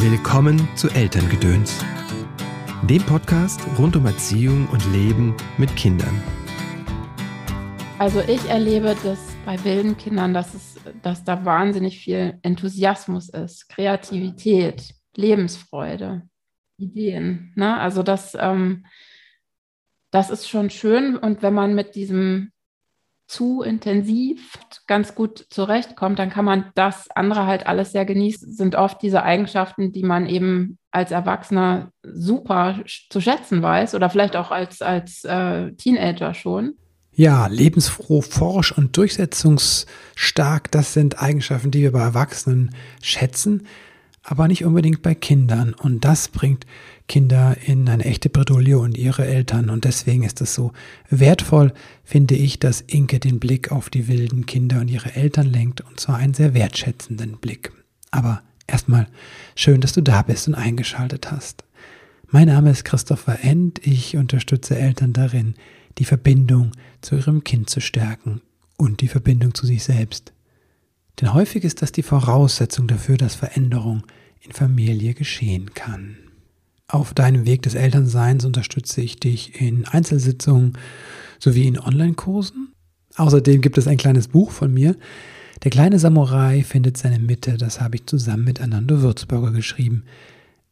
Willkommen 0.00 0.68
zu 0.76 0.88
Elterngedöns, 0.90 1.84
dem 2.88 3.02
Podcast 3.02 3.60
rund 3.80 3.96
um 3.96 4.06
Erziehung 4.06 4.68
und 4.68 4.80
Leben 4.92 5.36
mit 5.58 5.74
Kindern. 5.74 6.22
Also 7.98 8.20
ich 8.20 8.48
erlebe 8.48 8.96
das 9.02 9.18
bei 9.44 9.62
wilden 9.64 9.96
Kindern, 9.96 10.34
dass, 10.34 10.54
es, 10.54 10.76
dass 11.02 11.24
da 11.24 11.44
wahnsinnig 11.44 11.98
viel 11.98 12.38
Enthusiasmus 12.42 13.28
ist, 13.28 13.68
Kreativität, 13.68 14.94
Lebensfreude, 15.16 16.22
Ideen. 16.76 17.52
Ne? 17.56 17.76
Also 17.76 18.04
das, 18.04 18.36
ähm, 18.38 18.86
das 20.12 20.30
ist 20.30 20.48
schon 20.48 20.70
schön. 20.70 21.16
Und 21.16 21.42
wenn 21.42 21.54
man 21.54 21.74
mit 21.74 21.96
diesem 21.96 22.52
zu 23.28 23.62
intensiv 23.62 24.58
ganz 24.86 25.14
gut 25.14 25.46
zurechtkommt, 25.50 26.18
dann 26.18 26.30
kann 26.30 26.46
man 26.46 26.72
das 26.74 27.10
andere 27.10 27.46
halt 27.46 27.66
alles 27.66 27.92
sehr 27.92 28.06
genießen. 28.06 28.52
Sind 28.52 28.74
oft 28.74 29.02
diese 29.02 29.22
Eigenschaften, 29.22 29.92
die 29.92 30.02
man 30.02 30.26
eben 30.26 30.78
als 30.90 31.10
Erwachsener 31.10 31.92
super 32.02 32.80
zu 33.10 33.20
schätzen 33.20 33.62
weiß 33.62 33.94
oder 33.94 34.08
vielleicht 34.08 34.34
auch 34.34 34.50
als, 34.50 34.80
als 34.80 35.24
äh, 35.24 35.72
Teenager 35.72 36.32
schon. 36.32 36.74
Ja, 37.12 37.48
lebensfroh, 37.48 38.22
forsch 38.22 38.72
und 38.72 38.96
durchsetzungsstark, 38.96 40.70
das 40.70 40.94
sind 40.94 41.20
Eigenschaften, 41.20 41.70
die 41.70 41.82
wir 41.82 41.92
bei 41.92 42.00
Erwachsenen 42.00 42.74
schätzen, 43.02 43.66
aber 44.22 44.48
nicht 44.48 44.64
unbedingt 44.64 45.02
bei 45.02 45.14
Kindern. 45.14 45.74
Und 45.74 46.04
das 46.04 46.28
bringt 46.28 46.64
Kinder 47.08 47.56
in 47.64 47.88
eine 47.88 48.04
echte 48.04 48.28
Bredouille 48.28 48.78
und 48.78 48.96
ihre 48.96 49.26
Eltern. 49.26 49.70
Und 49.70 49.84
deswegen 49.84 50.22
ist 50.22 50.40
es 50.40 50.54
so 50.54 50.72
wertvoll, 51.08 51.72
finde 52.04 52.36
ich, 52.36 52.60
dass 52.60 52.82
Inke 52.82 53.18
den 53.18 53.40
Blick 53.40 53.72
auf 53.72 53.90
die 53.90 54.06
wilden 54.06 54.46
Kinder 54.46 54.80
und 54.80 54.88
ihre 54.88 55.16
Eltern 55.16 55.46
lenkt, 55.46 55.80
und 55.80 55.98
zwar 55.98 56.16
einen 56.16 56.34
sehr 56.34 56.54
wertschätzenden 56.54 57.38
Blick. 57.38 57.72
Aber 58.10 58.42
erstmal 58.66 59.08
schön, 59.56 59.80
dass 59.80 59.92
du 59.92 60.02
da 60.02 60.22
bist 60.22 60.46
und 60.46 60.54
eingeschaltet 60.54 61.32
hast. 61.32 61.64
Mein 62.30 62.48
Name 62.48 62.70
ist 62.70 62.84
Christopher 62.84 63.42
End. 63.42 63.84
Ich 63.86 64.16
unterstütze 64.16 64.78
Eltern 64.78 65.14
darin, 65.14 65.54
die 65.96 66.04
Verbindung 66.04 66.72
zu 67.00 67.16
ihrem 67.16 67.42
Kind 67.42 67.70
zu 67.70 67.80
stärken 67.80 68.42
und 68.76 69.00
die 69.00 69.08
Verbindung 69.08 69.54
zu 69.54 69.66
sich 69.66 69.82
selbst. 69.82 70.32
Denn 71.20 71.32
häufig 71.32 71.64
ist 71.64 71.82
das 71.82 71.90
die 71.90 72.02
Voraussetzung 72.02 72.86
dafür, 72.86 73.16
dass 73.16 73.34
Veränderung 73.34 74.04
in 74.40 74.52
Familie 74.52 75.14
geschehen 75.14 75.74
kann. 75.74 76.16
Auf 76.90 77.12
deinem 77.12 77.44
Weg 77.44 77.60
des 77.62 77.74
Elternseins 77.74 78.46
unterstütze 78.46 79.02
ich 79.02 79.20
dich 79.20 79.60
in 79.60 79.84
Einzelsitzungen 79.84 80.78
sowie 81.38 81.66
in 81.66 81.78
Online-Kursen. 81.78 82.72
Außerdem 83.16 83.60
gibt 83.60 83.76
es 83.76 83.86
ein 83.86 83.98
kleines 83.98 84.28
Buch 84.28 84.50
von 84.50 84.72
mir. 84.72 84.96
Der 85.64 85.70
kleine 85.70 85.98
Samurai 85.98 86.62
findet 86.62 86.96
seine 86.96 87.18
Mitte. 87.18 87.58
Das 87.58 87.82
habe 87.82 87.96
ich 87.96 88.06
zusammen 88.06 88.44
mit 88.44 88.62
Anando 88.62 89.02
Würzburger 89.02 89.50
geschrieben. 89.50 90.04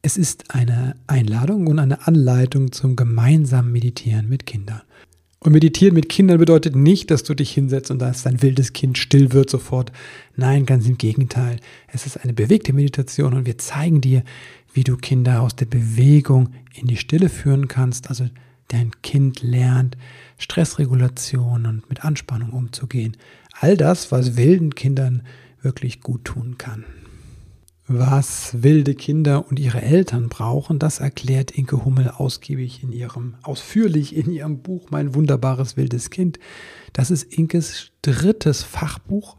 Es 0.01 0.17
ist 0.17 0.55
eine 0.55 0.95
Einladung 1.07 1.67
und 1.67 1.79
eine 1.79 2.07
Anleitung 2.07 2.73
zum 2.73 2.97
gemeinsamen 2.97 3.71
Meditieren 3.71 4.27
mit 4.29 4.47
Kindern. 4.47 4.81
Und 5.41 5.53
meditieren 5.53 5.95
mit 5.95 6.09
Kindern 6.09 6.39
bedeutet 6.39 6.75
nicht, 6.77 7.11
dass 7.11 7.25
du 7.25 7.35
dich 7.35 7.53
hinsetzt 7.53 7.91
und 7.91 7.99
dass 7.99 8.23
dein 8.23 8.41
wildes 8.41 8.73
Kind 8.73 8.97
still 8.97 9.33
wird 9.33 9.51
sofort. 9.51 9.93
Nein, 10.35 10.65
ganz 10.65 10.87
im 10.87 10.97
Gegenteil. 10.97 11.61
Es 11.89 12.07
ist 12.07 12.17
eine 12.17 12.33
bewegte 12.33 12.73
Meditation 12.73 13.35
und 13.35 13.47
wir 13.47 13.59
zeigen 13.59 14.01
dir, 14.01 14.25
wie 14.77 14.85
du 14.85 14.97
Kinder 14.99 15.41
aus 15.41 15.57
der 15.57 15.65
Bewegung 15.65 16.51
in 16.75 16.87
die 16.87 16.99
Stille 16.99 17.31
führen 17.31 17.67
kannst, 17.67 18.11
also 18.11 18.29
dein 18.69 18.91
Kind 19.03 19.43
lernt, 19.43 19.97
Stressregulation 20.37 21.65
und 21.65 21.89
mit 21.89 22.05
Anspannung 22.05 22.51
umzugehen. 22.51 23.17
All 23.59 23.79
das, 23.79 24.13
was 24.13 24.37
wilden 24.37 24.75
Kindern 24.75 25.23
wirklich 25.63 26.03
gut 26.03 26.27
tun 26.27 26.59
kann. 26.59 26.85
Was 27.89 28.63
wilde 28.63 28.95
Kinder 28.95 29.49
und 29.49 29.59
ihre 29.59 29.81
Eltern 29.81 30.29
brauchen, 30.29 30.79
das 30.79 30.99
erklärt 30.99 31.53
Inke 31.53 31.85
Hummel 31.85 32.11
ausgiebig 32.11 32.83
in 32.83 32.93
ihrem, 32.93 33.37
ausführlich 33.43 34.15
in 34.15 34.31
ihrem 34.31 34.59
Buch 34.59 34.91
Mein 34.91 35.15
wunderbares 35.15 35.77
wildes 35.77 36.11
Kind. 36.11 36.39
Das 36.93 37.11
ist 37.11 37.23
Inkes 37.33 37.93
drittes 38.03 38.63
Fachbuch 38.63 39.37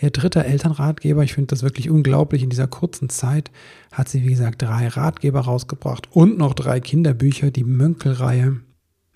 ihr 0.00 0.10
dritter 0.10 0.44
Elternratgeber. 0.44 1.22
Ich 1.22 1.34
finde 1.34 1.48
das 1.48 1.62
wirklich 1.62 1.90
unglaublich. 1.90 2.42
In 2.42 2.50
dieser 2.50 2.66
kurzen 2.66 3.08
Zeit 3.08 3.50
hat 3.92 4.08
sie, 4.08 4.24
wie 4.24 4.30
gesagt, 4.30 4.62
drei 4.62 4.88
Ratgeber 4.88 5.40
rausgebracht 5.40 6.08
und 6.12 6.38
noch 6.38 6.54
drei 6.54 6.80
Kinderbücher, 6.80 7.50
die 7.50 7.64
Mönkelreihe. 7.64 8.60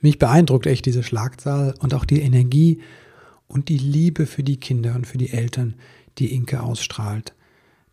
Mich 0.03 0.19
beeindruckt 0.19 0.67
echt 0.67 0.87
diese 0.87 1.03
Schlagzahl 1.03 1.75
und 1.81 1.95
auch 1.95 2.05
die 2.05 2.21
Energie 2.21 2.81
und 3.47 3.69
die 3.69 3.79
Liebe 3.79 4.27
für 4.27 4.43
die 4.43 4.59
Kinder 4.59 4.95
und 4.95 5.07
für 5.07 5.19
die 5.19 5.31
Eltern, 5.31 5.75
die 6.19 6.35
Inke 6.35 6.63
ausstrahlt. 6.63 7.35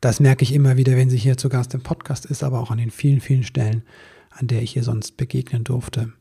Das 0.02 0.20
merke 0.20 0.44
ich 0.44 0.54
immer 0.54 0.78
wieder, 0.78 0.96
wenn 0.96 1.10
sie 1.10 1.18
hier 1.18 1.38
zu 1.38 1.48
Gast 1.48 1.74
im 1.74 1.82
Podcast 1.82 2.26
ist, 2.26 2.44
aber 2.44 2.60
auch 2.60 2.72
an 2.72 2.80
den 2.80 2.92
vielen, 2.92 3.22
vielen 3.22 3.44
Stellen, 3.44 3.84
an 4.32 4.48
der 4.48 4.62
ich 4.62 4.76
ihr 4.76 4.84
sonst 4.84 5.16
begegnen 5.18 5.64
durfte. 5.64 6.12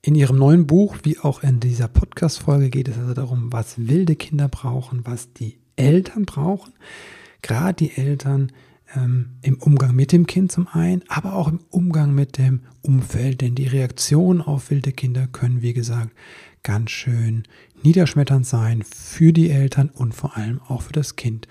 In 0.00 0.14
ihrem 0.14 0.38
neuen 0.38 0.66
Buch, 0.66 0.96
wie 1.02 1.18
auch 1.18 1.42
in 1.42 1.60
dieser 1.60 1.88
Podcast-Folge, 1.88 2.70
geht 2.70 2.88
es 2.88 2.96
also 2.96 3.14
darum, 3.14 3.52
was 3.52 3.88
wilde 3.88 4.16
Kinder 4.16 4.48
brauchen, 4.48 5.04
was 5.04 5.32
die 5.32 5.58
Eltern 5.78 6.26
brauchen, 6.26 6.72
gerade 7.42 7.74
die 7.74 7.96
Eltern 7.96 8.52
ähm, 8.94 9.38
im 9.42 9.58
Umgang 9.60 9.94
mit 9.94 10.12
dem 10.12 10.26
Kind 10.26 10.52
zum 10.52 10.68
einen, 10.68 11.02
aber 11.08 11.34
auch 11.34 11.48
im 11.48 11.60
Umgang 11.70 12.14
mit 12.14 12.38
dem 12.38 12.62
Umfeld, 12.82 13.40
denn 13.40 13.54
die 13.54 13.66
Reaktionen 13.66 14.40
auf 14.40 14.70
wilde 14.70 14.92
Kinder 14.92 15.26
können, 15.26 15.62
wie 15.62 15.72
gesagt, 15.72 16.10
ganz 16.62 16.90
schön 16.90 17.44
niederschmetternd 17.82 18.46
sein 18.46 18.82
für 18.82 19.32
die 19.32 19.50
Eltern 19.50 19.88
und 19.90 20.14
vor 20.14 20.36
allem 20.36 20.60
auch 20.62 20.82
für 20.82 20.92
das 20.92 21.16
Kind. 21.16 21.46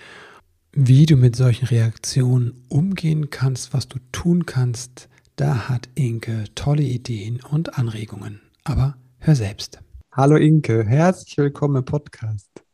Wie 0.74 1.06
du 1.06 1.16
mit 1.16 1.36
solchen 1.36 1.66
Reaktionen 1.66 2.66
umgehen 2.70 3.30
kannst, 3.30 3.74
was 3.74 3.88
du 3.88 3.98
tun 4.12 4.46
kannst, 4.46 5.10
da 5.36 5.70
hat 5.70 5.90
Inke 5.96 6.46
tolle 6.56 6.84
Ideen 6.84 7.40
und 7.42 7.78
Anregungen. 7.78 8.42
Aber 8.64 8.98
hör 9.20 9.36
selbst. 9.36 9.80
Hallo 10.12 10.36
Inke, 10.36 10.84
herzlich 10.84 11.38
willkommen 11.38 11.78
im 11.78 11.86
Podcast. 11.86 12.67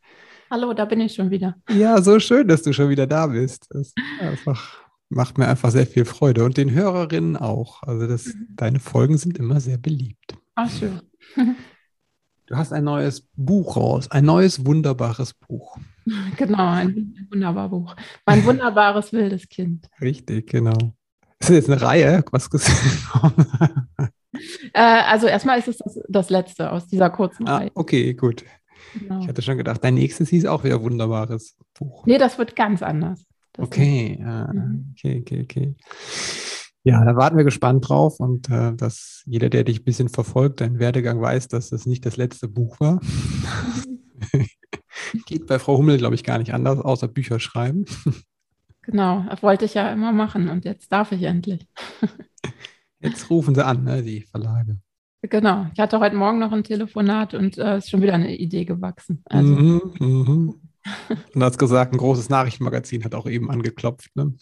Hallo, 0.53 0.71
da 0.71 0.85
bin 0.85 1.01
ich 1.01 1.15
schon 1.15 1.31
wieder. 1.31 1.55
Ja, 1.67 1.99
so 1.99 2.19
schön, 2.19 2.47
dass 2.47 2.61
du 2.61 2.73
schon 2.73 2.87
wieder 2.87 3.07
da 3.07 3.25
bist. 3.25 3.65
Das 3.71 3.91
einfach, 4.19 4.83
macht 5.09 5.39
mir 5.39 5.47
einfach 5.47 5.71
sehr 5.71 5.87
viel 5.87 6.05
Freude 6.05 6.43
und 6.43 6.57
den 6.57 6.69
Hörerinnen 6.69 7.35
auch. 7.37 7.81
Also 7.81 8.05
das, 8.05 8.27
mhm. 8.27 8.49
deine 8.51 8.79
Folgen 8.79 9.17
sind 9.17 9.39
immer 9.39 9.59
sehr 9.59 9.79
beliebt. 9.79 10.37
Ach, 10.53 10.69
schön. 10.69 11.01
Du 12.45 12.57
hast 12.57 12.73
ein 12.73 12.83
neues 12.83 13.25
Buch 13.35 13.77
raus, 13.77 14.11
ein 14.11 14.25
neues 14.25 14.63
wunderbares 14.63 15.33
Buch. 15.33 15.75
Genau, 16.37 16.69
ein 16.69 17.27
wunderbares 17.31 17.71
Buch. 17.71 17.95
Mein 18.25 18.45
wunderbares 18.45 19.11
wildes 19.11 19.47
Kind. 19.47 19.89
Richtig, 20.01 20.51
genau. 20.51 20.93
Ist 21.39 21.49
das 21.49 21.55
jetzt 21.55 21.69
eine 21.69 21.81
Reihe? 21.81 22.23
Was 22.31 22.49
äh, 24.73 24.79
also 24.79 25.25
erstmal 25.25 25.57
ist 25.57 25.69
es 25.69 25.77
das, 25.77 25.99
das 26.09 26.29
letzte 26.29 26.71
aus 26.71 26.85
dieser 26.85 27.09
kurzen 27.09 27.47
ah, 27.47 27.57
Reihe. 27.57 27.71
Okay, 27.73 28.13
gut. 28.13 28.43
Genau. 28.99 29.21
Ich 29.21 29.27
hatte 29.27 29.41
schon 29.41 29.57
gedacht, 29.57 29.83
dein 29.83 29.95
nächstes 29.95 30.29
hieß 30.29 30.45
auch 30.45 30.63
wieder 30.63 30.81
wunderbares 30.81 31.57
Buch. 31.77 32.05
Nee, 32.05 32.17
das 32.17 32.38
wird 32.38 32.55
ganz 32.55 32.83
anders. 32.83 33.25
Das 33.53 33.66
okay, 33.67 34.17
ja, 34.19 34.51
mhm. 34.51 34.94
okay, 34.94 35.21
okay, 35.21 35.41
okay. 35.44 35.75
Ja, 36.83 37.05
da 37.05 37.16
warten 37.16 37.38
wir 37.38 37.45
gespannt 37.45 37.88
drauf 37.88 38.19
und 38.19 38.49
äh, 38.49 38.75
dass 38.75 39.23
jeder, 39.25 39.49
der 39.49 39.63
dich 39.63 39.81
ein 39.81 39.85
bisschen 39.85 40.09
verfolgt, 40.09 40.59
deinen 40.59 40.79
Werdegang 40.79 41.21
weiß, 41.21 41.47
dass 41.47 41.69
das 41.69 41.85
nicht 41.85 42.05
das 42.05 42.17
letzte 42.17 42.47
Buch 42.47 42.79
war. 42.79 42.99
Geht 45.25 45.47
bei 45.47 45.59
Frau 45.59 45.77
Hummel, 45.77 45.97
glaube 45.97 46.15
ich, 46.15 46.23
gar 46.23 46.39
nicht 46.39 46.53
anders, 46.53 46.79
außer 46.79 47.07
Bücher 47.07 47.39
schreiben. 47.39 47.85
Genau, 48.81 49.23
das 49.29 49.41
wollte 49.41 49.63
ich 49.63 49.75
ja 49.75 49.94
immer 49.94 50.11
machen 50.11 50.50
und 50.50 50.65
jetzt 50.65 50.91
darf 50.91 51.13
ich 51.13 51.23
endlich. 51.23 51.65
Jetzt 53.00 53.29
rufen 53.29 53.53
sie 53.53 53.65
an, 53.65 53.83
ne, 53.83 54.01
die 54.01 54.21
Verlage. 54.21 54.77
Genau. 55.29 55.67
Ich 55.73 55.79
hatte 55.79 56.00
heute 56.00 56.16
Morgen 56.16 56.39
noch 56.39 56.51
ein 56.51 56.63
Telefonat 56.63 57.34
und 57.34 57.57
es 57.57 57.63
äh, 57.63 57.78
ist 57.78 57.89
schon 57.89 58.01
wieder 58.01 58.13
eine 58.13 58.35
Idee 58.35 58.66
gewachsen. 58.66 59.23
Also. 59.25 59.53
Mhm, 59.53 59.81
mhm. 60.00 60.56
Und 61.34 61.39
du 61.39 61.41
hast 61.41 61.57
gesagt, 61.57 61.94
ein 61.94 61.97
großes 61.97 62.29
Nachrichtenmagazin 62.29 63.06
hat 63.06 63.16
auch 63.16 63.25
eben 63.25 63.50
angeklopft. 63.50 64.13
Ne? 64.16 64.33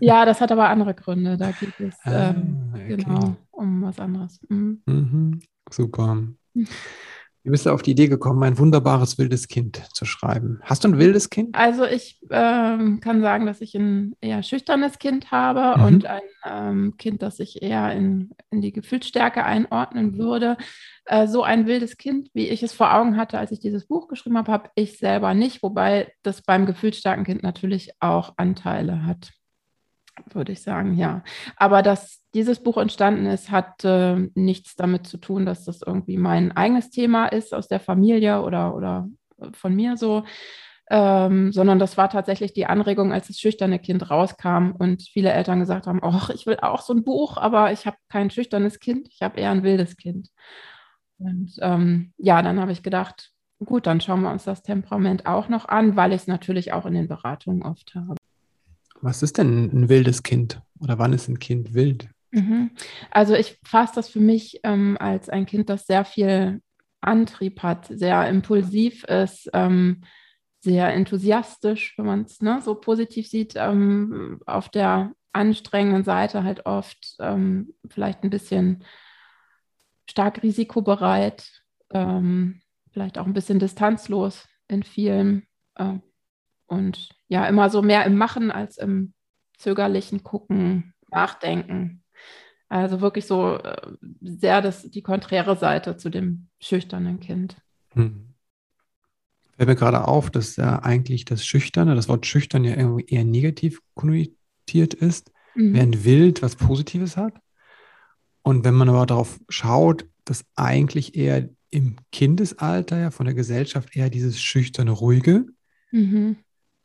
Ja, 0.00 0.24
das 0.24 0.40
hat 0.40 0.52
aber 0.52 0.68
andere 0.68 0.94
Gründe. 0.94 1.36
Da 1.36 1.50
geht 1.50 1.80
es 1.80 1.94
ah, 2.04 2.30
ähm, 2.30 2.72
okay. 2.72 2.96
genau 2.96 3.36
um 3.50 3.82
was 3.82 3.98
anderes. 3.98 4.40
Mhm. 4.48 4.82
mhm. 4.86 5.40
Super. 5.70 6.22
Wie 7.44 7.50
bist 7.50 7.66
du 7.66 7.70
auf 7.70 7.82
die 7.82 7.90
Idee 7.90 8.08
gekommen, 8.08 8.42
ein 8.42 8.56
wunderbares 8.56 9.18
wildes 9.18 9.48
Kind 9.48 9.82
zu 9.92 10.06
schreiben? 10.06 10.60
Hast 10.62 10.82
du 10.82 10.88
ein 10.88 10.98
wildes 10.98 11.28
Kind? 11.28 11.54
Also 11.54 11.84
ich 11.84 12.18
ähm, 12.30 13.00
kann 13.00 13.20
sagen, 13.20 13.44
dass 13.44 13.60
ich 13.60 13.74
ein 13.74 14.16
eher 14.22 14.42
schüchternes 14.42 14.98
Kind 14.98 15.30
habe 15.30 15.78
mhm. 15.78 15.84
und 15.86 16.06
ein 16.06 16.22
ähm, 16.46 16.94
Kind, 16.96 17.20
das 17.20 17.40
ich 17.40 17.60
eher 17.60 17.92
in, 17.92 18.30
in 18.50 18.62
die 18.62 18.72
Gefühlsstärke 18.72 19.44
einordnen 19.44 20.16
würde. 20.16 20.56
Äh, 21.04 21.26
so 21.26 21.42
ein 21.42 21.66
wildes 21.66 21.98
Kind, 21.98 22.30
wie 22.32 22.48
ich 22.48 22.62
es 22.62 22.72
vor 22.72 22.94
Augen 22.94 23.18
hatte, 23.18 23.38
als 23.38 23.52
ich 23.52 23.60
dieses 23.60 23.86
Buch 23.86 24.08
geschrieben 24.08 24.38
habe, 24.38 24.50
habe 24.50 24.70
ich 24.74 24.96
selber 24.96 25.34
nicht, 25.34 25.62
wobei 25.62 26.10
das 26.22 26.40
beim 26.40 26.64
gefühlsstarken 26.64 27.24
Kind 27.24 27.42
natürlich 27.42 27.90
auch 28.00 28.32
Anteile 28.38 29.04
hat 29.04 29.34
würde 30.32 30.52
ich 30.52 30.62
sagen, 30.62 30.94
ja. 30.94 31.22
Aber 31.56 31.82
dass 31.82 32.22
dieses 32.34 32.62
Buch 32.62 32.76
entstanden 32.76 33.26
ist, 33.26 33.50
hat 33.50 33.84
äh, 33.84 34.28
nichts 34.34 34.76
damit 34.76 35.06
zu 35.06 35.18
tun, 35.18 35.46
dass 35.46 35.64
das 35.64 35.82
irgendwie 35.82 36.16
mein 36.16 36.52
eigenes 36.52 36.90
Thema 36.90 37.26
ist 37.26 37.54
aus 37.54 37.68
der 37.68 37.80
Familie 37.80 38.42
oder, 38.42 38.74
oder 38.74 39.08
von 39.52 39.74
mir 39.74 39.96
so, 39.96 40.24
ähm, 40.90 41.52
sondern 41.52 41.78
das 41.78 41.96
war 41.96 42.10
tatsächlich 42.10 42.52
die 42.52 42.66
Anregung, 42.66 43.12
als 43.12 43.28
das 43.28 43.38
schüchterne 43.38 43.78
Kind 43.78 44.10
rauskam 44.10 44.72
und 44.78 45.02
viele 45.02 45.32
Eltern 45.32 45.60
gesagt 45.60 45.86
haben, 45.86 46.00
ach, 46.02 46.30
ich 46.30 46.46
will 46.46 46.58
auch 46.60 46.82
so 46.82 46.92
ein 46.92 47.04
Buch, 47.04 47.36
aber 47.36 47.72
ich 47.72 47.86
habe 47.86 47.96
kein 48.08 48.30
schüchternes 48.30 48.80
Kind, 48.80 49.08
ich 49.08 49.22
habe 49.22 49.40
eher 49.40 49.50
ein 49.50 49.62
wildes 49.62 49.96
Kind. 49.96 50.28
Und 51.18 51.54
ähm, 51.60 52.12
ja, 52.18 52.42
dann 52.42 52.60
habe 52.60 52.72
ich 52.72 52.82
gedacht, 52.82 53.30
gut, 53.64 53.86
dann 53.86 54.00
schauen 54.00 54.22
wir 54.22 54.30
uns 54.30 54.44
das 54.44 54.62
Temperament 54.62 55.26
auch 55.26 55.48
noch 55.48 55.68
an, 55.68 55.96
weil 55.96 56.12
ich 56.12 56.22
es 56.22 56.26
natürlich 56.26 56.72
auch 56.72 56.84
in 56.84 56.94
den 56.94 57.08
Beratungen 57.08 57.62
oft 57.62 57.94
habe. 57.94 58.16
Was 59.04 59.22
ist 59.22 59.36
denn 59.36 59.70
ein 59.70 59.88
wildes 59.90 60.22
Kind 60.22 60.62
oder 60.80 60.98
wann 60.98 61.12
ist 61.12 61.28
ein 61.28 61.38
Kind 61.38 61.74
wild? 61.74 62.08
Mhm. 62.30 62.70
Also 63.10 63.34
ich 63.34 63.60
fasse 63.62 63.96
das 63.96 64.08
für 64.08 64.20
mich 64.20 64.60
ähm, 64.64 64.96
als 64.98 65.28
ein 65.28 65.44
Kind, 65.44 65.68
das 65.68 65.86
sehr 65.86 66.06
viel 66.06 66.62
Antrieb 67.02 67.62
hat, 67.62 67.86
sehr 67.86 68.26
impulsiv 68.30 69.04
ist, 69.04 69.50
ähm, 69.52 70.04
sehr 70.60 70.94
enthusiastisch, 70.94 71.92
wenn 71.98 72.06
man 72.06 72.22
es 72.22 72.40
ne, 72.40 72.62
so 72.64 72.74
positiv 72.76 73.28
sieht, 73.28 73.52
ähm, 73.56 74.40
auf 74.46 74.70
der 74.70 75.12
anstrengenden 75.34 76.04
Seite 76.04 76.42
halt 76.42 76.64
oft 76.64 77.16
ähm, 77.20 77.74
vielleicht 77.86 78.24
ein 78.24 78.30
bisschen 78.30 78.84
stark 80.08 80.42
risikobereit, 80.42 81.62
ähm, 81.90 82.62
vielleicht 82.90 83.18
auch 83.18 83.26
ein 83.26 83.34
bisschen 83.34 83.58
distanzlos 83.58 84.48
in 84.66 84.82
vielen 84.82 85.46
äh, 85.74 85.98
und 86.66 87.10
ja, 87.28 87.46
immer 87.46 87.70
so 87.70 87.82
mehr 87.82 88.04
im 88.04 88.16
Machen 88.16 88.50
als 88.50 88.78
im 88.78 89.12
zögerlichen 89.58 90.22
Gucken, 90.22 90.94
Nachdenken. 91.10 92.02
Also 92.68 93.00
wirklich 93.00 93.26
so 93.26 93.56
äh, 93.58 93.92
sehr 94.20 94.60
das, 94.60 94.90
die 94.90 95.02
konträre 95.02 95.56
Seite 95.56 95.96
zu 95.96 96.10
dem 96.10 96.48
schüchternen 96.58 97.20
Kind. 97.20 97.56
Hm. 97.92 98.34
Fällt 99.56 99.68
mir 99.68 99.76
gerade 99.76 100.08
auf, 100.08 100.30
dass 100.30 100.56
ja 100.56 100.80
eigentlich 100.80 101.24
das 101.24 101.46
Schüchterne, 101.46 101.94
das 101.94 102.08
Wort 102.08 102.26
schüchtern 102.26 102.64
ja 102.64 102.76
irgendwie 102.76 103.06
eher 103.06 103.24
negativ 103.24 103.80
konnotiert 103.94 104.94
ist, 104.94 105.30
mhm. 105.54 105.74
während 105.74 106.04
wild 106.04 106.42
was 106.42 106.56
Positives 106.56 107.16
hat. 107.16 107.34
Und 108.42 108.64
wenn 108.64 108.74
man 108.74 108.88
aber 108.88 109.06
darauf 109.06 109.38
schaut, 109.48 110.06
dass 110.24 110.44
eigentlich 110.56 111.14
eher 111.14 111.48
im 111.70 111.96
Kindesalter 112.10 112.98
ja 112.98 113.10
von 113.10 113.26
der 113.26 113.34
Gesellschaft 113.34 113.94
eher 113.96 114.10
dieses 114.10 114.40
schüchterne, 114.40 114.90
ruhige 114.90 115.46
mhm. 115.92 116.36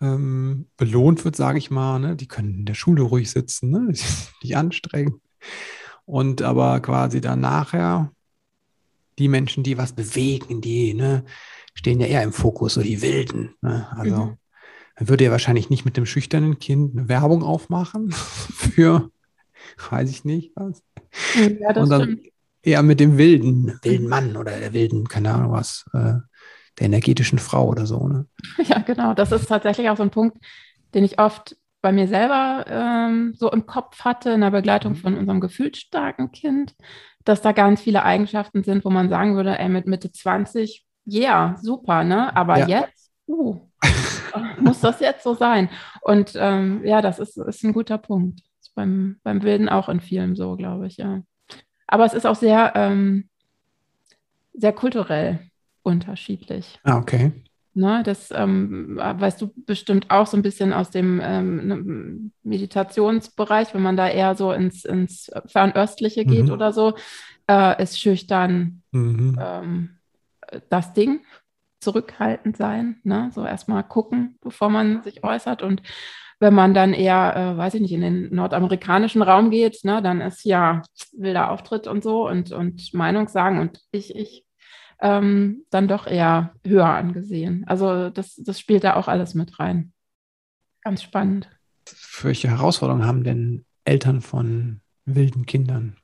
Ähm, 0.01 0.67
belohnt 0.77 1.25
wird, 1.25 1.35
sage 1.35 1.57
ich 1.57 1.71
mal. 1.71 1.99
Ne? 1.99 2.15
Die 2.15 2.27
können 2.27 2.59
in 2.59 2.65
der 2.65 2.73
Schule 2.73 3.01
ruhig 3.03 3.29
sitzen, 3.29 3.69
ne? 3.69 3.93
nicht 4.43 4.57
anstrengen. 4.57 5.21
Und 6.05 6.41
aber 6.41 6.79
quasi 6.79 7.21
dann 7.21 7.41
nachher 7.41 8.11
die 9.19 9.27
Menschen, 9.27 9.63
die 9.63 9.77
was 9.77 9.93
bewegen, 9.93 10.61
die 10.61 10.93
ne, 10.93 11.23
stehen 11.73 11.99
ja 11.99 12.07
eher 12.07 12.23
im 12.23 12.33
Fokus, 12.33 12.73
so 12.73 12.81
die 12.81 13.01
Wilden. 13.01 13.53
Ne? 13.61 13.87
Also 13.91 14.15
mhm. 14.15 14.37
dann 14.95 15.09
würde 15.09 15.25
er 15.25 15.31
wahrscheinlich 15.31 15.69
nicht 15.69 15.85
mit 15.85 15.97
dem 15.97 16.05
schüchternen 16.05 16.57
Kind 16.57 16.97
eine 16.97 17.09
Werbung 17.09 17.43
aufmachen 17.43 18.11
für, 18.11 19.11
weiß 19.89 20.09
ich 20.09 20.25
nicht 20.25 20.53
was. 20.55 20.81
Ja, 21.35 21.79
Und 21.79 21.89
dann 21.89 22.03
stimmt. 22.03 22.27
eher 22.63 22.81
mit 22.81 22.99
dem 22.99 23.17
wilden, 23.17 23.79
wilden 23.83 24.07
Mann 24.07 24.35
oder 24.37 24.57
der 24.57 24.73
wilden, 24.73 25.07
keine 25.07 25.33
Ahnung 25.33 25.51
was, 25.51 25.85
äh, 25.93 26.15
der 26.79 26.87
energetischen 26.87 27.39
Frau 27.39 27.67
oder 27.67 27.85
so. 27.85 28.07
Ne? 28.07 28.25
Ja, 28.63 28.79
genau. 28.79 29.13
Das 29.13 29.31
ist 29.31 29.47
tatsächlich 29.47 29.89
auch 29.89 29.97
so 29.97 30.03
ein 30.03 30.11
Punkt, 30.11 30.37
den 30.93 31.03
ich 31.03 31.19
oft 31.19 31.55
bei 31.81 31.91
mir 31.91 32.07
selber 32.07 32.65
ähm, 32.67 33.33
so 33.37 33.51
im 33.51 33.65
Kopf 33.65 34.01
hatte, 34.01 34.31
in 34.31 34.41
der 34.41 34.51
Begleitung 34.51 34.93
mhm. 34.93 34.97
von 34.97 35.17
unserem 35.17 35.39
gefühlsstarken 35.39 36.31
Kind, 36.31 36.75
dass 37.23 37.41
da 37.41 37.51
ganz 37.51 37.81
viele 37.81 38.03
Eigenschaften 38.03 38.63
sind, 38.63 38.83
wo 38.83 38.89
man 38.89 39.09
sagen 39.09 39.35
würde, 39.35 39.57
ey, 39.57 39.69
mit 39.69 39.87
Mitte 39.87 40.11
20, 40.11 40.85
ja, 41.05 41.21
yeah, 41.21 41.57
super, 41.61 42.03
ne? 42.03 42.35
Aber 42.35 42.59
ja. 42.59 42.67
jetzt, 42.67 43.11
uh, 43.27 43.61
muss 44.59 44.81
das 44.81 44.99
jetzt 44.99 45.23
so 45.23 45.35
sein? 45.35 45.69
Und 46.01 46.33
ähm, 46.35 46.81
ja, 46.85 47.01
das 47.01 47.19
ist, 47.19 47.37
ist 47.37 47.63
ein 47.63 47.73
guter 47.73 47.97
Punkt. 47.97 48.41
Ist 48.61 48.75
beim, 48.75 49.19
beim 49.23 49.41
Wilden 49.41 49.69
auch 49.69 49.89
in 49.89 50.01
vielen 50.01 50.35
so, 50.35 50.55
glaube 50.55 50.87
ich, 50.87 50.97
ja. 50.97 51.21
Aber 51.87 52.05
es 52.05 52.13
ist 52.13 52.27
auch 52.27 52.35
sehr, 52.35 52.73
ähm, 52.75 53.29
sehr 54.53 54.73
kulturell 54.73 55.39
unterschiedlich. 55.83 56.79
Ah, 56.83 56.97
okay. 56.97 57.31
Ne, 57.75 58.01
das 58.03 58.31
ähm, 58.31 58.97
weißt 58.97 59.41
du 59.41 59.53
bestimmt 59.55 60.09
auch 60.09 60.25
so 60.27 60.35
ein 60.35 60.41
bisschen 60.41 60.73
aus 60.73 60.89
dem 60.89 61.21
ähm, 61.23 61.67
ne, 61.67 62.31
Meditationsbereich, 62.43 63.73
wenn 63.73 63.83
man 63.83 63.95
da 63.95 64.07
eher 64.09 64.35
so 64.35 64.51
ins, 64.51 64.85
ins 64.85 65.31
Fernöstliche 65.45 66.25
geht 66.25 66.47
mhm. 66.47 66.51
oder 66.51 66.73
so, 66.73 66.95
äh, 67.47 67.81
ist 67.81 67.99
schüchtern 67.99 68.81
mhm. 68.91 69.39
ähm, 69.39 69.89
das 70.69 70.93
Ding, 70.93 71.21
zurückhaltend 71.79 72.57
sein, 72.57 72.97
ne? 73.03 73.29
so 73.33 73.45
erstmal 73.45 73.83
gucken, 73.83 74.37
bevor 74.41 74.69
man 74.69 75.03
sich 75.03 75.23
äußert 75.23 75.61
und 75.61 75.81
wenn 76.41 76.53
man 76.53 76.73
dann 76.73 76.93
eher, 76.93 77.35
äh, 77.35 77.57
weiß 77.57 77.75
ich 77.75 77.81
nicht, 77.81 77.91
in 77.91 78.01
den 78.01 78.33
nordamerikanischen 78.33 79.21
Raum 79.21 79.51
geht, 79.51 79.83
ne, 79.83 80.01
dann 80.01 80.21
ist 80.21 80.43
ja 80.45 80.81
wilder 81.13 81.51
Auftritt 81.51 81.85
und 81.85 82.01
so 82.03 82.27
und, 82.27 82.51
und 82.51 82.93
Meinung 82.93 83.27
sagen 83.27 83.59
und 83.59 83.81
ich, 83.91 84.15
ich 84.15 84.45
ähm, 85.01 85.65
dann 85.69 85.87
doch 85.87 86.07
eher 86.07 86.53
höher 86.65 86.87
angesehen. 86.87 87.63
Also 87.67 88.09
das, 88.09 88.35
das 88.35 88.59
spielt 88.59 88.83
da 88.83 88.95
auch 88.95 89.07
alles 89.07 89.33
mit 89.33 89.59
rein. 89.59 89.93
Ganz 90.81 91.03
spannend. 91.03 91.49
Welche 92.21 92.49
Herausforderungen 92.49 93.05
haben 93.05 93.23
denn 93.23 93.65
Eltern 93.85 94.21
von 94.21 94.81
wilden 95.05 95.45
Kindern? 95.45 95.97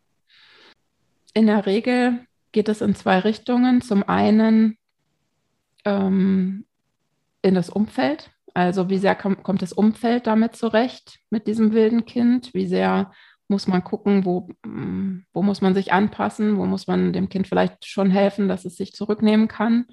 In 1.34 1.48
der 1.48 1.66
Regel 1.66 2.26
geht 2.52 2.70
es 2.70 2.82
in 2.82 2.96
zwei 2.96 3.20
Richtungen. 3.20 3.82
Zum 3.82 4.08
einen 4.08 4.78
ähm, 5.84 6.66
in 7.42 7.54
das 7.54 7.70
Umfeld. 7.70 8.32
Also 8.54 8.90
wie 8.90 8.98
sehr 8.98 9.16
kommt, 9.16 9.44
kommt 9.44 9.62
das 9.62 9.74
Umfeld 9.74 10.28
damit 10.28 10.56
zurecht, 10.56 11.20
mit 11.30 11.46
diesem 11.46 11.74
wilden 11.74 12.06
Kind? 12.06 12.54
Wie 12.54 12.66
sehr 12.66 13.12
muss 13.48 13.68
man 13.68 13.84
gucken, 13.84 14.26
wo, 14.26 14.50
mm, 14.66 15.26
wo 15.34 15.42
muss 15.42 15.62
man 15.62 15.74
sich 15.74 15.94
anpassen, 15.94 16.58
wo 16.58 16.66
muss 16.66 16.88
man 16.88 17.14
dem 17.14 17.30
Kind 17.30 17.48
vielleicht 17.48 17.86
schon 17.86 18.10
helfen, 18.10 18.48
dass 18.48 18.66
es 18.66 18.76
sich 18.76 18.94
zurücknehmen 18.94 19.48
kann 19.48 19.86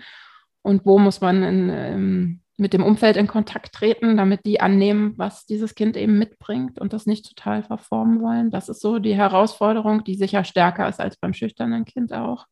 und 0.62 0.86
wo 0.86 0.98
muss 0.98 1.20
man 1.20 1.42
in, 1.42 1.68
ähm, 1.70 2.40
mit 2.56 2.72
dem 2.72 2.82
Umfeld 2.82 3.16
in 3.16 3.26
Kontakt 3.26 3.74
treten, 3.74 4.16
damit 4.16 4.46
die 4.46 4.60
annehmen, 4.60 5.14
was 5.16 5.46
dieses 5.46 5.74
Kind 5.74 5.96
eben 5.96 6.18
mitbringt 6.18 6.78
und 6.78 6.92
das 6.92 7.06
nicht 7.06 7.26
total 7.28 7.62
verformen 7.62 8.20
wollen. 8.22 8.50
Das 8.50 8.68
ist 8.68 8.80
so 8.80 8.98
die 8.98 9.14
Herausforderung, 9.16 10.04
die 10.04 10.14
sicher 10.14 10.44
stärker 10.44 10.88
ist 10.88 11.00
als 11.00 11.16
beim 11.16 11.34
schüchternen 11.34 11.84
Kind 11.84 12.12
auch. 12.12 12.46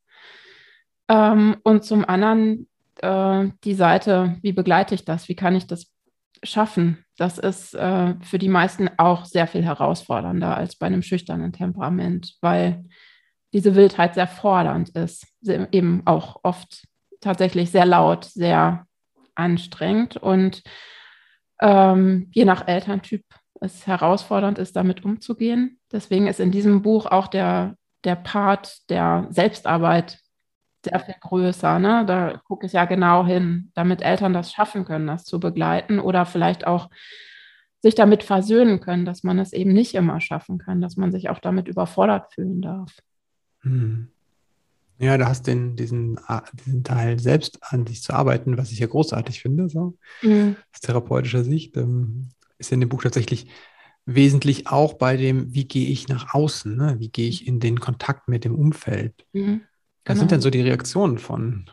Ähm, 1.09 1.57
und 1.65 1.85
zum 1.85 2.05
anderen 2.05 2.69
äh, 3.03 3.49
die 3.65 3.75
Seite, 3.75 4.37
wie 4.43 4.53
begleite 4.53 4.95
ich 4.95 5.05
das? 5.05 5.29
Wie 5.29 5.37
kann 5.37 5.55
ich 5.55 5.67
das 5.67 5.91
schaffen. 6.43 7.05
Das 7.17 7.39
ist 7.39 7.75
äh, 7.75 8.15
für 8.23 8.39
die 8.39 8.49
meisten 8.49 8.89
auch 8.97 9.25
sehr 9.25 9.47
viel 9.47 9.65
herausfordernder 9.65 10.57
als 10.57 10.77
bei 10.77 10.87
einem 10.87 11.03
schüchternen 11.03 11.53
Temperament, 11.53 12.37
weil 12.41 12.85
diese 13.53 13.75
Wildheit 13.75 14.15
sehr 14.15 14.29
fordernd 14.29 14.91
ist, 14.91 15.27
eben 15.43 16.03
auch 16.07 16.41
oft 16.43 16.87
tatsächlich 17.21 17.71
sehr 17.71 17.85
laut, 17.85 18.25
sehr 18.25 18.87
anstrengend 19.35 20.17
und 20.17 20.63
ähm, 21.61 22.29
je 22.33 22.45
nach 22.45 22.67
Elterntyp 22.69 23.25
es 23.61 23.87
herausfordernd 23.87 24.59
ist, 24.59 24.77
damit 24.77 25.05
umzugehen. 25.05 25.79
Deswegen 25.93 26.27
ist 26.27 26.41
in 26.41 26.51
diesem 26.51 26.83
Buch 26.83 27.07
auch 27.07 27.27
der, 27.27 27.77
der 28.05 28.17
Part 28.17 28.89
der 28.89 29.27
Selbstarbeit 29.31 30.19
sehr 30.85 31.01
viel 31.01 31.15
größer. 31.21 31.79
Ne? 31.79 32.05
Da 32.07 32.41
gucke 32.45 32.67
ich 32.67 32.73
ja 32.73 32.85
genau 32.85 33.27
hin, 33.27 33.71
damit 33.75 34.03
Eltern 34.03 34.33
das 34.33 34.53
schaffen 34.53 34.85
können, 34.85 35.07
das 35.07 35.25
zu 35.25 35.41
begleiten 35.41 35.99
oder 35.99 36.27
vielleicht 36.27 36.67
auch 36.67 36.91
sich 37.83 37.95
damit 37.95 38.23
versöhnen 38.23 38.81
können, 38.81 39.05
dass 39.05 39.23
man 39.23 39.39
es 39.39 39.53
eben 39.53 39.73
nicht 39.73 39.95
immer 39.95 40.21
schaffen 40.21 40.59
kann, 40.59 40.81
dass 40.81 40.97
man 40.97 41.13
sich 41.13 41.31
auch 41.31 41.39
damit 41.39 41.67
überfordert 41.67 42.33
fühlen 42.35 42.61
darf. 42.61 42.99
Hm. 43.61 44.09
Ja, 44.99 45.17
du 45.17 45.27
hast 45.27 45.47
den, 45.47 45.77
diesen, 45.77 46.21
diesen 46.67 46.85
Teil 46.85 47.19
selbst 47.19 47.59
an 47.63 47.87
sich 47.87 48.03
zu 48.03 48.13
arbeiten, 48.13 48.59
was 48.59 48.71
ich 48.71 48.81
ja 48.81 48.87
großartig 48.87 49.41
finde, 49.41 49.71
so 49.71 49.97
mhm. 50.21 50.57
aus 50.75 50.81
therapeutischer 50.81 51.43
Sicht, 51.43 51.79
ähm, 51.79 52.29
ist 52.59 52.71
in 52.71 52.81
dem 52.81 52.91
Buch 52.91 53.03
tatsächlich 53.03 53.47
wesentlich 54.05 54.67
auch 54.67 54.95
bei 54.95 55.17
dem, 55.17 55.55
wie 55.55 55.67
gehe 55.67 55.89
ich 55.89 56.09
nach 56.09 56.35
außen, 56.35 56.77
ne? 56.77 56.97
wie 56.99 57.09
gehe 57.09 57.31
ich 57.31 57.47
in 57.47 57.61
den 57.61 57.81
Kontakt 57.81 58.29
mit 58.29 58.45
dem 58.45 58.55
Umfeld. 58.55 59.27
Mhm. 59.33 59.63
Was 60.11 60.19
genau. 60.19 60.23
sind 60.23 60.33
denn 60.33 60.41
so 60.41 60.51
die 60.51 60.61
Reaktionen 60.61 61.19
von, 61.19 61.67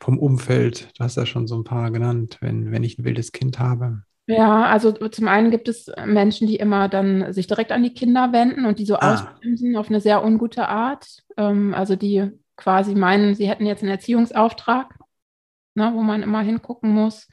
vom 0.00 0.18
Umfeld? 0.18 0.88
Du 0.98 1.04
hast 1.04 1.16
ja 1.16 1.24
schon 1.24 1.46
so 1.46 1.54
ein 1.56 1.62
paar 1.62 1.92
genannt, 1.92 2.38
wenn, 2.40 2.72
wenn 2.72 2.82
ich 2.82 2.98
ein 2.98 3.04
wildes 3.04 3.30
Kind 3.30 3.60
habe. 3.60 4.02
Ja, 4.26 4.64
also 4.64 4.90
zum 4.90 5.28
einen 5.28 5.52
gibt 5.52 5.68
es 5.68 5.90
Menschen, 6.04 6.48
die 6.48 6.56
immer 6.56 6.88
dann 6.88 7.32
sich 7.32 7.46
direkt 7.46 7.70
an 7.70 7.84
die 7.84 7.94
Kinder 7.94 8.32
wenden 8.32 8.66
und 8.66 8.80
die 8.80 8.84
so 8.84 8.96
ah. 8.96 9.14
ausbremsen 9.14 9.76
auf 9.76 9.88
eine 9.88 10.00
sehr 10.00 10.24
ungute 10.24 10.68
Art. 10.68 11.22
Ähm, 11.36 11.74
also 11.74 11.94
die 11.94 12.28
quasi 12.56 12.96
meinen, 12.96 13.36
sie 13.36 13.48
hätten 13.48 13.66
jetzt 13.66 13.82
einen 13.82 13.92
Erziehungsauftrag, 13.92 14.96
ne, 15.76 15.92
wo 15.94 16.02
man 16.02 16.24
immer 16.24 16.40
hingucken 16.40 16.90
muss. 16.90 17.28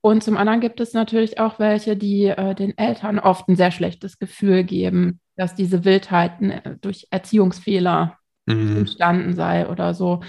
Und 0.00 0.22
zum 0.22 0.36
anderen 0.36 0.60
gibt 0.60 0.78
es 0.78 0.92
natürlich 0.92 1.40
auch 1.40 1.58
welche, 1.58 1.96
die 1.96 2.26
äh, 2.26 2.54
den 2.54 2.78
Eltern 2.78 3.18
oft 3.18 3.48
ein 3.48 3.56
sehr 3.56 3.72
schlechtes 3.72 4.20
Gefühl 4.20 4.62
geben, 4.62 5.20
dass 5.36 5.56
diese 5.56 5.84
Wildheiten 5.84 6.52
äh, 6.52 6.76
durch 6.80 7.08
Erziehungsfehler 7.10 8.19
mhm. 8.46 8.78
entstanden 8.78 9.34
sei 9.34 9.68
oder 9.68 9.94
so. 9.94 10.20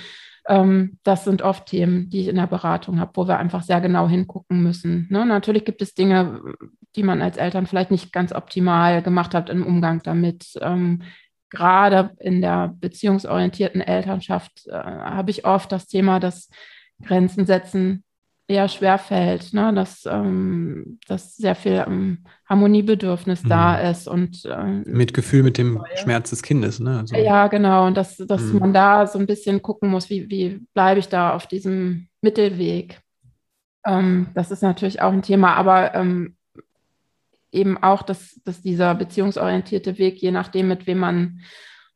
Ähm, 0.47 0.97
das 1.03 1.23
sind 1.23 1.41
oft 1.41 1.67
Themen, 1.67 2.09
die 2.09 2.21
ich 2.21 2.27
in 2.27 2.35
der 2.35 2.47
Beratung 2.47 2.99
habe, 2.99 3.11
wo 3.15 3.27
wir 3.27 3.37
einfach 3.37 3.63
sehr 3.63 3.81
genau 3.81 4.07
hingucken 4.07 4.61
müssen. 4.63 5.07
Ne? 5.09 5.25
Natürlich 5.25 5.65
gibt 5.65 5.81
es 5.81 5.93
Dinge, 5.93 6.41
die 6.95 7.03
man 7.03 7.21
als 7.21 7.37
Eltern 7.37 7.67
vielleicht 7.67 7.91
nicht 7.91 8.11
ganz 8.11 8.33
optimal 8.33 9.01
gemacht 9.03 9.33
hat 9.33 9.49
im 9.49 9.65
Umgang 9.65 10.01
damit. 10.03 10.45
Ähm, 10.61 11.03
gerade 11.49 12.11
in 12.19 12.41
der 12.41 12.73
beziehungsorientierten 12.79 13.81
Elternschaft 13.81 14.67
äh, 14.67 14.73
habe 14.73 15.31
ich 15.31 15.45
oft 15.45 15.71
das 15.71 15.87
Thema, 15.87 16.19
dass 16.19 16.49
Grenzen 17.03 17.45
setzen 17.45 18.03
eher 18.51 18.67
schwer 18.67 18.97
fällt, 18.97 19.53
ne? 19.53 19.73
dass, 19.73 20.05
ähm, 20.05 20.99
dass 21.07 21.37
sehr 21.37 21.55
viel 21.55 21.83
ähm, 21.87 22.25
Harmoniebedürfnis 22.47 23.43
mhm. 23.43 23.49
da 23.49 23.89
ist 23.89 24.07
und 24.07 24.45
äh, 24.45 24.81
Mitgefühl 24.85 25.43
mit 25.43 25.57
dem 25.57 25.83
Schmerz 25.95 26.29
des 26.29 26.43
Kindes, 26.43 26.79
ne? 26.79 26.99
Also, 26.99 27.15
ja, 27.15 27.47
genau, 27.47 27.87
und 27.87 27.95
dass, 27.95 28.17
dass 28.17 28.41
mhm. 28.41 28.59
man 28.59 28.73
da 28.73 29.07
so 29.07 29.17
ein 29.17 29.27
bisschen 29.27 29.61
gucken 29.61 29.89
muss, 29.89 30.09
wie, 30.09 30.29
wie 30.29 30.61
bleibe 30.73 30.99
ich 30.99 31.07
da 31.07 31.33
auf 31.33 31.47
diesem 31.47 32.09
Mittelweg. 32.21 32.99
Ähm, 33.85 34.27
das 34.33 34.51
ist 34.51 34.61
natürlich 34.61 35.01
auch 35.01 35.13
ein 35.13 35.21
Thema, 35.23 35.55
aber 35.55 35.95
ähm, 35.95 36.35
eben 37.51 37.81
auch, 37.81 38.01
dass, 38.01 38.39
dass 38.43 38.61
dieser 38.61 38.95
beziehungsorientierte 38.95 39.97
Weg, 39.97 40.21
je 40.21 40.31
nachdem, 40.31 40.67
mit 40.67 40.87
wem 40.87 40.99
man 40.99 41.41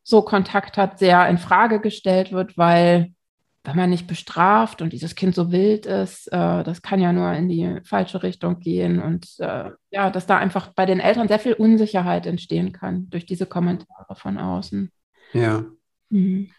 so 0.03 0.21
Kontakt 0.21 0.77
hat, 0.77 0.99
sehr 0.99 1.27
in 1.27 1.37
Frage 1.37 1.79
gestellt 1.79 2.31
wird, 2.31 2.57
weil 2.57 3.14
wenn 3.65 3.75
man 3.75 3.89
nicht 3.89 4.07
bestraft 4.07 4.81
und 4.81 4.93
dieses 4.93 5.15
Kind 5.15 5.35
so 5.35 5.51
wild 5.51 5.85
ist, 5.85 6.27
äh, 6.27 6.63
das 6.63 6.81
kann 6.81 6.99
ja 6.99 7.13
nur 7.13 7.31
in 7.33 7.49
die 7.49 7.79
falsche 7.83 8.23
Richtung 8.23 8.59
gehen 8.59 9.01
und 9.01 9.27
äh, 9.39 9.71
ja, 9.91 10.09
dass 10.09 10.25
da 10.27 10.37
einfach 10.37 10.73
bei 10.73 10.85
den 10.85 10.99
Eltern 10.99 11.27
sehr 11.27 11.39
viel 11.39 11.53
Unsicherheit 11.53 12.25
entstehen 12.25 12.71
kann 12.71 13.09
durch 13.09 13.25
diese 13.25 13.45
Kommentare 13.45 14.15
von 14.15 14.37
außen. 14.37 14.91
Ja. 15.33 15.65
Mhm. 16.09 16.49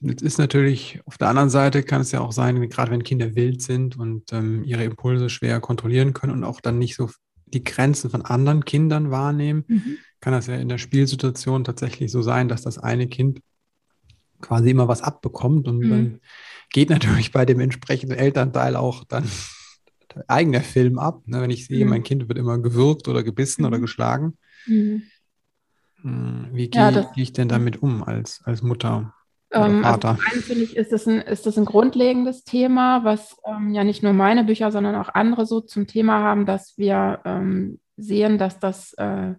Jetzt 0.00 0.22
ist 0.22 0.38
natürlich 0.38 1.00
auf 1.04 1.16
der 1.16 1.28
anderen 1.28 1.50
Seite 1.50 1.84
kann 1.84 2.00
es 2.00 2.10
ja 2.10 2.20
auch 2.20 2.32
sein, 2.32 2.68
gerade 2.68 2.90
wenn 2.90 3.04
Kinder 3.04 3.36
wild 3.36 3.62
sind 3.62 3.96
und 3.96 4.32
ähm, 4.32 4.64
ihre 4.64 4.82
Impulse 4.82 5.30
schwer 5.30 5.60
kontrollieren 5.60 6.12
können 6.12 6.32
und 6.32 6.44
auch 6.44 6.60
dann 6.60 6.78
nicht 6.78 6.96
so 6.96 7.08
die 7.46 7.62
Grenzen 7.62 8.10
von 8.10 8.22
anderen 8.22 8.64
Kindern 8.64 9.10
wahrnehmen, 9.10 9.64
mhm. 9.68 9.98
kann 10.20 10.32
das 10.32 10.48
ja 10.48 10.56
in 10.56 10.68
der 10.68 10.78
Spielsituation 10.78 11.64
tatsächlich 11.64 12.10
so 12.10 12.22
sein, 12.22 12.48
dass 12.48 12.62
das 12.62 12.78
eine 12.78 13.06
Kind 13.06 13.40
quasi 14.42 14.70
immer 14.70 14.88
was 14.88 15.02
abbekommt 15.02 15.68
und 15.68 15.78
mhm. 15.78 15.90
dann 15.90 16.20
geht 16.70 16.90
natürlich 16.90 17.32
bei 17.32 17.46
dem 17.46 17.60
entsprechenden 17.60 18.18
Elternteil 18.18 18.76
auch 18.76 19.04
dann 19.04 19.24
der 20.14 20.24
eigene 20.28 20.60
Film 20.60 20.98
ab. 20.98 21.22
Ne? 21.26 21.40
Wenn 21.40 21.50
ich 21.50 21.66
sehe, 21.66 21.84
mhm. 21.84 21.90
mein 21.90 22.02
Kind 22.02 22.28
wird 22.28 22.38
immer 22.38 22.58
gewürgt 22.58 23.08
oder 23.08 23.22
gebissen 23.22 23.64
oder 23.64 23.78
mhm. 23.78 23.82
geschlagen. 23.82 24.38
Mhm. 24.66 25.02
Hm, 26.02 26.48
wie 26.52 26.68
gehe 26.68 26.80
ja, 26.80 27.12
geh 27.14 27.22
ich 27.22 27.32
denn 27.32 27.48
damit 27.48 27.82
um 27.82 28.02
als, 28.02 28.40
als 28.44 28.62
Mutter? 28.62 29.14
Ähm, 29.52 29.84
also 29.84 30.00
zum 30.00 30.10
einen 30.10 30.42
finde 30.42 30.64
ich, 30.64 30.76
ist 30.76 30.92
das, 30.92 31.06
ein, 31.06 31.20
ist 31.20 31.46
das 31.46 31.58
ein 31.58 31.64
grundlegendes 31.64 32.44
Thema, 32.44 33.04
was 33.04 33.36
ähm, 33.46 33.72
ja 33.74 33.84
nicht 33.84 34.02
nur 34.02 34.12
meine 34.12 34.44
Bücher, 34.44 34.72
sondern 34.72 34.96
auch 34.96 35.10
andere 35.10 35.46
so 35.46 35.60
zum 35.60 35.86
Thema 35.86 36.20
haben, 36.20 36.46
dass 36.46 36.76
wir 36.76 37.20
ähm, 37.24 37.78
sehen, 37.96 38.38
dass 38.38 38.58
das 38.58 38.94
äh, 38.94 39.34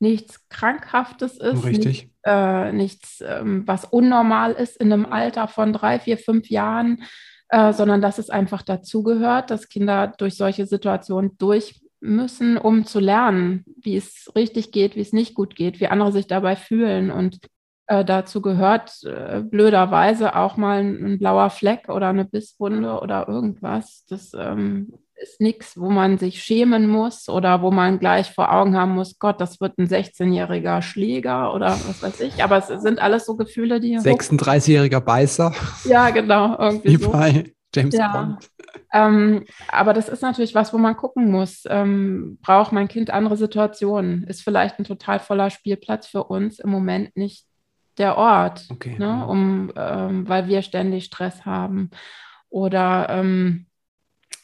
nichts 0.00 0.48
Krankhaftes 0.48 1.38
ist, 1.38 1.64
Richtig. 1.64 1.86
Nicht, 1.86 2.10
äh, 2.28 2.72
nichts, 2.72 3.22
ähm, 3.26 3.62
was 3.66 3.86
unnormal 3.86 4.52
ist 4.52 4.76
in 4.76 4.92
einem 4.92 5.06
Alter 5.06 5.48
von 5.48 5.72
drei, 5.72 5.98
vier, 5.98 6.18
fünf 6.18 6.50
Jahren, 6.50 7.04
äh, 7.48 7.72
sondern 7.72 8.02
dass 8.02 8.18
es 8.18 8.28
einfach 8.28 8.60
dazugehört, 8.60 9.50
dass 9.50 9.70
Kinder 9.70 10.12
durch 10.18 10.36
solche 10.36 10.66
Situationen 10.66 11.38
durch 11.38 11.80
müssen, 12.00 12.58
um 12.58 12.84
zu 12.84 13.00
lernen, 13.00 13.64
wie 13.80 13.96
es 13.96 14.30
richtig 14.36 14.70
geht, 14.70 14.94
wie 14.94 15.00
es 15.00 15.14
nicht 15.14 15.34
gut 15.34 15.56
geht, 15.56 15.80
wie 15.80 15.88
andere 15.88 16.12
sich 16.12 16.26
dabei 16.26 16.54
fühlen. 16.54 17.10
Und 17.10 17.38
äh, 17.86 18.04
dazu 18.04 18.42
gehört 18.42 18.92
äh, 19.04 19.42
blöderweise 19.42 20.36
auch 20.36 20.58
mal 20.58 20.80
ein, 20.80 21.04
ein, 21.04 21.18
blauer 21.18 21.48
Fleck 21.48 21.88
oder 21.88 22.08
eine 22.08 22.26
Bisswunde 22.26 23.00
oder 23.00 23.26
irgendwas. 23.26 24.04
Das 24.08 24.32
ähm, 24.38 24.92
ist 25.20 25.40
nichts, 25.40 25.78
wo 25.78 25.90
man 25.90 26.18
sich 26.18 26.42
schämen 26.42 26.88
muss 26.88 27.28
oder 27.28 27.62
wo 27.62 27.70
man 27.70 27.98
gleich 27.98 28.32
vor 28.32 28.52
Augen 28.52 28.76
haben 28.76 28.94
muss, 28.94 29.18
Gott, 29.18 29.40
das 29.40 29.60
wird 29.60 29.78
ein 29.78 29.86
16-jähriger 29.88 30.82
Schläger 30.82 31.54
oder 31.54 31.70
was 31.70 32.02
weiß 32.02 32.20
ich. 32.20 32.42
Aber 32.42 32.58
es 32.58 32.68
sind 32.82 33.00
alles 33.00 33.26
so 33.26 33.36
Gefühle, 33.36 33.80
die. 33.80 33.98
36-jähriger 33.98 35.00
Beißer. 35.00 35.52
Ja, 35.84 36.10
genau. 36.10 36.56
Irgendwie 36.58 36.98
Wie 36.98 37.02
so. 37.02 37.10
bei 37.10 37.44
James 37.74 37.94
ja. 37.94 38.12
Bond. 38.12 38.50
Ähm, 38.92 39.44
aber 39.68 39.92
das 39.92 40.08
ist 40.08 40.22
natürlich 40.22 40.54
was, 40.54 40.72
wo 40.72 40.78
man 40.78 40.96
gucken 40.96 41.30
muss. 41.30 41.64
Ähm, 41.68 42.38
braucht 42.42 42.72
mein 42.72 42.88
Kind 42.88 43.10
andere 43.10 43.36
Situationen? 43.36 44.24
Ist 44.24 44.42
vielleicht 44.42 44.78
ein 44.78 44.84
total 44.84 45.20
voller 45.20 45.50
Spielplatz 45.50 46.06
für 46.06 46.24
uns 46.24 46.58
im 46.58 46.70
Moment 46.70 47.16
nicht 47.16 47.44
der 47.98 48.16
Ort, 48.16 48.66
okay. 48.70 48.96
ne, 48.98 49.26
um, 49.26 49.72
ähm, 49.76 50.28
weil 50.28 50.46
wir 50.46 50.62
ständig 50.62 51.04
Stress 51.06 51.44
haben? 51.44 51.90
Oder 52.48 53.08
ähm, 53.10 53.66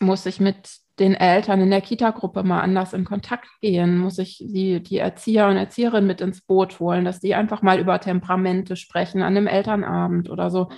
muss 0.04 0.26
ich 0.26 0.40
mit 0.40 0.84
den 0.98 1.14
Eltern 1.14 1.60
in 1.60 1.70
der 1.70 1.80
Kita-Gruppe 1.80 2.44
mal 2.44 2.60
anders 2.60 2.92
in 2.92 3.04
Kontakt 3.04 3.48
gehen? 3.60 3.98
Muss 3.98 4.18
ich 4.18 4.38
die, 4.38 4.82
die 4.82 4.98
Erzieher 4.98 5.48
und 5.48 5.56
Erzieherinnen 5.56 6.06
mit 6.06 6.20
ins 6.20 6.42
Boot 6.42 6.78
holen, 6.78 7.04
dass 7.04 7.20
die 7.20 7.34
einfach 7.34 7.62
mal 7.62 7.80
über 7.80 8.00
Temperamente 8.00 8.76
sprechen 8.76 9.22
an 9.22 9.36
einem 9.36 9.46
Elternabend 9.46 10.30
oder 10.30 10.50
so? 10.50 10.68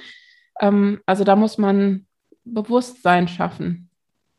Ähm, 0.60 1.00
also 1.06 1.24
da 1.24 1.36
muss 1.36 1.58
man 1.58 2.06
Bewusstsein 2.44 3.28
schaffen 3.28 3.90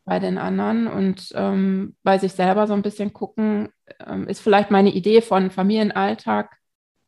bei 0.04 0.20
den 0.20 0.38
anderen 0.38 0.88
und 0.88 1.32
ähm, 1.36 1.96
bei 2.02 2.18
sich 2.18 2.32
selber 2.32 2.66
so 2.66 2.74
ein 2.74 2.82
bisschen 2.82 3.14
gucken, 3.14 3.70
ähm, 4.06 4.28
ist 4.28 4.40
vielleicht 4.40 4.72
meine 4.72 4.92
Idee 4.92 5.22
von 5.22 5.52
Familienalltag 5.52 6.58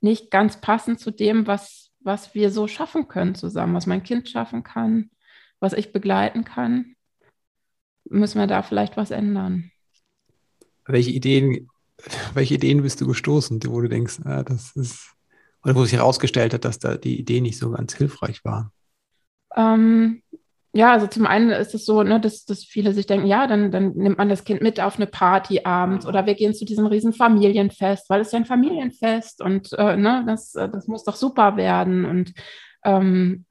nicht 0.02 0.30
ganz 0.32 0.62
passend 0.62 1.00
zu 1.00 1.10
dem, 1.10 1.48
was, 1.48 1.92
was 2.02 2.36
wir 2.36 2.52
so 2.52 2.68
schaffen 2.68 3.08
können 3.08 3.36
zusammen, 3.36 3.74
was 3.74 3.88
mein 3.88 4.04
Kind 4.04 4.30
schaffen 4.30 4.64
kann, 4.64 5.10
was 5.60 5.74
ich 5.74 5.92
begleiten 5.94 6.44
kann 6.44 6.96
müssen 8.10 8.40
wir 8.40 8.48
da 8.48 8.62
vielleicht 8.62 8.98
was 8.98 9.12
ändern. 9.12 9.72
Welche 10.86 11.12
Ideen, 11.12 11.70
welche 12.34 12.56
Ideen 12.56 12.82
bist 12.82 13.02
du 13.02 13.08
gestoßen, 13.08 13.62
wo 13.68 13.82
du 13.82 13.90
denkst, 13.90 14.20
ah, 14.26 14.44
das 14.44 14.76
ist, 14.76 15.14
oder 15.64 15.76
wo 15.76 15.84
sich 15.84 15.94
herausgestellt 15.94 16.54
hat, 16.54 16.66
dass 16.66 16.80
da 16.80 16.98
die 16.98 17.20
Idee 17.20 17.42
nicht 17.42 17.60
so 17.60 17.72
ganz 17.72 17.96
hilfreich 17.96 18.44
war? 18.44 18.72
Ähm, 19.56 20.22
ja, 20.72 20.94
also 20.94 21.08
zum 21.08 21.26
einen 21.26 21.50
ist 21.50 21.74
es 21.74 21.86
so, 21.86 22.04
ne, 22.04 22.20
dass, 22.20 22.46
dass 22.46 22.64
viele 22.64 22.94
sich 22.94 23.08
denken, 23.08 23.26
ja, 23.26 23.48
dann, 23.48 23.72
dann 23.72 23.94
nimmt 23.96 24.20
man 24.20 24.30
das 24.30 24.44
Kind 24.44 24.62
mit 24.62 24.80
auf 24.80 24.98
eine 24.98 25.08
Party 25.08 25.62
abends 25.64 26.06
oder 26.06 26.28
wir 26.28 26.36
gehen 26.36 26.54
zu 26.54 26.64
diesem 26.64 26.86
riesen 26.86 27.12
Familienfest, 27.12 28.10
weil 28.10 28.22
es 28.22 28.32
ja 28.32 28.40
ein 28.40 28.46
Familienfest 28.46 29.42
und 29.42 29.74
äh, 29.74 29.98
ne, 29.98 30.24
das, 30.28 30.52
das 30.52 30.88
muss 30.88 31.04
doch 31.04 31.16
super 31.16 31.58
werden. 31.58 32.06
Und 32.06 32.34
ähm, 32.84 33.46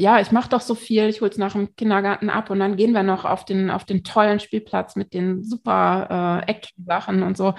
ja, 0.00 0.18
ich 0.18 0.32
mache 0.32 0.48
doch 0.48 0.62
so 0.62 0.74
viel, 0.74 1.08
ich 1.08 1.20
hole 1.20 1.30
es 1.30 1.36
nach 1.36 1.52
dem 1.52 1.76
Kindergarten 1.76 2.30
ab 2.30 2.48
und 2.48 2.58
dann 2.58 2.76
gehen 2.76 2.92
wir 2.92 3.02
noch 3.02 3.26
auf 3.26 3.44
den, 3.44 3.70
auf 3.70 3.84
den 3.84 4.02
tollen 4.02 4.40
Spielplatz 4.40 4.96
mit 4.96 5.12
den 5.12 5.44
super 5.44 6.42
äh, 6.46 6.50
Action-Sachen 6.50 7.22
und 7.22 7.36
so. 7.36 7.54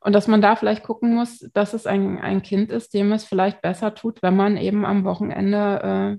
Und 0.00 0.12
dass 0.12 0.26
man 0.26 0.42
da 0.42 0.56
vielleicht 0.56 0.82
gucken 0.82 1.14
muss, 1.14 1.48
dass 1.54 1.72
es 1.72 1.86
ein, 1.86 2.18
ein 2.18 2.42
Kind 2.42 2.72
ist, 2.72 2.94
dem 2.94 3.12
es 3.12 3.24
vielleicht 3.24 3.62
besser 3.62 3.94
tut, 3.94 4.22
wenn 4.22 4.36
man 4.36 4.56
eben 4.56 4.84
am 4.84 5.04
Wochenende 5.04 6.18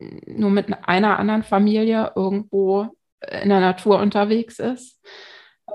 äh, 0.00 0.08
nur 0.26 0.50
mit 0.50 0.66
einer 0.86 1.18
anderen 1.18 1.44
Familie 1.44 2.12
irgendwo 2.16 2.88
in 3.42 3.48
der 3.48 3.60
Natur 3.60 4.00
unterwegs 4.00 4.58
ist. 4.58 5.00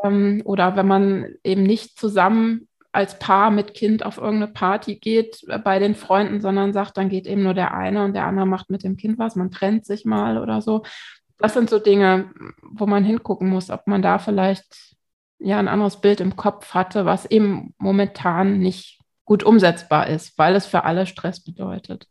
Ähm, 0.04 0.42
oder 0.44 0.76
wenn 0.76 0.88
man 0.88 1.36
eben 1.44 1.64
nicht 1.64 1.98
zusammen 1.98 2.68
als 2.92 3.20
Paar 3.20 3.52
mit 3.52 3.74
Kind 3.74 4.06
auf 4.06 4.18
irgendeine 4.18 4.52
Party 4.52 4.96
geht 4.96 5.44
äh, 5.48 5.60
bei 5.60 5.80
den 5.80 5.96
Freunden, 5.96 6.42
sondern 6.42 6.74
sagt, 6.74 6.98
dann 6.98 7.10
geht 7.10 7.28
eben 7.28 7.44
nur 7.44 7.54
der 7.54 7.74
eine 7.74 8.04
und 8.04 8.14
der 8.14 8.26
andere 8.26 8.46
macht 8.46 8.70
mit 8.70 8.84
dem 8.84 8.98
Kind 8.98 9.18
was, 9.18 9.36
man 9.36 9.52
trennt 9.52 9.86
sich 9.86 10.06
mal 10.06 10.38
oder 10.38 10.62
so. 10.62 10.84
Das 11.38 11.54
sind 11.54 11.70
so 11.70 11.80
Dinge, 11.80 12.32
wo 12.62 12.86
man 12.86 13.04
hingucken 13.04 13.50
muss, 13.50 13.70
ob 13.70 13.88
man 13.88 14.02
da 14.02 14.20
vielleicht 14.20 14.96
ja 15.40 15.58
ein 15.58 15.68
anderes 15.68 16.00
Bild 16.02 16.20
im 16.20 16.36
Kopf 16.36 16.74
hatte, 16.74 17.06
was 17.06 17.26
eben 17.26 17.74
momentan 17.80 18.60
nicht 18.60 19.00
gut 19.26 19.44
umsetzbar 19.44 20.08
ist, 20.08 20.38
weil 20.38 20.56
es 20.56 20.68
für 20.68 20.84
alle 20.84 21.08
Stress 21.08 21.44
bedeutet. 21.44 22.08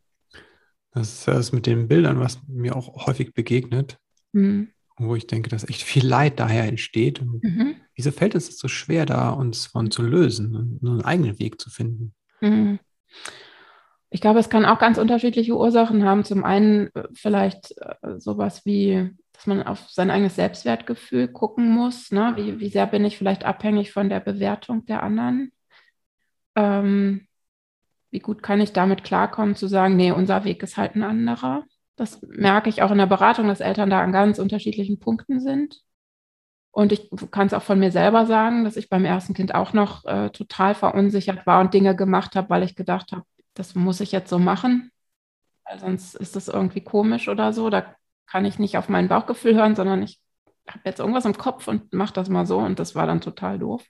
Das 0.93 1.13
ist 1.13 1.29
das 1.29 1.53
mit 1.53 1.67
den 1.67 1.87
Bildern, 1.87 2.19
was 2.19 2.41
mir 2.49 2.75
auch 2.75 3.07
häufig 3.07 3.33
begegnet. 3.33 3.99
Mhm 4.33 4.73
wo 5.01 5.17
ich 5.17 5.27
denke, 5.27 5.49
dass 5.49 5.69
echt 5.69 5.83
viel 5.83 6.07
Leid 6.07 6.39
daher 6.39 6.65
entsteht. 6.65 7.23
Mhm. 7.23 7.77
Wieso 8.01 8.13
fällt 8.13 8.35
es 8.35 8.59
so 8.59 8.67
schwer, 8.67 9.05
da 9.05 9.29
uns 9.29 9.67
von 9.67 9.91
zu 9.91 10.01
lösen 10.03 10.79
und 10.81 10.89
einen 10.89 11.05
eigenen 11.05 11.39
Weg 11.39 11.61
zu 11.61 11.69
finden? 11.69 12.15
Mhm. 12.41 12.79
Ich 14.09 14.23
glaube, 14.23 14.39
es 14.39 14.49
kann 14.49 14.65
auch 14.65 14.79
ganz 14.79 14.97
unterschiedliche 14.97 15.55
Ursachen 15.55 16.03
haben. 16.05 16.25
Zum 16.25 16.43
einen 16.43 16.87
äh, 16.95 17.09
vielleicht 17.13 17.75
äh, 17.79 18.19
sowas 18.19 18.65
wie, 18.65 19.11
dass 19.35 19.47
man 19.47 19.63
auf 19.63 19.91
sein 19.91 20.11
eigenes 20.11 20.37
Selbstwertgefühl 20.37 21.29
gucken 21.29 21.71
muss. 21.71 22.11
Ne? 22.11 22.33
Wie, 22.37 22.59
wie 22.59 22.71
sehr 22.71 22.87
bin 22.87 23.05
ich 23.05 23.19
vielleicht 23.19 23.45
abhängig 23.45 23.93
von 23.93 24.09
der 24.09 24.21
Bewertung 24.21 24.87
der 24.87 25.03
anderen? 25.03 25.53
Ähm, 26.57 27.27
wie 28.11 28.21
gut 28.21 28.43
kann 28.43 28.63
ich 28.63 28.73
damit 28.73 29.05
klarkommen, 29.05 29.57
zu 29.57 29.69
sagen, 29.69 29.95
nee, 29.95 30.11
unser 30.11 30.45
Weg 30.45 30.63
ist 30.63 30.79
halt 30.79 30.97
ein 30.97 31.03
anderer? 31.03 31.65
Das 31.97 32.23
merke 32.23 32.71
ich 32.71 32.81
auch 32.81 32.91
in 32.91 32.99
der 32.99 33.07
Beratung, 33.07 33.47
dass 33.47 33.61
Eltern 33.61 33.91
da 33.91 34.01
an 34.01 34.11
ganz 34.11 34.39
unterschiedlichen 34.39 34.99
Punkten 34.99 35.39
sind. 35.39 35.83
Und 36.73 36.93
ich 36.93 37.11
kann 37.31 37.49
es 37.49 37.55
auch 37.55 37.63
von 37.63 37.81
mir 37.81 37.91
selber 37.91 38.27
sagen, 38.27 38.65
dass 38.65 38.77
ich 38.77 38.89
beim 38.89 39.05
ersten 39.05 39.35
Kind 39.35 39.55
auch 39.55 39.73
noch 39.73 40.05
äh, 40.05 40.31
total 40.31 40.75
verunsichert 40.75 41.45
war 41.47 41.61
und 41.61 41.75
Dinge 41.75 41.97
gemacht 41.97 42.37
habe, 42.37 42.51
weil 42.51 42.63
ich 42.63 42.77
gedacht 42.77 43.13
habe, 43.13 43.25
das 43.55 43.75
muss 43.75 44.01
ich 44.01 44.13
jetzt 44.13 44.31
so 44.31 44.39
machen. 44.39 44.93
weil 45.65 45.79
sonst 45.79 46.15
ist 46.15 46.37
das 46.37 46.49
irgendwie 46.49 46.83
komisch 46.83 47.29
oder 47.29 47.53
so. 47.53 47.71
Da 47.71 47.95
kann 48.27 48.45
ich 48.45 48.59
nicht 48.59 48.79
auf 48.79 48.89
mein 48.89 49.09
Bauchgefühl 49.09 49.57
hören, 49.57 49.75
sondern 49.75 50.03
ich 50.03 50.21
habe 50.69 50.83
jetzt 50.85 51.01
irgendwas 51.01 51.25
im 51.25 51.37
Kopf 51.37 51.67
und 51.69 51.93
mache 51.93 52.13
das 52.13 52.29
mal 52.29 52.47
so 52.47 52.59
und 52.59 52.79
das 52.79 52.95
war 52.95 53.07
dann 53.07 53.21
total 53.21 53.59
doof. 53.59 53.85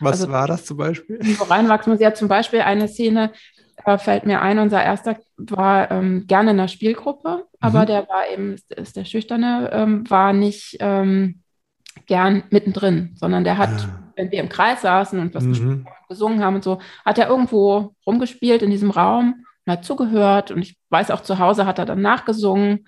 Was 0.00 0.22
also, 0.22 0.32
war 0.32 0.48
das 0.48 0.64
zum 0.64 0.76
Beispiel? 0.76 1.20
Reinwachsen 1.48 1.92
muss 1.92 2.00
ja 2.00 2.14
zum 2.14 2.26
Beispiel 2.26 2.60
eine 2.60 2.88
Szene, 2.88 3.32
äh, 3.84 3.98
fällt 3.98 4.26
mir 4.26 4.40
ein, 4.42 4.58
unser 4.58 4.82
erster 4.82 5.18
war 5.36 5.90
ähm, 5.90 6.26
gerne 6.26 6.52
in 6.52 6.56
der 6.56 6.68
Spielgruppe, 6.68 7.46
aber 7.60 7.82
mhm. 7.82 7.86
der 7.86 8.08
war 8.08 8.28
eben, 8.32 8.54
ist, 8.54 8.72
ist 8.72 8.96
der 8.96 9.04
Schüchterne, 9.04 9.70
ähm, 9.72 10.10
war 10.10 10.32
nicht 10.32 10.78
ähm, 10.80 11.42
gern 12.06 12.44
mittendrin, 12.50 13.12
sondern 13.16 13.44
der 13.44 13.58
hat, 13.58 13.70
ah. 13.70 14.12
wenn 14.16 14.30
wir 14.30 14.40
im 14.40 14.48
Kreis 14.48 14.82
saßen 14.82 15.18
und 15.18 15.34
was 15.34 15.44
mhm. 15.44 15.86
gesungen 16.08 16.44
haben 16.44 16.56
und 16.56 16.64
so, 16.64 16.80
hat 17.04 17.18
er 17.18 17.28
irgendwo 17.28 17.94
rumgespielt 18.06 18.62
in 18.62 18.70
diesem 18.70 18.90
Raum 18.90 19.44
und 19.64 19.72
hat 19.72 19.84
zugehört 19.84 20.50
und 20.50 20.62
ich 20.62 20.76
weiß 20.90 21.10
auch 21.10 21.22
zu 21.22 21.38
Hause 21.38 21.66
hat 21.66 21.78
er 21.78 21.86
dann 21.86 22.02
nachgesungen 22.02 22.86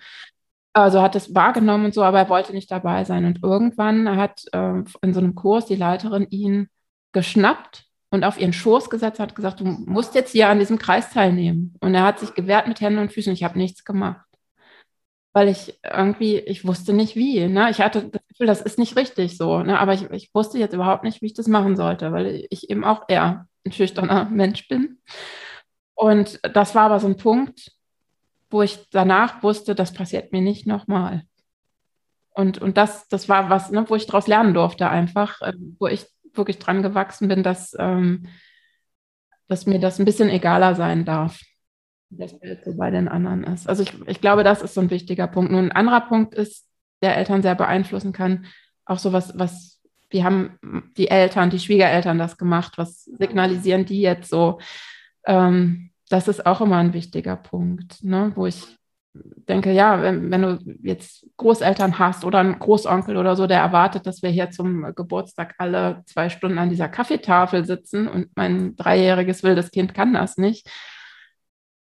also 0.73 1.01
hat 1.01 1.15
es 1.15 1.33
wahrgenommen 1.33 1.85
und 1.85 1.93
so, 1.93 2.03
aber 2.03 2.19
er 2.19 2.29
wollte 2.29 2.53
nicht 2.53 2.71
dabei 2.71 3.03
sein. 3.03 3.25
Und 3.25 3.43
irgendwann 3.43 4.15
hat 4.17 4.45
äh, 4.53 4.83
in 5.01 5.13
so 5.13 5.19
einem 5.19 5.35
Kurs 5.35 5.65
die 5.65 5.75
Leiterin 5.75 6.27
ihn 6.29 6.69
geschnappt 7.11 7.85
und 8.11 8.23
auf 8.23 8.39
ihren 8.39 8.53
Schoß 8.53 8.89
gesetzt, 8.89 9.19
hat 9.19 9.35
gesagt, 9.35 9.59
du 9.59 9.65
musst 9.65 10.15
jetzt 10.15 10.31
hier 10.31 10.49
an 10.49 10.59
diesem 10.59 10.77
Kreis 10.79 11.11
teilnehmen. 11.11 11.75
Und 11.79 11.95
er 11.95 12.03
hat 12.03 12.19
sich 12.19 12.33
gewehrt 12.33 12.67
mit 12.67 12.81
Händen 12.81 12.99
und 12.99 13.11
Füßen. 13.11 13.33
Ich 13.33 13.43
habe 13.43 13.57
nichts 13.57 13.83
gemacht. 13.83 14.25
Weil 15.31 15.47
ich 15.47 15.79
irgendwie, 15.83 16.37
ich 16.39 16.65
wusste 16.65 16.93
nicht 16.93 17.15
wie. 17.15 17.47
Ne? 17.47 17.69
Ich 17.69 17.81
hatte 17.81 18.09
das 18.09 18.21
Gefühl, 18.27 18.47
das 18.47 18.61
ist 18.61 18.79
nicht 18.79 18.95
richtig 18.95 19.37
so. 19.37 19.61
Ne? 19.61 19.79
Aber 19.79 19.93
ich, 19.93 20.09
ich 20.11 20.33
wusste 20.33 20.57
jetzt 20.57 20.73
überhaupt 20.73 21.03
nicht, 21.03 21.21
wie 21.21 21.27
ich 21.27 21.33
das 21.35 21.47
machen 21.47 21.75
sollte, 21.75 22.11
weil 22.11 22.47
ich 22.49 22.69
eben 22.69 22.83
auch 22.83 23.03
eher 23.07 23.47
ein 23.65 23.71
schüchterner 23.71 24.25
Mensch 24.31 24.67
bin. 24.67 24.99
Und 25.93 26.39
das 26.55 26.75
war 26.75 26.83
aber 26.83 26.99
so 26.99 27.07
ein 27.07 27.17
Punkt, 27.17 27.71
wo 28.49 28.61
ich 28.61 28.89
danach 28.89 29.43
wusste, 29.43 29.75
das 29.75 29.93
passiert 29.93 30.31
mir 30.31 30.41
nicht 30.41 30.65
nochmal. 30.65 31.23
Und, 32.31 32.59
und 32.59 32.77
das, 32.77 33.07
das 33.09 33.27
war 33.27 33.49
was, 33.49 33.69
ne, 33.69 33.85
wo 33.89 33.95
ich 33.95 34.05
daraus 34.05 34.27
lernen 34.27 34.53
durfte, 34.53 34.89
einfach, 34.89 35.41
äh, 35.41 35.53
wo 35.77 35.87
ich 35.87 36.05
wirklich 36.33 36.57
dran 36.57 36.81
gewachsen 36.81 37.27
bin, 37.27 37.43
dass, 37.43 37.75
ähm, 37.77 38.27
dass 39.47 39.65
mir 39.65 39.79
das 39.79 39.99
ein 39.99 40.05
bisschen 40.05 40.29
egaler 40.29 40.75
sein 40.75 41.05
darf, 41.05 41.41
das 42.09 42.31
so 42.65 42.75
bei 42.75 42.91
den 42.91 43.07
anderen 43.07 43.43
ist. 43.43 43.67
Also 43.67 43.83
ich, 43.83 43.93
ich 44.07 44.21
glaube, 44.21 44.43
das 44.43 44.61
ist 44.61 44.73
so 44.73 44.81
ein 44.81 44.89
wichtiger 44.89 45.27
Punkt. 45.27 45.51
Nun, 45.51 45.65
ein 45.65 45.71
anderer 45.71 46.01
Punkt 46.01 46.33
ist, 46.33 46.67
der 47.01 47.17
Eltern 47.17 47.41
sehr 47.41 47.55
beeinflussen 47.55 48.11
kann, 48.11 48.45
auch 48.85 48.99
so 48.99 49.13
was, 49.13 49.37
was, 49.37 49.79
wie 50.09 50.23
haben 50.23 50.57
die 50.97 51.09
Eltern, 51.09 51.49
die 51.49 51.59
Schwiegereltern 51.59 52.17
das 52.17 52.37
gemacht, 52.37 52.77
was 52.77 53.05
signalisieren 53.05 53.85
die 53.85 54.01
jetzt 54.01 54.29
so? 54.29 54.59
Ähm, 55.25 55.91
das 56.09 56.27
ist 56.27 56.45
auch 56.45 56.61
immer 56.61 56.77
ein 56.77 56.93
wichtiger 56.93 57.35
Punkt, 57.35 58.03
ne, 58.03 58.31
wo 58.35 58.47
ich 58.47 58.79
denke, 59.13 59.71
ja, 59.71 60.01
wenn, 60.01 60.31
wenn, 60.31 60.41
du 60.41 60.59
jetzt 60.83 61.25
Großeltern 61.37 61.99
hast 61.99 62.25
oder 62.25 62.39
einen 62.39 62.59
Großonkel 62.59 63.17
oder 63.17 63.35
so, 63.35 63.47
der 63.47 63.59
erwartet, 63.59 64.05
dass 64.05 64.21
wir 64.21 64.29
hier 64.29 64.51
zum 64.51 64.93
Geburtstag 64.95 65.55
alle 65.57 66.03
zwei 66.05 66.29
Stunden 66.29 66.57
an 66.57 66.69
dieser 66.69 66.89
Kaffeetafel 66.89 67.65
sitzen 67.65 68.07
und 68.07 68.27
mein 68.35 68.75
dreijähriges 68.75 69.43
wildes 69.43 69.71
Kind 69.71 69.93
kann 69.93 70.13
das 70.13 70.37
nicht, 70.37 70.69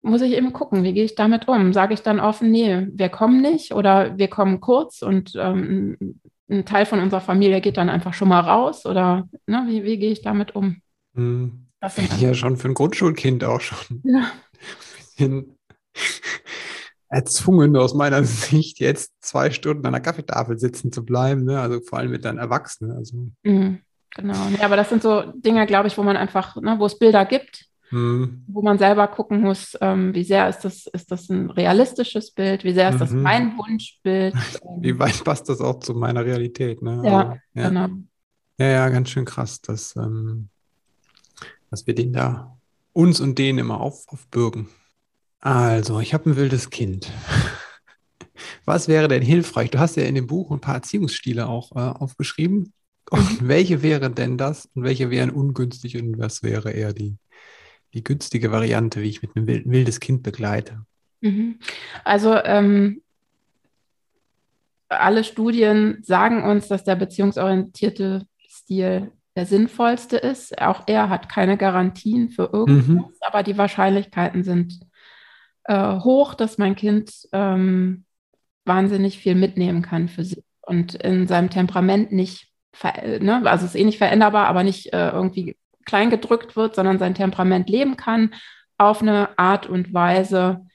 muss 0.05 0.21
ich 0.21 0.33
eben 0.33 0.53
gucken, 0.53 0.83
wie 0.83 0.93
gehe 0.93 1.03
ich 1.03 1.15
damit 1.15 1.47
um? 1.47 1.73
Sage 1.73 1.93
ich 1.93 2.01
dann 2.01 2.19
offen, 2.19 2.51
nee, 2.51 2.87
wir 2.91 3.09
kommen 3.09 3.41
nicht 3.41 3.73
oder 3.73 4.17
wir 4.17 4.27
kommen 4.27 4.61
kurz 4.61 5.01
und 5.01 5.33
ähm, 5.35 5.97
ein 6.47 6.65
Teil 6.65 6.85
von 6.85 6.99
unserer 6.99 7.21
Familie 7.21 7.59
geht 7.59 7.77
dann 7.77 7.89
einfach 7.89 8.13
schon 8.13 8.27
mal 8.27 8.41
raus 8.41 8.85
oder 8.85 9.27
ne, 9.47 9.65
wie, 9.67 9.83
wie 9.83 9.97
gehe 9.97 10.11
ich 10.11 10.21
damit 10.21 10.55
um? 10.55 10.81
Hm. 11.15 11.65
Das 11.81 11.97
ist 11.97 12.21
ja 12.21 12.33
schon 12.33 12.57
für 12.57 12.67
ein 12.67 12.73
Grundschulkind 12.73 13.43
auch 13.43 13.61
schon 13.61 14.01
ja. 14.03 14.19
ein 14.19 14.95
bisschen 15.17 15.57
erzwungen 17.09 17.75
aus 17.75 17.93
meiner 17.93 18.23
Sicht, 18.23 18.79
jetzt 18.79 19.13
zwei 19.21 19.49
Stunden 19.49 19.85
an 19.85 19.93
der 19.93 20.01
Kaffeetafel 20.01 20.59
sitzen 20.59 20.91
zu 20.91 21.03
bleiben, 21.03 21.45
ne? 21.45 21.59
also 21.59 21.79
vor 21.81 21.99
allem 21.99 22.11
mit 22.11 22.25
dann 22.25 22.37
Erwachsenen. 22.37 22.91
Also. 22.91 23.27
Mhm, 23.43 23.79
genau. 24.15 24.47
Ja, 24.59 24.65
aber 24.65 24.75
das 24.75 24.89
sind 24.89 25.01
so 25.01 25.23
Dinge, 25.35 25.65
glaube 25.65 25.87
ich, 25.87 25.97
wo 25.97 26.03
man 26.03 26.17
einfach, 26.17 26.55
ne, 26.57 26.75
wo 26.77 26.85
es 26.85 26.99
Bilder 26.99 27.25
gibt, 27.25 27.65
mhm. 27.91 28.43
wo 28.47 28.61
man 28.61 28.77
selber 28.77 29.07
gucken 29.07 29.41
muss, 29.41 29.77
ähm, 29.81 30.13
wie 30.13 30.23
sehr 30.23 30.49
ist 30.49 30.59
das, 30.59 30.87
ist 30.87 31.11
das 31.11 31.29
ein 31.29 31.49
realistisches 31.49 32.31
Bild, 32.31 32.63
wie 32.63 32.73
sehr 32.73 32.89
ist 32.89 32.99
das 32.99 33.11
mhm. 33.11 33.21
mein 33.21 33.57
Wunschbild. 33.57 34.35
wie 34.79 34.97
weit 34.99 35.23
passt 35.23 35.49
das 35.49 35.61
auch 35.61 35.79
zu 35.79 35.93
meiner 35.93 36.25
Realität? 36.25 36.81
Ne? 36.81 37.01
Ja, 37.03 37.19
also, 37.19 37.39
ja, 37.53 37.69
genau. 37.69 37.87
Ja, 38.57 38.67
ja, 38.67 38.89
ganz 38.89 39.09
schön 39.09 39.25
krass. 39.25 39.61
Das 39.61 39.95
ähm, 39.95 40.49
dass 41.75 41.87
wir 41.87 41.95
den 41.95 42.13
da 42.13 42.57
uns 42.93 43.19
und 43.19 43.37
denen 43.37 43.59
immer 43.59 43.81
auf, 43.81 44.07
aufbürgen. 44.07 44.69
Also, 45.41 45.99
ich 45.99 46.13
habe 46.13 46.29
ein 46.29 46.37
wildes 46.37 46.69
Kind. 46.69 47.11
Was 48.65 48.87
wäre 48.87 49.07
denn 49.07 49.21
hilfreich? 49.21 49.71
Du 49.71 49.79
hast 49.79 49.97
ja 49.97 50.03
in 50.03 50.15
dem 50.15 50.27
Buch 50.27 50.51
ein 50.51 50.61
paar 50.61 50.75
Erziehungsstile 50.75 51.47
auch 51.47 51.73
äh, 51.73 51.79
aufgeschrieben. 51.79 52.73
Und 53.09 53.41
mhm. 53.41 53.47
welche 53.47 53.83
wäre 53.83 54.09
denn 54.09 54.37
das 54.37 54.69
und 54.73 54.83
welche 54.83 55.11
wären 55.11 55.29
ungünstig 55.29 55.97
und 55.97 56.17
was 56.17 56.41
wäre 56.41 56.71
eher 56.71 56.93
die, 56.93 57.17
die 57.95 58.03
günstige 58.03 58.51
Variante, 58.51 59.01
wie 59.01 59.09
ich 59.09 59.21
mit 59.21 59.35
einem 59.35 59.47
wildes 59.47 59.99
Kind 59.99 60.21
begleite? 60.21 60.85
Mhm. 61.21 61.59
Also 62.03 62.35
ähm, 62.35 63.01
alle 64.89 65.23
Studien 65.23 65.99
sagen 66.03 66.43
uns, 66.43 66.67
dass 66.67 66.83
der 66.83 66.95
beziehungsorientierte 66.95 68.27
Stil 68.47 69.11
der 69.35 69.45
sinnvollste 69.45 70.17
ist. 70.17 70.61
Auch 70.61 70.83
er 70.87 71.09
hat 71.09 71.29
keine 71.29 71.57
Garantien 71.57 72.29
für 72.29 72.49
irgendwas, 72.53 72.87
mhm. 72.87 73.05
aber 73.21 73.43
die 73.43 73.57
Wahrscheinlichkeiten 73.57 74.43
sind 74.43 74.79
äh, 75.63 75.99
hoch, 75.99 76.35
dass 76.35 76.57
mein 76.57 76.75
Kind 76.75 77.11
ähm, 77.31 78.05
wahnsinnig 78.65 79.17
viel 79.17 79.35
mitnehmen 79.35 79.81
kann 79.81 80.09
für 80.09 80.23
sich 80.23 80.43
und 80.61 80.95
in 80.95 81.27
seinem 81.27 81.49
Temperament 81.49 82.11
nicht, 82.11 82.51
ne, 82.83 83.41
also 83.45 83.65
ist 83.65 83.75
eh 83.75 83.83
nicht 83.83 83.99
veränderbar, 83.99 84.47
aber 84.47 84.63
nicht 84.63 84.93
äh, 84.93 85.09
irgendwie 85.09 85.55
kleingedrückt 85.85 86.55
wird, 86.55 86.75
sondern 86.75 86.99
sein 86.99 87.15
Temperament 87.15 87.69
leben 87.69 87.97
kann 87.97 88.33
auf 88.77 89.01
eine 89.01 89.37
Art 89.37 89.67
und 89.67 89.93
Weise, 89.93 90.65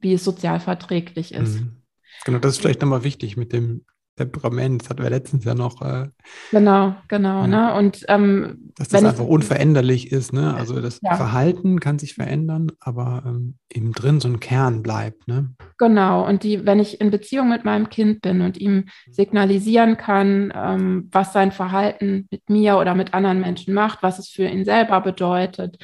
wie 0.00 0.14
es 0.14 0.24
sozial 0.24 0.60
verträglich 0.60 1.32
ist. 1.32 1.60
Mhm. 1.60 1.82
Genau, 2.24 2.38
das 2.38 2.52
ist 2.52 2.60
vielleicht 2.60 2.82
nochmal 2.82 3.04
wichtig 3.04 3.36
mit 3.36 3.52
dem 3.52 3.84
Temperament. 4.16 4.82
Das 4.82 4.90
hatten 4.90 5.02
wir 5.02 5.10
letztens 5.10 5.44
ja 5.44 5.54
noch. 5.54 5.82
Äh, 5.82 6.08
genau, 6.50 6.94
genau. 7.08 7.42
Ja. 7.42 7.46
Ne? 7.46 7.74
Und, 7.74 8.04
ähm, 8.08 8.72
Dass 8.76 8.88
das 8.88 9.04
einfach 9.04 9.24
ich, 9.24 9.30
unveränderlich 9.30 10.10
ist. 10.10 10.32
Ne? 10.32 10.54
Also 10.54 10.80
das 10.80 11.00
ja. 11.02 11.16
Verhalten 11.16 11.80
kann 11.80 11.98
sich 11.98 12.14
verändern, 12.14 12.72
aber 12.80 13.22
ähm, 13.26 13.58
eben 13.70 13.92
drin 13.92 14.20
so 14.20 14.28
ein 14.28 14.40
Kern 14.40 14.82
bleibt. 14.82 15.28
Ne? 15.28 15.50
Genau. 15.76 16.26
Und 16.26 16.42
die, 16.42 16.64
wenn 16.64 16.80
ich 16.80 17.00
in 17.00 17.10
Beziehung 17.10 17.50
mit 17.50 17.64
meinem 17.64 17.90
Kind 17.90 18.22
bin 18.22 18.40
und 18.40 18.56
ihm 18.56 18.86
signalisieren 19.10 19.98
kann, 19.98 20.52
ähm, 20.54 21.08
was 21.12 21.34
sein 21.34 21.52
Verhalten 21.52 22.26
mit 22.30 22.48
mir 22.48 22.78
oder 22.78 22.94
mit 22.94 23.12
anderen 23.12 23.40
Menschen 23.40 23.74
macht, 23.74 24.02
was 24.02 24.18
es 24.18 24.28
für 24.30 24.48
ihn 24.48 24.64
selber 24.64 25.02
bedeutet, 25.02 25.78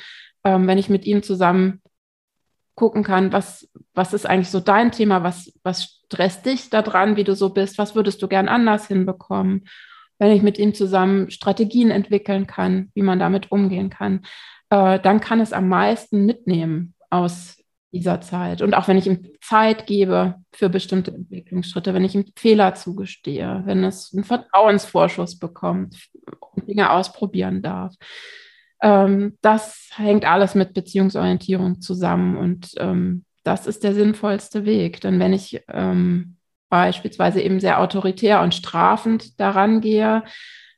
ähm, 0.45 0.67
wenn 0.67 0.79
ich 0.79 0.89
mit 0.89 1.05
ihm 1.05 1.23
zusammen 1.23 1.82
gucken 2.75 3.03
kann, 3.03 3.33
was, 3.33 3.71
was 3.95 4.15
ist 4.15 4.27
eigentlich 4.27 4.51
so 4.51 4.61
dein 4.61 4.93
Thema, 4.93 5.23
was, 5.23 5.53
was 5.63 6.03
stresst 6.07 6.47
dich 6.47 6.71
daran, 6.71 7.17
wie 7.17 7.25
du 7.25 7.35
so 7.35 7.51
bist, 7.51 7.79
was 7.79 7.95
würdest 7.95 8.23
du 8.23 8.29
gern 8.29 8.49
anders 8.49 8.87
hinbekommen, 8.87 9.67
wenn 10.19 10.33
ich 10.33 10.43
mit 10.43 10.59
ihm 10.59 10.75
zusammen 10.75 11.31
Strategien 11.31 11.91
entwickeln 11.91 12.47
kann, 12.47 12.91
wie 12.95 13.03
man 13.03 13.19
damit 13.19 13.51
umgehen 13.51 13.91
kann, 13.91 14.25
äh, 14.71 14.99
dann 15.01 15.21
kann 15.21 15.41
es 15.41 15.53
am 15.53 15.69
meisten 15.69 16.25
mitnehmen 16.25 16.95
aus 17.11 17.63
dieser 17.93 18.21
Zeit. 18.23 18.63
Und 18.63 18.75
auch 18.75 18.89
wenn 18.89 18.97
ich 18.97 19.07
ihm 19.07 19.33
Zeit 19.41 19.87
gebe 19.87 20.37
für 20.53 20.71
bestimmte 20.71 21.13
Entwicklungsschritte, 21.13 21.93
wenn 21.93 22.05
ich 22.05 22.15
ihm 22.15 22.25
Fehler 22.37 22.75
zugestehe, 22.75 23.63
wenn 23.67 23.85
es 23.85 24.13
einen 24.15 24.25
Vertrauensvorschuss 24.25 25.39
bekommt 25.39 26.09
und 26.55 26.69
Dinge 26.69 26.91
ausprobieren 26.91 27.61
darf. 27.61 27.95
Ähm, 28.83 29.39
das 29.41 29.91
hängt 29.95 30.27
alles 30.27 30.55
mit 30.55 30.75
Beziehungsorientierung 30.75 31.81
zusammen 31.81 32.37
und 32.37 32.73
ähm, 32.79 33.25
das 33.45 33.67
ist 33.67 33.85
der 33.85 33.95
sinnvollste 33.95 34.65
Weg. 34.65 35.01
Denn 35.01 35.19
wenn 35.19 35.33
ich 35.33 35.63
ähm, 35.69 36.37
beispielsweise 36.69 37.41
eben 37.41 37.61
sehr 37.61 37.81
autoritär 37.81 38.43
und 38.43 38.55
strafend 38.55 39.41
daran 39.41 39.81
gehe, 39.81 40.25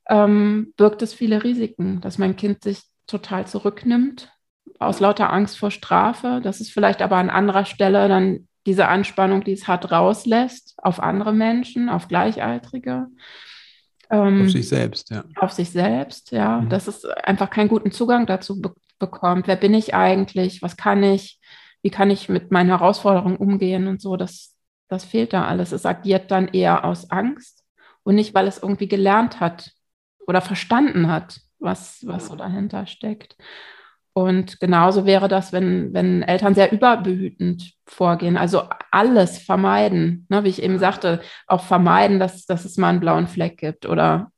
ähm, 0.09 0.73
birgt 0.77 1.03
es 1.03 1.15
viele 1.15 1.45
Risiken, 1.45 2.01
dass 2.01 2.19
mein 2.19 2.37
Kind 2.37 2.63
sich 2.63 2.83
total 3.07 3.47
zurücknimmt 3.47 4.31
aus 4.79 5.01
lauter 5.01 5.33
Angst 5.33 5.59
vor 5.59 5.71
Strafe. 5.71 6.41
Das 6.43 6.61
ist 6.61 6.73
vielleicht 6.73 7.03
aber 7.03 7.17
an 7.17 7.31
anderer 7.31 7.65
Stelle 7.65 8.09
dann 8.09 8.49
diese 8.67 8.89
Anspannung, 8.89 9.45
die 9.45 9.53
es 9.53 9.69
hat, 9.69 9.91
rauslässt 9.91 10.75
auf 10.79 11.01
andere 11.01 11.33
Menschen, 11.33 11.89
auf 11.89 12.09
Gleichaltrige. 12.09 13.07
Ähm, 14.15 14.43
auf 14.43 14.51
sich 14.51 14.69
selbst, 14.69 15.11
ja. 15.11 15.25
Auf 15.37 15.53
sich 15.53 15.71
selbst, 15.71 16.31
ja. 16.33 16.61
Mhm. 16.61 16.69
Dass 16.69 16.87
es 16.87 17.05
einfach 17.05 17.51
keinen 17.51 17.69
guten 17.69 17.93
Zugang 17.93 18.27
dazu 18.27 18.61
be 18.61 18.73
bekommt. 19.01 19.49
Wer 19.49 19.57
bin 19.57 19.75
ich 19.75 19.93
eigentlich? 19.93 20.63
Was 20.63 20.77
kann 20.77 21.03
ich? 21.03 21.41
wie 21.85 21.91
kann 21.91 22.11
ich 22.11 22.31
mit 22.31 22.51
meinen 22.51 22.71
Herausforderungen 22.71 23.37
umgehen 23.37 23.89
und 23.89 24.01
so, 24.01 24.17
das, 24.17 24.57
das 24.89 25.05
fehlt 25.05 25.35
da 25.35 25.45
alles. 25.45 25.71
Es 25.71 25.85
agiert 25.85 26.31
dann 26.31 26.49
eher 26.49 26.83
aus 26.87 27.11
Angst 27.11 27.63
und 28.05 28.15
nicht, 28.15 28.33
weil 28.33 28.49
es 28.49 28.59
irgendwie 28.59 28.89
gelernt 28.89 29.39
hat 29.39 29.71
oder 30.27 30.41
verstanden 30.41 31.09
hat, 31.09 31.41
was, 31.59 31.99
was 32.07 32.29
so 32.29 32.37
dahinter 32.37 32.87
steckt. 32.87 33.37
Und 34.17 34.61
genauso 34.61 35.07
wäre 35.07 35.27
das, 35.27 35.53
wenn, 35.53 35.93
wenn 35.93 36.23
Eltern 36.23 36.55
sehr 36.55 36.71
überbehütend 36.71 37.75
vorgehen, 37.85 38.37
also 38.37 38.63
alles 38.93 39.39
vermeiden, 39.39 40.25
ne, 40.29 40.45
wie 40.45 40.51
ich 40.51 40.63
eben 40.63 40.79
sagte, 40.79 41.21
auch 41.49 41.65
vermeiden, 41.65 42.21
dass, 42.21 42.47
dass 42.47 42.65
es 42.65 42.77
mal 42.77 42.91
einen 42.91 43.01
blauen 43.01 43.27
Fleck 43.27 43.59
gibt 43.59 43.87
oder 43.87 44.31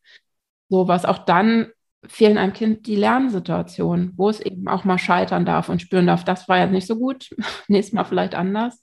sowas. 0.71 1.05
Auch 1.05 1.19
dann 1.19 1.69
fehlen 2.07 2.39
einem 2.39 2.55
Kind 2.55 2.87
die 2.87 2.97
Lernsituationen, 2.97 4.15
wo 4.17 4.31
es 4.31 4.41
eben 4.41 4.67
auch 4.67 4.85
mal 4.85 4.99
scheitern 4.99 5.45
darf 5.45 5.69
und 5.69 5.83
spüren 5.83 6.07
darf, 6.07 6.25
das 6.25 6.49
war 6.49 6.57
ja 6.57 6.67
nicht 6.67 6.87
so 6.87 6.97
gut, 6.97 7.35
nächstes 7.69 7.93
Mal 7.93 8.05
vielleicht 8.05 8.35
anders. 8.35 8.83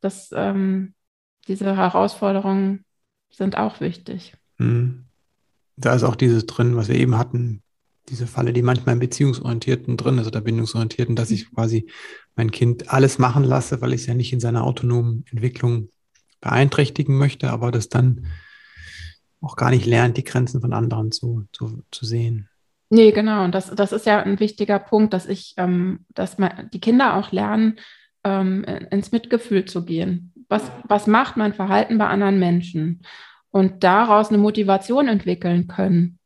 Das, 0.00 0.30
ähm, 0.34 0.94
diese 1.48 1.76
Herausforderungen 1.76 2.86
sind 3.30 3.58
auch 3.58 3.80
wichtig. 3.80 4.34
Mhm. 4.56 5.04
Da 5.76 5.94
ist 5.94 6.02
auch 6.02 6.16
dieses 6.16 6.46
drin, 6.46 6.76
was 6.76 6.88
wir 6.88 6.96
eben 6.96 7.18
hatten, 7.18 7.62
diese 8.10 8.26
Falle, 8.26 8.52
die 8.52 8.62
manchmal 8.62 8.94
im 8.94 9.00
Beziehungsorientierten 9.00 9.96
drin 9.96 10.18
ist 10.18 10.26
oder 10.26 10.40
Bindungsorientierten, 10.40 11.16
dass 11.16 11.30
ich 11.30 11.50
quasi 11.54 11.86
mein 12.36 12.50
Kind 12.50 12.92
alles 12.92 13.18
machen 13.18 13.44
lasse, 13.44 13.80
weil 13.80 13.92
ich 13.92 14.02
es 14.02 14.06
ja 14.06 14.14
nicht 14.14 14.32
in 14.32 14.40
seiner 14.40 14.64
autonomen 14.64 15.24
Entwicklung 15.30 15.88
beeinträchtigen 16.40 17.16
möchte, 17.16 17.50
aber 17.50 17.70
das 17.70 17.88
dann 17.88 18.26
auch 19.40 19.56
gar 19.56 19.70
nicht 19.70 19.86
lernt, 19.86 20.16
die 20.16 20.24
Grenzen 20.24 20.60
von 20.60 20.72
anderen 20.72 21.12
zu, 21.12 21.44
zu, 21.52 21.82
zu 21.90 22.04
sehen. 22.04 22.48
Nee, 22.90 23.12
genau. 23.12 23.44
Und 23.44 23.54
das, 23.54 23.70
das 23.74 23.92
ist 23.92 24.06
ja 24.06 24.20
ein 24.22 24.40
wichtiger 24.40 24.78
Punkt, 24.78 25.14
dass 25.14 25.26
ich, 25.26 25.54
ähm, 25.56 26.04
dass 26.10 26.38
man, 26.38 26.68
die 26.72 26.80
Kinder 26.80 27.14
auch 27.14 27.30
lernen, 27.30 27.78
ähm, 28.24 28.64
ins 28.64 29.12
Mitgefühl 29.12 29.64
zu 29.64 29.84
gehen. 29.84 30.32
Was, 30.48 30.70
was 30.84 31.06
macht 31.06 31.36
mein 31.36 31.54
Verhalten 31.54 31.98
bei 31.98 32.08
anderen 32.08 32.38
Menschen? 32.38 33.02
Und 33.52 33.82
daraus 33.84 34.28
eine 34.28 34.38
Motivation 34.38 35.08
entwickeln 35.08 35.68
können. 35.68 36.19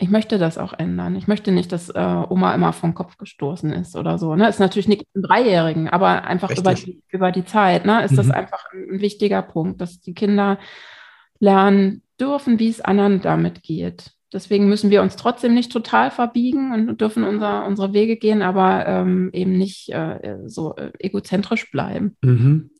Ich 0.00 0.08
möchte 0.08 0.38
das 0.38 0.56
auch 0.56 0.72
ändern. 0.72 1.14
Ich 1.14 1.28
möchte 1.28 1.52
nicht, 1.52 1.70
dass 1.72 1.90
äh, 1.90 2.22
Oma 2.28 2.54
immer 2.54 2.72
vom 2.72 2.94
Kopf 2.94 3.18
gestoßen 3.18 3.70
ist 3.74 3.96
oder 3.96 4.18
so. 4.18 4.34
Ne? 4.34 4.48
Ist 4.48 4.58
natürlich 4.58 4.88
nicht 4.88 5.04
im 5.12 5.20
Dreijährigen, 5.20 5.88
aber 5.88 6.24
einfach 6.24 6.50
über 6.56 6.72
die, 6.72 7.02
über 7.10 7.32
die 7.32 7.44
Zeit 7.44 7.84
ne? 7.84 8.02
ist 8.02 8.12
mhm. 8.12 8.16
das 8.16 8.30
einfach 8.30 8.64
ein, 8.72 9.00
wichtiger 9.00 9.42
Punkt, 9.42 9.82
dass 9.82 10.00
die 10.00 10.14
Kinder 10.14 10.58
lernen 11.38 12.00
dürfen, 12.18 12.58
wie 12.58 12.70
es 12.70 12.80
anderen 12.80 13.20
damit 13.20 13.62
geht. 13.62 14.12
Deswegen 14.32 14.70
müssen 14.70 14.90
wir 14.90 15.02
uns 15.02 15.16
trotzdem 15.16 15.52
nicht 15.52 15.70
total 15.70 16.10
verbiegen 16.10 16.72
und 16.72 16.98
dürfen 17.00 17.24
unser, 17.24 17.66
unsere 17.66 17.92
Wege 17.92 18.16
gehen, 18.16 18.40
aber 18.40 18.86
ähm, 18.86 19.28
eben 19.34 19.58
nicht 19.58 19.90
äh, 19.90 20.38
so 20.46 20.76
äh, 20.76 20.92
egozentrisch 20.98 21.70
bleiben. 21.70 22.16
Mhm. 22.22 22.70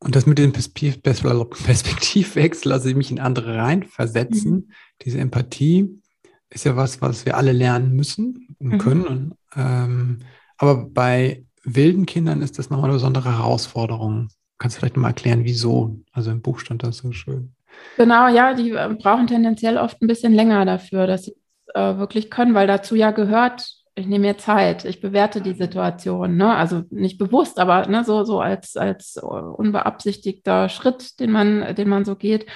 Und 0.00 0.14
das 0.14 0.26
mit 0.26 0.36
dem 0.38 0.52
Perspektivwechsel, 0.52 2.72
also 2.72 2.94
mich 2.94 3.10
in 3.10 3.18
andere 3.18 3.56
reinversetzen, 3.56 4.52
mhm. 4.52 4.68
diese 5.02 5.18
Empathie, 5.20 6.02
ist 6.50 6.64
ja 6.64 6.76
was, 6.76 7.00
was 7.02 7.26
wir 7.26 7.36
alle 7.36 7.52
lernen 7.52 7.94
müssen 7.94 8.56
und 8.58 8.68
mhm. 8.68 8.78
können. 8.78 9.06
Und, 9.06 9.34
ähm, 9.56 10.18
aber 10.56 10.76
bei 10.76 11.44
wilden 11.62 12.06
Kindern 12.06 12.42
ist 12.42 12.58
das 12.58 12.70
nochmal 12.70 12.86
eine 12.86 12.94
besondere 12.94 13.38
Herausforderung. 13.38 14.28
Kannst 14.58 14.76
du 14.76 14.80
vielleicht 14.80 14.96
nochmal 14.96 15.10
erklären, 15.10 15.44
wieso? 15.44 16.00
Also 16.12 16.30
im 16.30 16.42
Buch 16.42 16.58
stand 16.58 16.82
das 16.82 16.98
so 16.98 17.12
schön. 17.12 17.54
Genau, 17.96 18.28
ja, 18.28 18.54
die 18.54 18.70
äh, 18.70 18.96
brauchen 19.00 19.26
tendenziell 19.26 19.76
oft 19.76 20.00
ein 20.02 20.08
bisschen 20.08 20.34
länger 20.34 20.64
dafür, 20.64 21.06
dass 21.06 21.24
sie 21.24 21.34
es 21.66 21.74
äh, 21.74 21.98
wirklich 21.98 22.30
können, 22.30 22.54
weil 22.54 22.66
dazu 22.66 22.96
ja 22.96 23.10
gehört, 23.10 23.68
ich 23.94 24.06
nehme 24.06 24.28
mir 24.28 24.38
Zeit, 24.38 24.84
ich 24.84 25.00
bewerte 25.00 25.40
die 25.40 25.54
Situation, 25.54 26.36
ne? 26.36 26.54
also 26.54 26.82
nicht 26.90 27.18
bewusst, 27.18 27.58
aber 27.58 27.86
ne, 27.88 28.04
so, 28.04 28.22
so 28.24 28.40
als, 28.40 28.76
als 28.76 29.16
unbeabsichtigter 29.16 30.68
Schritt, 30.68 31.18
den 31.18 31.32
man, 31.32 31.74
den 31.74 31.88
man 31.88 32.04
so 32.04 32.14
geht. 32.14 32.46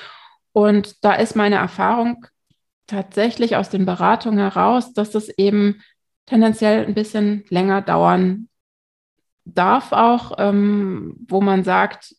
Und 0.53 1.05
da 1.05 1.15
ist 1.15 1.35
meine 1.35 1.57
Erfahrung 1.57 2.27
tatsächlich 2.87 3.57
aus 3.57 3.71
den 3.71 3.87
Beratungen 3.87 4.39
heraus, 4.39 4.93
dass 4.93 5.15
es 5.15 5.29
eben 5.39 5.83
tendenziell 6.27 6.87
ein 6.87 6.95
bisschen 6.95 7.45
länger 7.49 7.83
dauern 7.83 8.49
darf 9.45 9.93
auch, 9.93 10.33
ähm, 10.39 11.17
wo 11.29 11.41
man 11.41 11.65
sagt, 11.65 12.15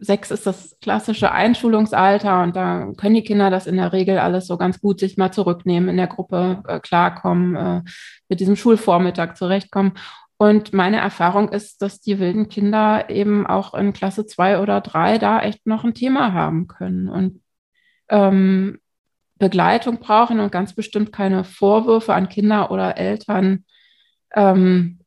sechs 0.00 0.30
ist 0.30 0.46
das 0.46 0.78
klassische 0.80 1.32
Einschulungsalter 1.32 2.42
und 2.42 2.56
da 2.56 2.92
können 2.96 3.14
die 3.14 3.24
Kinder 3.24 3.50
das 3.50 3.66
in 3.66 3.76
der 3.76 3.92
Regel 3.92 4.18
alles 4.18 4.46
so 4.46 4.56
ganz 4.56 4.80
gut 4.80 5.00
sich 5.00 5.16
mal 5.16 5.32
zurücknehmen, 5.32 5.88
in 5.88 5.96
der 5.96 6.06
Gruppe 6.06 6.62
äh, 6.66 6.80
klarkommen, 6.80 7.56
äh, 7.56 7.82
mit 8.28 8.40
diesem 8.40 8.56
Schulvormittag 8.56 9.34
zurechtkommen. 9.34 9.92
Und 10.38 10.72
meine 10.72 10.98
Erfahrung 10.98 11.50
ist, 11.50 11.82
dass 11.82 12.00
die 12.00 12.18
wilden 12.18 12.48
Kinder 12.48 13.10
eben 13.10 13.46
auch 13.46 13.74
in 13.74 13.92
Klasse 13.92 14.26
zwei 14.26 14.60
oder 14.60 14.80
drei 14.80 15.18
da 15.18 15.40
echt 15.40 15.66
noch 15.66 15.84
ein 15.84 15.94
Thema 15.94 16.32
haben 16.32 16.66
können 16.66 17.08
und 17.08 17.42
ähm, 18.08 18.78
Begleitung 19.42 19.98
brauchen 19.98 20.38
und 20.38 20.52
ganz 20.52 20.72
bestimmt 20.72 21.12
keine 21.12 21.42
Vorwürfe 21.42 22.14
an 22.14 22.28
Kinder 22.28 22.70
oder 22.70 22.96
Eltern, 22.96 23.64
ähm, 24.36 25.00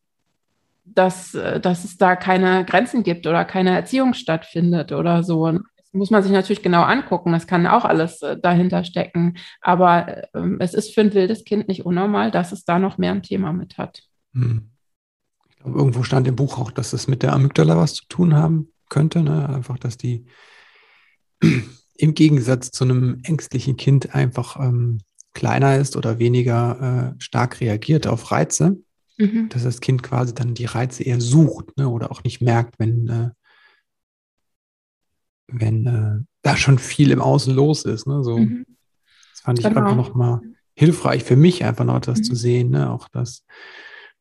dass, 0.84 1.34
äh, 1.36 1.62
dass 1.62 1.86
es 1.86 1.96
da 1.96 2.18
keine 2.18 2.66
Grenzen 2.66 3.04
gibt 3.04 3.28
oder 3.28 3.46
keine 3.46 3.74
Erziehung 3.74 4.14
stattfindet 4.14 4.92
oder 4.92 5.24
so. 5.24 5.50
Das 5.50 5.94
muss 5.94 6.12
man 6.12 6.22
sich 6.22 6.34
natürlich 6.34 6.62
genau 6.62 6.84
angucken. 6.84 7.32
Das 7.32 7.48
kann 7.48 7.66
auch 7.66 7.86
alles 7.86 8.22
äh, 8.24 8.38
dahinter 8.38 8.84
stecken. 8.84 9.38
Aber 9.62 10.24
ähm, 10.34 10.58
es 10.60 10.74
ist 10.74 10.94
für 10.94 11.00
ein 11.00 11.14
wildes 11.14 11.46
Kind 11.46 11.70
nicht 11.70 11.86
unnormal, 11.86 12.30
dass 12.30 12.52
es 12.52 12.66
da 12.66 12.78
noch 12.78 12.98
mehr 12.98 13.14
ein 13.14 13.24
Thema 13.24 13.54
mit 13.54 13.78
hat. 13.78 14.04
Hm. 14.34 14.70
Ich 15.48 15.56
glaube, 15.56 15.80
irgendwo 15.80 16.04
stand 16.04 16.28
im 16.28 16.36
Buch 16.36 16.60
auch, 16.60 16.72
dass 16.72 16.92
es 16.92 17.08
mit 17.08 17.24
der 17.24 17.32
Amygdala 17.32 17.78
was 17.78 17.94
zu 17.94 18.04
tun 18.10 18.36
haben 18.36 18.68
könnte. 18.90 19.22
Ne? 19.22 19.48
Einfach, 19.48 19.80
dass 19.80 19.96
die 19.96 20.26
im 21.98 22.14
Gegensatz 22.14 22.72
zu 22.72 22.84
einem 22.84 23.22
ängstlichen 23.24 23.78
Kind 23.78 24.14
einfach 24.14 24.60
ähm, 24.60 25.00
kleiner 25.34 25.78
ist 25.78 25.96
oder 25.96 26.20
weniger 26.20 27.14
äh, 27.16 27.22
stark 27.22 27.62
reagiert 27.62 28.08
auf 28.08 28.32
Reize. 28.32 28.78
Mhm. 29.18 29.48
Dass 29.50 29.64
das 29.64 29.80
Kind 29.80 30.04
quasi 30.04 30.34
dann 30.34 30.56
die 30.56 30.66
Reize 30.66 31.04
eher 31.04 31.22
sucht 31.22 31.78
ne? 31.78 31.88
oder 31.88 32.12
auch 32.12 32.24
nicht 32.24 32.42
merkt, 32.42 32.80
wenn, 32.80 33.08
äh, 33.08 33.30
wenn 35.48 35.86
äh, 35.88 36.26
da 36.42 36.58
schon 36.58 36.80
viel 36.80 37.12
im 37.12 37.22
Außen 37.22 37.54
los 37.54 37.86
ist. 37.86 38.08
Ne? 38.08 38.24
So, 38.24 38.38
mhm. 38.40 38.66
Das 39.32 39.42
fand 39.42 39.60
ich 39.60 39.66
genau. 39.66 39.82
einfach 39.82 39.96
nochmal 39.96 40.42
hilfreich 40.74 41.24
für 41.24 41.38
mich, 41.38 41.64
einfach 41.64 41.86
noch 41.86 42.02
das 42.02 42.20
mhm. 42.20 42.24
zu 42.24 42.36
sehen. 42.36 42.70
Ne? 42.72 42.92
Auch 42.92 43.08
das, 43.08 43.46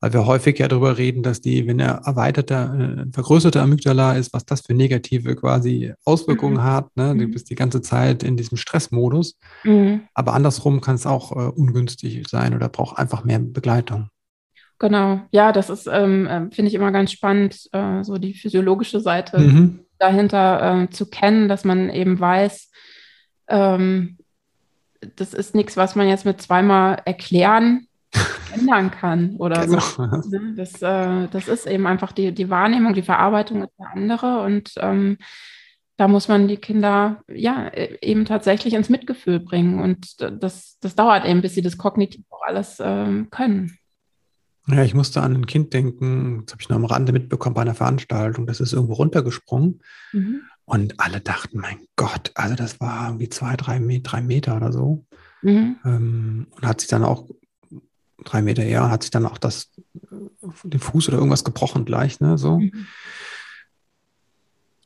weil 0.05 0.13
wir 0.13 0.27
häufig 0.27 0.59
ja 0.59 0.69
darüber 0.69 0.99
reden, 0.99 1.23
dass 1.23 1.41
die, 1.41 1.67
wenn 1.67 1.81
er 1.81 2.03
erweiterte, 2.05 3.07
äh, 3.09 3.11
vergrößerte 3.11 3.63
Amygdala 3.63 4.13
ist, 4.17 4.35
was 4.35 4.45
das 4.45 4.61
für 4.61 4.75
negative 4.75 5.35
quasi 5.35 5.95
Auswirkungen 6.05 6.59
mhm. 6.59 6.63
hat. 6.63 6.95
Ne? 6.95 7.17
Du 7.17 7.27
mhm. 7.27 7.31
bist 7.31 7.49
die 7.49 7.55
ganze 7.55 7.81
Zeit 7.81 8.23
in 8.23 8.37
diesem 8.37 8.59
Stressmodus. 8.59 9.39
Mhm. 9.63 10.03
Aber 10.13 10.35
andersrum 10.35 10.83
kann 10.83 10.97
es 10.97 11.07
auch 11.07 11.33
äh, 11.33 11.49
ungünstig 11.49 12.23
sein 12.29 12.55
oder 12.55 12.69
braucht 12.69 12.99
einfach 12.99 13.25
mehr 13.25 13.39
Begleitung. 13.39 14.11
Genau, 14.79 15.23
ja, 15.31 15.53
das 15.53 15.71
ist, 15.71 15.87
ähm, 15.91 16.27
äh, 16.27 16.51
finde 16.51 16.69
ich 16.69 16.75
immer 16.75 16.93
ganz 16.93 17.11
spannend, 17.11 17.71
äh, 17.73 18.05
so 18.05 18.19
die 18.19 18.35
physiologische 18.35 19.01
Seite 19.01 19.39
mhm. 19.39 19.87
dahinter 19.99 20.83
äh, 20.83 20.91
zu 20.91 21.09
kennen, 21.09 21.49
dass 21.49 21.65
man 21.65 21.89
eben 21.89 22.21
weiß, 22.21 22.71
ähm, 23.49 24.19
das 25.17 25.33
ist 25.33 25.55
nichts, 25.55 25.79
was 25.79 25.97
man 25.97 26.09
jetzt 26.09 26.27
mit 26.27 26.43
zweimal 26.43 27.01
erklären 27.07 27.87
ändern 28.55 28.91
kann 28.91 29.37
oder 29.37 29.67
genau. 29.67 29.81
so. 29.81 30.07
Ne, 30.07 30.55
das, 30.57 30.83
äh, 30.83 31.29
das 31.31 31.49
ist 31.49 31.67
eben 31.67 31.87
einfach 31.87 32.13
die, 32.13 32.33
die 32.33 32.51
Wahrnehmung, 32.51 32.95
die 32.95 33.03
Verarbeitung 33.03 33.63
ist 33.63 33.73
eine 33.79 33.91
andere 33.93 34.43
und 34.43 34.73
ähm, 34.79 35.19
da 35.97 36.09
muss 36.09 36.29
man 36.29 36.49
die 36.49 36.57
Kinder 36.57 37.23
ja 37.29 37.69
e, 37.69 37.99
eben 38.03 38.25
tatsächlich 38.25 38.75
ins 38.75 38.89
Mitgefühl 38.89 39.41
bringen 39.41 39.81
und 39.81 40.21
das, 40.21 40.79
das 40.81 40.95
dauert 40.95 41.25
eben, 41.25 41.41
bis 41.41 41.55
sie 41.55 41.63
das 41.63 41.79
kognitiv 41.79 42.25
auch 42.31 42.43
alles 42.43 42.79
ähm, 42.81 43.29
können. 43.31 43.79
Ja, 44.67 44.83
ich 44.83 44.95
musste 44.95 45.21
an 45.21 45.35
ein 45.35 45.47
Kind 45.47 45.75
denken, 45.75 46.45
das 46.47 46.55
habe 46.55 46.63
ich 46.63 46.69
noch 46.69 46.77
am 46.77 46.87
Rande 46.87 47.13
mitbekommen 47.13 47.55
bei 47.55 47.63
einer 47.63 47.75
Veranstaltung, 47.75 48.47
das 48.47 48.61
ist 48.61 48.73
irgendwo 48.73 48.95
runtergesprungen. 48.95 49.83
Mhm. 50.13 50.41
Und 50.65 50.99
alle 50.99 51.21
dachten, 51.21 51.59
mein 51.59 51.87
Gott, 51.97 52.33
also 52.35 52.55
das 52.55 52.81
war 52.81 53.09
irgendwie 53.09 53.29
zwei, 53.29 53.57
drei, 53.57 53.79
drei 54.03 54.23
Meter 54.23 54.57
oder 54.57 54.73
so. 54.73 55.05
Mhm. 55.43 55.77
Ähm, 55.85 56.47
und 56.51 56.67
hat 56.67 56.81
sich 56.81 56.89
dann 56.89 57.05
auch, 57.05 57.29
drei 58.25 58.43
Meter 58.43 58.63
eher, 58.63 58.91
hat 58.91 59.03
sich 59.03 59.11
dann 59.11 59.27
auch 59.27 59.39
das, 59.39 59.71
den 60.65 60.81
Fuß 60.81 61.09
oder 61.09 61.19
irgendwas 61.19 61.45
gebrochen 61.45 61.85
gleich, 61.85 62.21
ne, 62.21 62.39
so. 62.39 62.59
Mhm. 62.59 62.87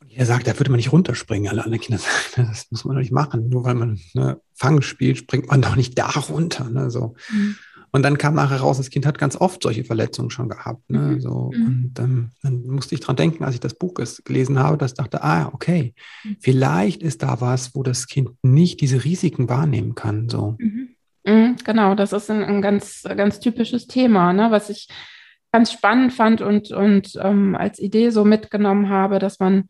Und 0.01 0.11
jeder 0.11 0.25
sagt, 0.25 0.47
da 0.47 0.57
würde 0.57 0.71
man 0.71 0.77
nicht 0.77 0.91
runterspringen. 0.91 1.49
Alle 1.49 1.63
anderen 1.63 1.81
Kinder 1.81 2.01
sagen, 2.35 2.47
das 2.49 2.67
muss 2.71 2.85
man 2.85 2.95
doch 2.95 3.01
nicht 3.01 3.11
machen. 3.11 3.49
Nur 3.49 3.63
weil 3.63 3.75
man 3.75 3.99
ne, 4.13 4.39
Fang 4.53 4.81
spielt, 4.81 5.17
springt 5.17 5.47
man 5.47 5.61
doch 5.61 5.75
nicht 5.75 5.97
da 5.97 6.09
runter, 6.09 6.69
ne, 6.69 6.89
so. 6.89 7.15
Mhm. 7.31 7.55
Und 7.91 8.03
dann 8.03 8.17
kam 8.17 8.35
nachher 8.35 8.59
raus, 8.59 8.77
das 8.77 8.89
Kind 8.89 9.05
hat 9.05 9.17
ganz 9.17 9.35
oft 9.35 9.63
solche 9.63 9.83
Verletzungen 9.83 10.29
schon 10.29 10.49
gehabt. 10.49 10.89
Ne? 10.89 10.99
Mhm. 10.99 11.21
So, 11.21 11.51
mhm. 11.53 11.65
Und 11.65 11.99
ähm, 11.99 12.29
dann 12.43 12.63
musste 12.67 12.95
ich 12.95 13.01
dran 13.01 13.15
denken, 13.15 13.43
als 13.43 13.55
ich 13.55 13.59
das 13.59 13.73
Buch 13.73 13.95
gelesen 14.23 14.59
habe, 14.59 14.77
dass 14.77 14.91
ich 14.91 14.97
dachte, 14.97 15.23
ah, 15.23 15.49
okay, 15.53 15.93
mhm. 16.23 16.37
vielleicht 16.39 17.01
ist 17.01 17.23
da 17.23 17.41
was, 17.41 17.73
wo 17.73 17.83
das 17.83 18.07
Kind 18.07 18.29
nicht 18.43 18.81
diese 18.81 19.03
Risiken 19.03 19.49
wahrnehmen 19.49 19.95
kann. 19.95 20.29
So. 20.29 20.55
Mhm. 20.59 20.88
Mhm 21.29 21.55
genau, 21.63 21.95
das 21.95 22.13
ist 22.13 22.29
ein, 22.29 22.43
ein, 22.43 22.61
ganz, 22.61 23.03
ganz 23.03 23.39
typisches 23.39 23.87
Thema, 23.87 24.33
ne? 24.33 24.51
was 24.51 24.69
ich 24.69 24.87
ganz 25.51 25.71
spannend 25.71 26.13
fand 26.13 26.41
und, 26.41 26.71
und 26.71 27.13
ähm, 27.21 27.55
als 27.55 27.79
Idee 27.79 28.09
so 28.09 28.23
mitgenommen 28.25 28.89
habe, 28.89 29.19
dass 29.19 29.39
man 29.39 29.65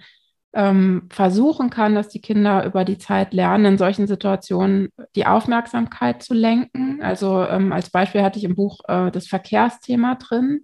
ähm, 0.53 1.07
versuchen 1.09 1.69
kann, 1.69 1.95
dass 1.95 2.09
die 2.09 2.21
Kinder 2.21 2.65
über 2.65 2.83
die 2.83 2.97
Zeit 2.97 3.33
lernen, 3.33 3.65
in 3.65 3.77
solchen 3.77 4.07
Situationen 4.07 4.89
die 5.15 5.27
Aufmerksamkeit 5.27 6.23
zu 6.23 6.33
lenken. 6.33 7.01
Also 7.01 7.45
ähm, 7.45 7.71
als 7.71 7.91
Beispiel 7.91 8.23
hatte 8.23 8.39
ich 8.39 8.45
im 8.45 8.55
Buch 8.55 8.79
äh, 8.87 9.11
das 9.11 9.27
Verkehrsthema 9.27 10.15
drin. 10.15 10.61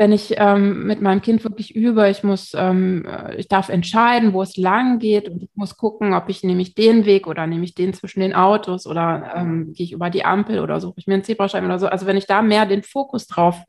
Wenn 0.00 0.12
ich 0.12 0.36
ähm, 0.38 0.86
mit 0.86 1.02
meinem 1.02 1.20
Kind 1.20 1.44
wirklich 1.44 1.76
übe, 1.76 2.08
ich 2.08 2.24
muss, 2.24 2.54
ähm, 2.54 3.06
ich 3.36 3.48
darf 3.48 3.68
entscheiden, 3.68 4.32
wo 4.32 4.40
es 4.40 4.56
lang 4.56 4.98
geht 4.98 5.28
und 5.28 5.42
ich 5.42 5.50
muss 5.52 5.76
gucken, 5.76 6.14
ob 6.14 6.30
ich 6.30 6.42
nehme 6.42 6.62
ich 6.62 6.74
den 6.74 7.04
Weg 7.04 7.26
oder 7.26 7.46
nehme 7.46 7.64
ich 7.64 7.74
den 7.74 7.92
zwischen 7.92 8.20
den 8.20 8.34
Autos 8.34 8.86
oder 8.86 9.30
ähm, 9.36 9.74
gehe 9.74 9.84
ich 9.84 9.92
über 9.92 10.08
die 10.08 10.24
Ampel 10.24 10.60
oder 10.60 10.80
suche 10.80 10.94
ich 10.96 11.06
mir 11.06 11.12
einen 11.12 11.24
Zebrastreifen 11.24 11.68
oder 11.68 11.78
so. 11.78 11.86
Also 11.86 12.06
wenn 12.06 12.16
ich 12.16 12.26
da 12.26 12.40
mehr 12.40 12.64
den 12.64 12.82
Fokus 12.82 13.26
drauf 13.26 13.62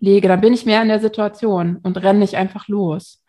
lege, 0.00 0.26
dann 0.26 0.40
bin 0.40 0.54
ich 0.54 0.66
mehr 0.66 0.82
in 0.82 0.88
der 0.88 0.98
Situation 0.98 1.76
und 1.76 2.02
renne 2.02 2.18
nicht 2.18 2.34
einfach 2.34 2.66
los. 2.66 3.24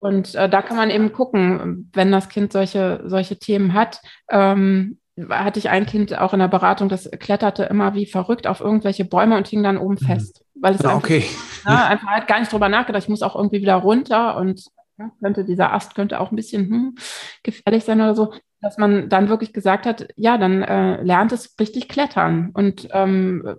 Und 0.00 0.34
äh, 0.34 0.48
da 0.48 0.60
kann 0.60 0.76
man 0.76 0.90
eben 0.90 1.12
gucken, 1.12 1.88
wenn 1.92 2.10
das 2.10 2.28
Kind 2.28 2.52
solche, 2.52 3.04
solche 3.06 3.38
Themen 3.38 3.74
hat. 3.74 4.00
Ähm, 4.28 4.98
hatte 5.28 5.58
ich 5.58 5.70
ein 5.70 5.86
Kind 5.86 6.18
auch 6.18 6.32
in 6.32 6.40
der 6.40 6.48
Beratung, 6.48 6.88
das 6.88 7.10
kletterte 7.18 7.64
immer 7.64 7.94
wie 7.94 8.06
verrückt 8.06 8.46
auf 8.46 8.60
irgendwelche 8.60 9.04
Bäume 9.04 9.36
und 9.36 9.46
hing 9.46 9.62
dann 9.62 9.78
oben 9.78 9.96
mhm. 10.00 10.06
fest. 10.06 10.44
Weil 10.54 10.74
es 10.74 10.84
ah, 10.84 10.96
okay. 10.96 11.24
einfach, 11.24 11.70
ja, 11.70 11.86
einfach 11.86 12.08
halt 12.08 12.26
gar 12.26 12.40
nicht 12.40 12.52
drüber 12.52 12.68
nachgedacht, 12.68 13.04
ich 13.04 13.08
muss 13.08 13.22
auch 13.22 13.36
irgendwie 13.36 13.60
wieder 13.60 13.76
runter 13.76 14.36
und 14.36 14.64
ja, 14.98 15.10
könnte 15.20 15.44
dieser 15.44 15.72
Ast 15.72 15.94
könnte 15.94 16.20
auch 16.20 16.30
ein 16.30 16.36
bisschen 16.36 16.68
hm, 16.68 16.94
gefährlich 17.42 17.84
sein 17.84 18.00
oder 18.00 18.14
so, 18.14 18.32
dass 18.60 18.78
man 18.78 19.08
dann 19.08 19.28
wirklich 19.28 19.52
gesagt 19.52 19.86
hat, 19.86 20.08
ja, 20.16 20.38
dann 20.38 20.62
äh, 20.62 21.02
lernt 21.02 21.32
es 21.32 21.54
richtig 21.58 21.88
klettern 21.88 22.50
und 22.54 22.88
ähm, 22.92 23.56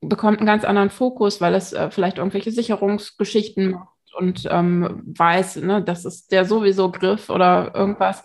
bekommt 0.00 0.38
einen 0.38 0.46
ganz 0.46 0.64
anderen 0.64 0.90
Fokus, 0.90 1.40
weil 1.40 1.54
es 1.54 1.72
äh, 1.72 1.90
vielleicht 1.90 2.18
irgendwelche 2.18 2.52
Sicherungsgeschichten 2.52 3.72
macht 3.72 3.88
und 4.16 4.46
ähm, 4.50 5.02
weiß, 5.06 5.56
ne, 5.56 5.82
das 5.82 6.04
ist 6.04 6.30
der 6.32 6.44
sowieso 6.44 6.90
Griff 6.90 7.30
oder 7.30 7.74
irgendwas, 7.74 8.22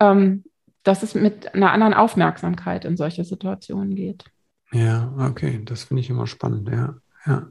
ähm, 0.00 0.44
dass 0.86 1.02
es 1.02 1.14
mit 1.14 1.52
einer 1.54 1.72
anderen 1.72 1.94
Aufmerksamkeit 1.94 2.84
in 2.84 2.96
solche 2.96 3.24
Situationen 3.24 3.96
geht. 3.96 4.24
Ja, 4.72 5.12
okay, 5.18 5.60
das 5.64 5.84
finde 5.84 6.02
ich 6.02 6.10
immer 6.10 6.26
spannend, 6.28 6.68
ja, 6.68 6.96
ja. 7.26 7.48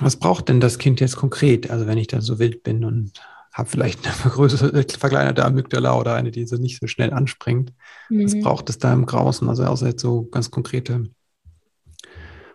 Was 0.00 0.16
braucht 0.16 0.48
denn 0.48 0.60
das 0.60 0.78
Kind 0.78 1.00
jetzt 1.00 1.16
konkret? 1.16 1.70
Also 1.70 1.86
wenn 1.86 1.96
ich 1.96 2.08
da 2.08 2.20
so 2.20 2.38
wild 2.38 2.62
bin 2.62 2.84
und 2.84 3.12
habe 3.52 3.68
vielleicht 3.68 4.04
eine 4.04 4.14
vergrößerte, 4.14 4.98
verkleinerte 4.98 5.44
Amygdala 5.44 5.96
oder 5.98 6.14
eine, 6.14 6.30
die 6.30 6.46
so 6.46 6.56
nicht 6.56 6.80
so 6.80 6.86
schnell 6.86 7.12
anspringt. 7.12 7.72
Mhm. 8.10 8.24
Was 8.24 8.38
braucht 8.40 8.68
es 8.68 8.78
da 8.78 8.92
im 8.92 9.06
Graußen? 9.06 9.48
Also 9.48 9.64
außer 9.64 9.86
jetzt 9.86 10.02
so 10.02 10.24
ganz 10.24 10.50
konkrete 10.50 11.08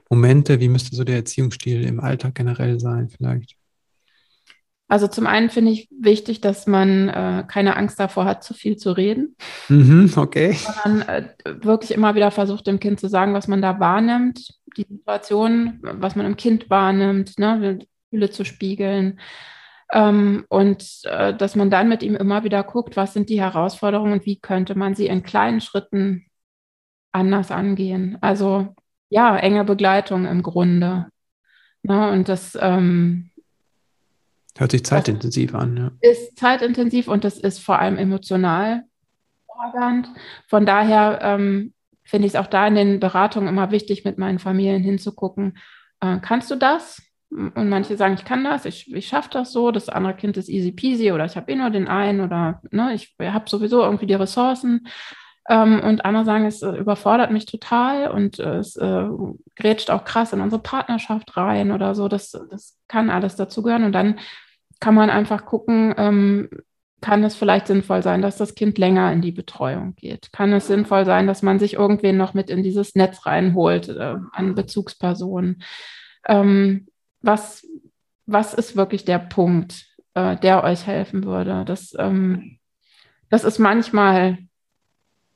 Momente? 0.10 0.60
Wie 0.60 0.69
müsste 0.69 0.95
so 0.95 1.04
der 1.04 1.15
Erziehungsstil 1.15 1.86
im 1.86 1.99
Alltag 1.99 2.36
generell 2.36 2.80
sein 2.80 3.10
vielleicht? 3.10 3.58
Also 4.88 5.08
zum 5.08 5.26
einen 5.26 5.50
finde 5.50 5.71
ich 5.71 5.89
wichtig, 5.89 6.41
dass 6.41 6.67
man 6.67 7.10
äh, 7.10 7.43
keine 7.48 7.76
Angst 7.76 8.00
davor 8.00 8.26
hat, 8.26 8.43
zu 8.43 8.54
viel 8.54 8.78
zu 8.78 8.91
reden. 8.91 9.36
Mhm, 9.67 10.12
okay. 10.15 10.54
Sondern 10.54 11.08
äh, 11.08 11.34
wirklich 11.45 11.91
immer 11.91 12.13
wieder 12.13 12.30
versucht, 12.30 12.67
dem 12.67 12.80
Kind 12.80 13.00
zu 13.00 13.08
sagen, 13.08 13.34
was 13.34 13.48
man 13.48 13.63
da 13.63 13.80
wahrnimmt, 13.80 14.48
die 14.78 14.86
Situation, 14.88 15.80
was 15.82 16.15
man 16.15 16.28
im 16.28 16.38
Kind 16.38 16.69
wahrnimmt, 16.69 17.39
ne, 17.39 17.80
Gefühle 18.12 18.30
zu 18.30 18.45
spiegeln. 18.45 19.19
Ähm, 19.91 20.45
und 20.50 21.02
äh, 21.06 21.34
dass 21.36 21.56
man 21.56 21.71
dann 21.71 21.89
mit 21.89 22.04
ihm 22.04 22.15
immer 22.15 22.43
wieder 22.43 22.63
guckt, 22.63 22.95
was 22.95 23.13
sind 23.13 23.30
die 23.30 23.41
Herausforderungen 23.41 24.13
und 24.13 24.26
wie 24.26 24.39
könnte 24.39 24.76
man 24.76 24.93
sie 24.93 25.08
in 25.08 25.24
kleinen 25.24 25.62
Schritten 25.62 26.26
anders 27.12 27.50
angehen. 27.50 28.17
Also 28.21 28.76
ja, 29.10 29.38
enge 29.38 29.63
Begleitung 29.63 30.26
im 30.26 30.43
Grunde. 30.43 31.08
Ja, 31.84 32.10
und 32.12 32.30
das 32.30 32.58
ähm, 32.60 33.32
hört 34.58 34.72
sich 34.72 34.86
zeitintensiv 34.86 35.54
an. 35.54 35.78
Ja. 36.02 36.10
Ist 36.10 36.38
zeitintensiv 36.38 37.08
und 37.08 37.24
das 37.24 37.38
ist 37.38 37.60
vor 37.60 37.80
allem 37.80 37.98
emotional 37.98 38.84
fordernd. 39.48 40.10
Von 40.48 40.65
daher 40.65 41.20
ähm, 41.22 41.74
finde 42.04 42.28
ich 42.28 42.34
es 42.34 42.39
auch 42.39 42.48
da 42.48 42.68
in 42.68 42.76
den 42.76 43.00
Beratungen 43.00 43.50
immer 43.50 43.72
wichtig, 43.72 44.06
mit 44.06 44.18
meinen 44.18 44.39
Familien 44.39 44.84
hinzugucken. 44.84 45.58
Äh, 46.00 46.20
kannst 46.22 46.52
du 46.52 46.56
das? 46.56 47.02
Und 47.32 47.70
manche 47.70 47.98
sagen, 47.98 48.13
ich 48.13 48.24
kann 48.24 48.44
das, 48.44 48.65
ich, 48.65 48.94
ich 48.94 49.08
schaffe 49.08 49.30
das 49.32 49.52
so, 49.52 49.72
das 49.72 49.89
andere 49.89 50.13
Kind 50.13 50.38
ist 50.38 50.48
easy 50.48 50.72
peasy 50.72 51.12
oder 51.12 51.26
ich 51.26 51.36
habe 51.36 51.52
eh 51.52 51.56
nur 51.56 51.70
den 51.70 51.88
einen 51.88 52.22
oder 52.22 52.62
ne, 52.72 52.94
ich 52.94 53.15
habe 53.20 53.50
sowieso 53.50 53.82
irgendwie 53.82 54.06
die 54.06 54.13
Ressourcen. 54.13 54.88
Ähm, 55.50 55.82
und 55.82 56.06
andere 56.06 56.26
sagen, 56.26 56.46
es 56.46 56.62
äh, 56.62 56.72
überfordert 56.72 57.32
mich 57.32 57.46
total 57.46 58.10
und 58.10 58.39
äh, 58.39 58.58
es 58.58 58.76
äh, 58.78 59.08
grätscht 59.56 59.91
auch 59.91 60.06
krass 60.06 60.34
in 60.34 60.41
unsere 60.41 60.62
Partnerschaft 60.62 61.36
rein 61.36 61.72
oder 61.72 61.94
so. 61.94 62.08
Das, 62.08 62.32
das 62.32 62.78
kann 62.88 63.10
alles 63.10 63.36
dazugehören. 63.36 63.84
Und 63.84 63.91
dann 63.91 64.20
kann 64.79 64.95
man 64.95 65.09
einfach 65.09 65.45
gucken, 65.45 65.93
ähm, 65.97 66.49
kann 67.01 67.23
es 67.23 67.35
vielleicht 67.35 67.67
sinnvoll 67.67 68.01
sein, 68.01 68.21
dass 68.21 68.38
das 68.38 68.55
Kind 68.55 68.77
länger 68.77 69.11
in 69.11 69.21
die 69.21 69.31
Betreuung 69.31 69.95
geht? 69.95 70.31
Kann 70.31 70.51
es 70.53 70.67
sinnvoll 70.67 71.05
sein, 71.05 71.27
dass 71.27 71.43
man 71.43 71.59
sich 71.59 71.75
irgendwen 71.75 72.17
noch 72.17 72.33
mit 72.33 72.49
in 72.49 72.63
dieses 72.63 72.95
Netz 72.95 73.25
reinholt 73.25 73.89
äh, 73.89 74.15
an 74.31 74.55
Bezugspersonen? 74.55 75.61
Ähm, 76.27 76.88
was, 77.21 77.67
was 78.25 78.53
ist 78.53 78.75
wirklich 78.75 79.05
der 79.05 79.19
Punkt, 79.19 79.85
äh, 80.15 80.35
der 80.38 80.63
euch 80.63 80.88
helfen 80.88 81.25
würde? 81.25 81.63
Das, 81.65 81.93
ähm, 81.99 82.57
das 83.29 83.43
ist 83.43 83.59
manchmal 83.59 84.39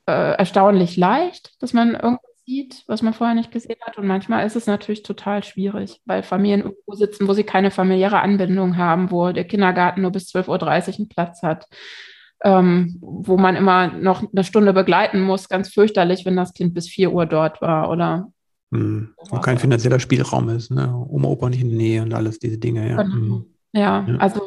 äh, 0.08 0.38
erstaunlich 0.38 0.98
leicht, 0.98 1.62
dass 1.62 1.74
man 1.74 1.94
irgendwas 1.94 2.29
sieht, 2.50 2.84
was 2.88 3.02
man 3.02 3.14
vorher 3.14 3.36
nicht 3.36 3.52
gesehen 3.52 3.78
hat. 3.82 3.98
Und 3.98 4.08
manchmal 4.08 4.46
ist 4.46 4.56
es 4.56 4.66
natürlich 4.66 5.04
total 5.04 5.44
schwierig, 5.44 6.02
weil 6.06 6.24
Familien 6.24 6.62
irgendwo 6.62 6.94
sitzen, 6.94 7.28
wo 7.28 7.34
sie 7.34 7.44
keine 7.44 7.70
familiäre 7.70 8.22
Anbindung 8.22 8.78
haben, 8.78 9.12
wo 9.12 9.32
der 9.32 9.46
Kindergarten 9.46 10.02
nur 10.02 10.12
bis 10.12 10.34
12.30 10.34 10.48
Uhr 10.50 11.00
einen 11.00 11.10
Platz 11.10 11.44
hat. 11.44 11.68
Ähm, 12.42 12.98
wo 13.02 13.36
man 13.38 13.58
immer 13.58 13.92
noch 13.92 14.24
eine 14.32 14.46
Stunde 14.46 14.72
begleiten 14.72 15.22
muss, 15.22 15.50
ganz 15.50 15.74
fürchterlich, 15.74 16.26
wenn 16.26 16.38
das 16.38 16.54
Kind 16.54 16.74
bis 16.74 16.88
4 16.88 17.12
Uhr 17.12 17.26
dort 17.26 17.62
war 17.62 17.90
oder 17.90 18.32
hm. 18.72 19.14
Und 19.32 19.42
kein 19.42 19.58
finanzieller 19.58 20.00
Spielraum 20.00 20.48
ist, 20.50 20.70
ne? 20.70 20.96
Oma, 21.10 21.28
Opa 21.28 21.50
nicht 21.50 21.62
in 21.62 21.70
der 21.70 21.78
Nähe 21.78 22.02
und 22.04 22.14
alles 22.14 22.38
diese 22.38 22.60
Dinge, 22.60 22.88
ja. 22.88 23.02
Genau. 23.02 23.14
Hm. 23.14 23.46
Ja, 23.74 24.06
ja, 24.08 24.16
also 24.18 24.42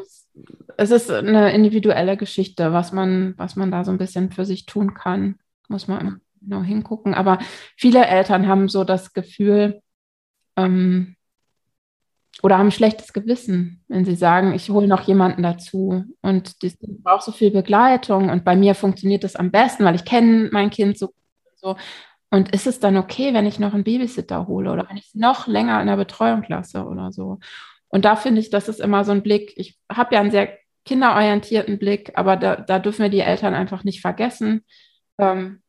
es 0.78 0.90
ist 0.90 1.10
eine 1.10 1.52
individuelle 1.52 2.16
Geschichte, 2.16 2.72
was 2.72 2.92
man, 2.92 3.34
was 3.36 3.56
man 3.56 3.70
da 3.70 3.84
so 3.84 3.90
ein 3.90 3.98
bisschen 3.98 4.30
für 4.30 4.44
sich 4.44 4.64
tun 4.64 4.94
kann 4.94 5.36
muss 5.68 5.88
man 5.88 6.20
genau 6.42 6.62
hingucken. 6.62 7.14
Aber 7.14 7.38
viele 7.76 8.06
Eltern 8.06 8.46
haben 8.46 8.68
so 8.68 8.84
das 8.84 9.12
Gefühl 9.12 9.80
ähm, 10.56 11.16
oder 12.42 12.58
haben 12.58 12.70
schlechtes 12.70 13.12
Gewissen, 13.12 13.84
wenn 13.88 14.04
sie 14.04 14.16
sagen, 14.16 14.54
ich 14.54 14.70
hole 14.70 14.88
noch 14.88 15.02
jemanden 15.02 15.42
dazu 15.42 16.04
und 16.22 16.62
das 16.62 16.76
braucht 16.80 17.22
so 17.22 17.32
viel 17.32 17.50
Begleitung 17.50 18.30
und 18.30 18.44
bei 18.44 18.56
mir 18.56 18.74
funktioniert 18.74 19.22
das 19.22 19.36
am 19.36 19.50
besten, 19.50 19.84
weil 19.84 19.94
ich 19.94 20.04
kenne 20.04 20.48
mein 20.52 20.70
Kind 20.70 20.98
so, 20.98 21.10
so. 21.56 21.76
Und 22.30 22.50
ist 22.54 22.66
es 22.66 22.80
dann 22.80 22.96
okay, 22.96 23.34
wenn 23.34 23.44
ich 23.44 23.58
noch 23.58 23.74
einen 23.74 23.84
Babysitter 23.84 24.46
hole 24.46 24.72
oder 24.72 24.88
wenn 24.88 24.96
ich 24.96 25.08
es 25.08 25.14
noch 25.14 25.46
länger 25.46 25.80
in 25.82 25.86
der 25.86 25.96
Betreuung 25.96 26.44
lasse 26.48 26.84
oder 26.86 27.12
so? 27.12 27.38
Und 27.88 28.06
da 28.06 28.16
finde 28.16 28.40
ich, 28.40 28.48
das 28.48 28.70
ist 28.70 28.80
immer 28.80 29.04
so 29.04 29.12
ein 29.12 29.22
Blick. 29.22 29.52
Ich 29.56 29.78
habe 29.90 30.14
ja 30.14 30.20
einen 30.22 30.30
sehr 30.30 30.56
kinderorientierten 30.86 31.78
Blick, 31.78 32.12
aber 32.14 32.36
da, 32.36 32.56
da 32.56 32.78
dürfen 32.78 33.02
wir 33.02 33.10
die 33.10 33.20
Eltern 33.20 33.54
einfach 33.54 33.84
nicht 33.84 34.00
vergessen. 34.00 34.64
Ähm, 35.18 35.61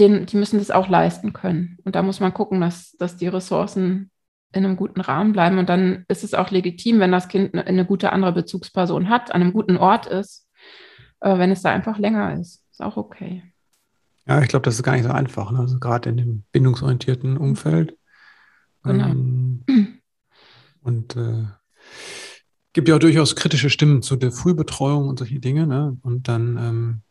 den, 0.00 0.26
die 0.26 0.36
müssen 0.36 0.58
das 0.58 0.70
auch 0.70 0.88
leisten 0.88 1.32
können. 1.32 1.78
Und 1.84 1.94
da 1.94 2.02
muss 2.02 2.20
man 2.20 2.34
gucken, 2.34 2.60
dass, 2.60 2.92
dass 2.92 3.16
die 3.16 3.28
Ressourcen 3.28 4.10
in 4.52 4.64
einem 4.64 4.76
guten 4.76 5.00
Rahmen 5.00 5.32
bleiben. 5.32 5.58
Und 5.58 5.68
dann 5.68 6.04
ist 6.08 6.24
es 6.24 6.34
auch 6.34 6.50
legitim, 6.50 6.98
wenn 6.98 7.12
das 7.12 7.28
Kind 7.28 7.54
eine, 7.54 7.66
eine 7.66 7.84
gute 7.84 8.12
andere 8.12 8.32
Bezugsperson 8.32 9.08
hat, 9.08 9.32
an 9.32 9.42
einem 9.42 9.52
guten 9.52 9.76
Ort 9.76 10.06
ist, 10.06 10.48
äh, 11.20 11.38
wenn 11.38 11.50
es 11.50 11.62
da 11.62 11.70
einfach 11.70 11.98
länger 11.98 12.34
ist. 12.40 12.64
Ist 12.70 12.82
auch 12.82 12.96
okay. 12.96 13.42
Ja, 14.26 14.40
ich 14.42 14.48
glaube, 14.48 14.64
das 14.64 14.74
ist 14.74 14.82
gar 14.82 14.92
nicht 14.92 15.04
so 15.04 15.10
einfach. 15.10 15.52
Ne? 15.52 15.60
Also 15.60 15.78
gerade 15.78 16.08
in 16.08 16.16
dem 16.16 16.44
bindungsorientierten 16.52 17.36
Umfeld. 17.36 17.96
Genau. 18.82 19.06
Ähm, 19.06 19.64
und 20.82 21.16
äh, 21.16 21.44
gibt 22.72 22.88
ja 22.88 22.96
auch 22.96 23.00
durchaus 23.00 23.36
kritische 23.36 23.70
Stimmen 23.70 24.02
zu 24.02 24.16
der 24.16 24.32
Frühbetreuung 24.32 25.08
und 25.08 25.18
solche 25.18 25.40
Dinge. 25.40 25.66
Ne? 25.66 25.96
Und 26.02 26.28
dann 26.28 26.56
ähm, 26.56 27.02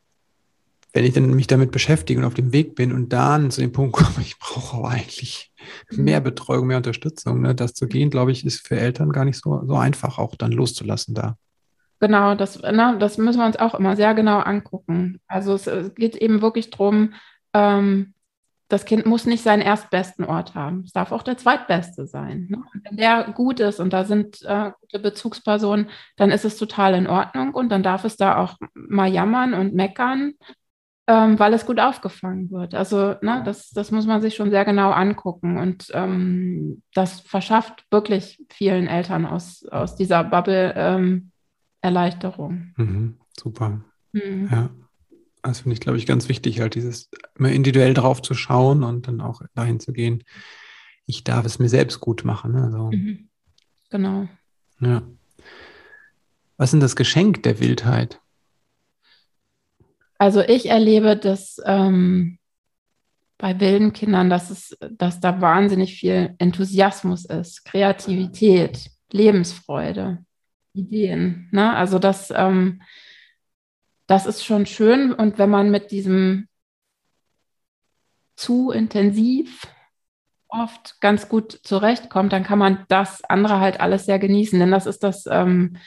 wenn 0.93 1.05
ich 1.05 1.13
dann 1.13 1.33
mich 1.33 1.47
damit 1.47 1.71
beschäftige 1.71 2.19
und 2.19 2.25
auf 2.25 2.33
dem 2.33 2.51
Weg 2.51 2.75
bin 2.75 2.91
und 2.91 3.09
dann 3.09 3.51
zu 3.51 3.61
dem 3.61 3.71
Punkt 3.71 3.95
komme, 3.95 4.15
ich 4.21 4.39
brauche 4.39 4.77
aber 4.77 4.89
eigentlich 4.89 5.51
mehr 5.91 6.21
Betreuung, 6.21 6.67
mehr 6.67 6.77
Unterstützung, 6.77 7.41
ne, 7.41 7.53
das 7.53 7.73
zu 7.73 7.87
gehen, 7.87 8.09
glaube 8.09 8.31
ich, 8.31 8.45
ist 8.45 8.67
für 8.67 8.79
Eltern 8.79 9.11
gar 9.11 9.25
nicht 9.25 9.39
so, 9.41 9.63
so 9.65 9.75
einfach, 9.75 10.17
auch 10.17 10.35
dann 10.35 10.51
loszulassen 10.51 11.13
da. 11.13 11.37
Genau, 11.99 12.33
das, 12.33 12.59
na, 12.61 12.95
das 12.95 13.17
müssen 13.17 13.39
wir 13.39 13.45
uns 13.45 13.57
auch 13.57 13.75
immer 13.75 13.95
sehr 13.95 14.13
genau 14.13 14.39
angucken. 14.39 15.19
Also 15.27 15.53
es, 15.53 15.67
es 15.67 15.93
geht 15.95 16.15
eben 16.15 16.41
wirklich 16.41 16.69
darum, 16.69 17.13
ähm, 17.53 18.13
das 18.69 18.85
Kind 18.85 19.07
muss 19.07 19.25
nicht 19.25 19.43
seinen 19.43 19.63
erstbesten 19.63 20.23
Ort 20.23 20.53
haben. 20.53 20.83
Es 20.85 20.93
darf 20.93 21.11
auch 21.11 21.23
der 21.23 21.37
zweitbeste 21.37 22.05
sein. 22.05 22.47
Ne? 22.49 22.63
Wenn 22.83 22.97
der 22.97 23.23
gut 23.33 23.59
ist 23.59 23.79
und 23.79 23.91
da 23.91 24.05
sind 24.05 24.43
äh, 24.43 24.71
gute 24.79 24.99
Bezugspersonen, 24.99 25.89
dann 26.17 26.29
ist 26.29 26.45
es 26.45 26.55
total 26.55 26.93
in 26.93 27.07
Ordnung 27.07 27.53
und 27.55 27.69
dann 27.69 27.81
darf 27.81 28.05
es 28.05 28.15
da 28.15 28.37
auch 28.37 28.57
mal 28.75 29.11
jammern 29.11 29.55
und 29.55 29.73
meckern 29.73 30.33
ähm, 31.09 31.39
weil 31.39 31.55
es 31.55 31.65
gut 31.65 31.79
aufgefangen 31.79 32.51
wird. 32.51 32.75
Also 32.75 33.15
ne, 33.23 33.41
das, 33.43 33.71
das 33.71 33.89
muss 33.89 34.05
man 34.05 34.21
sich 34.21 34.35
schon 34.35 34.51
sehr 34.51 34.63
genau 34.63 34.91
angucken. 34.91 35.57
Und 35.57 35.87
ähm, 35.95 36.83
das 36.93 37.21
verschafft 37.21 37.83
wirklich 37.89 38.45
vielen 38.51 38.85
Eltern 38.85 39.25
aus, 39.25 39.65
aus 39.65 39.95
dieser 39.95 40.23
Bubble 40.23 40.71
ähm, 40.77 41.31
Erleichterung. 41.81 42.73
Mhm, 42.77 43.17
super. 43.35 43.81
Mhm. 44.11 44.49
Ja. 44.51 44.69
Das 45.41 45.61
finde 45.61 45.73
ich, 45.73 45.79
glaube 45.79 45.97
ich, 45.97 46.05
ganz 46.05 46.29
wichtig, 46.29 46.59
halt 46.59 46.75
dieses 46.75 47.09
immer 47.35 47.49
individuell 47.49 47.95
drauf 47.95 48.21
zu 48.21 48.35
schauen 48.35 48.83
und 48.83 49.07
dann 49.07 49.19
auch 49.19 49.41
dahin 49.55 49.79
zu 49.79 49.93
gehen, 49.93 50.23
ich 51.07 51.23
darf 51.23 51.43
es 51.43 51.57
mir 51.57 51.69
selbst 51.69 52.01
gut 52.01 52.23
machen. 52.23 52.51
Ne? 52.51 52.65
Also, 52.65 52.91
mhm. 52.91 53.29
Genau. 53.89 54.27
Ja. 54.79 55.01
Was 56.57 56.67
ist 56.67 56.73
denn 56.73 56.81
das 56.81 56.95
Geschenk 56.95 57.41
der 57.41 57.59
Wildheit? 57.59 58.21
Also 60.19 60.41
ich 60.41 60.67
erlebe 60.67 61.15
das 61.15 61.61
ähm, 61.65 62.37
bei 63.37 63.59
wilden 63.59 63.93
Kindern, 63.93 64.29
dass, 64.29 64.49
es, 64.49 64.77
dass 64.91 65.21
da 65.21 65.39
wahnsinnig 65.39 65.95
viel 65.95 66.35
Enthusiasmus 66.37 67.23
ist, 67.25 67.63
Kreativität, 67.63 68.91
Lebensfreude, 69.11 70.23
Ideen. 70.73 71.47
Ne? 71.51 71.73
Also 71.73 71.99
das, 71.99 72.31
ähm, 72.35 72.81
das 74.07 74.25
ist 74.25 74.43
schon 74.43 74.65
schön. 74.65 75.13
Und 75.13 75.37
wenn 75.37 75.49
man 75.49 75.71
mit 75.71 75.89
diesem 75.89 76.49
zu 78.35 78.71
intensiv 78.71 79.67
oft 80.49 80.99
ganz 80.99 81.29
gut 81.29 81.61
zurechtkommt, 81.63 82.33
dann 82.33 82.43
kann 82.43 82.59
man 82.59 82.85
das 82.89 83.23
andere 83.23 83.61
halt 83.61 83.79
alles 83.79 84.05
sehr 84.05 84.19
genießen. 84.19 84.59
Denn 84.59 84.71
das 84.71 84.85
ist 84.85 85.01
das, 85.01 85.25
ähm, 85.27 85.77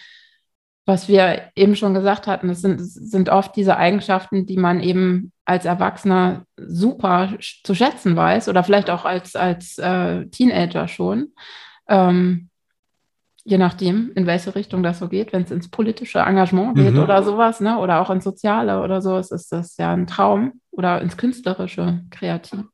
was 0.84 1.08
wir 1.08 1.50
eben 1.54 1.76
schon 1.76 1.94
gesagt 1.94 2.26
hatten, 2.26 2.48
das 2.48 2.60
sind, 2.60 2.80
sind 2.80 3.28
oft 3.28 3.54
diese 3.54 3.76
Eigenschaften, 3.76 4.46
die 4.46 4.56
man 4.56 4.80
eben 4.80 5.32
als 5.44 5.64
Erwachsener 5.64 6.44
super 6.56 7.34
zu 7.62 7.74
schätzen 7.74 8.16
weiß 8.16 8.48
oder 8.48 8.64
vielleicht 8.64 8.90
auch 8.90 9.04
als, 9.04 9.36
als 9.36 9.78
äh, 9.78 10.26
Teenager 10.26 10.88
schon. 10.88 11.28
Ähm, 11.88 12.48
je 13.44 13.58
nachdem, 13.58 14.12
in 14.14 14.26
welche 14.26 14.54
Richtung 14.54 14.82
das 14.82 14.98
so 14.98 15.08
geht, 15.08 15.32
wenn 15.32 15.42
es 15.42 15.50
ins 15.50 15.68
politische 15.68 16.20
Engagement 16.20 16.76
geht 16.76 16.94
mhm. 16.94 17.00
oder 17.00 17.22
sowas, 17.22 17.60
ne? 17.60 17.78
oder 17.78 18.00
auch 18.00 18.10
ins 18.10 18.24
Soziale 18.24 18.82
oder 18.82 19.02
so, 19.02 19.18
ist 19.18 19.50
das 19.50 19.76
ja 19.76 19.92
ein 19.92 20.06
Traum 20.06 20.60
oder 20.70 21.00
ins 21.00 21.16
Künstlerische, 21.16 22.02
Kreative. 22.10 22.66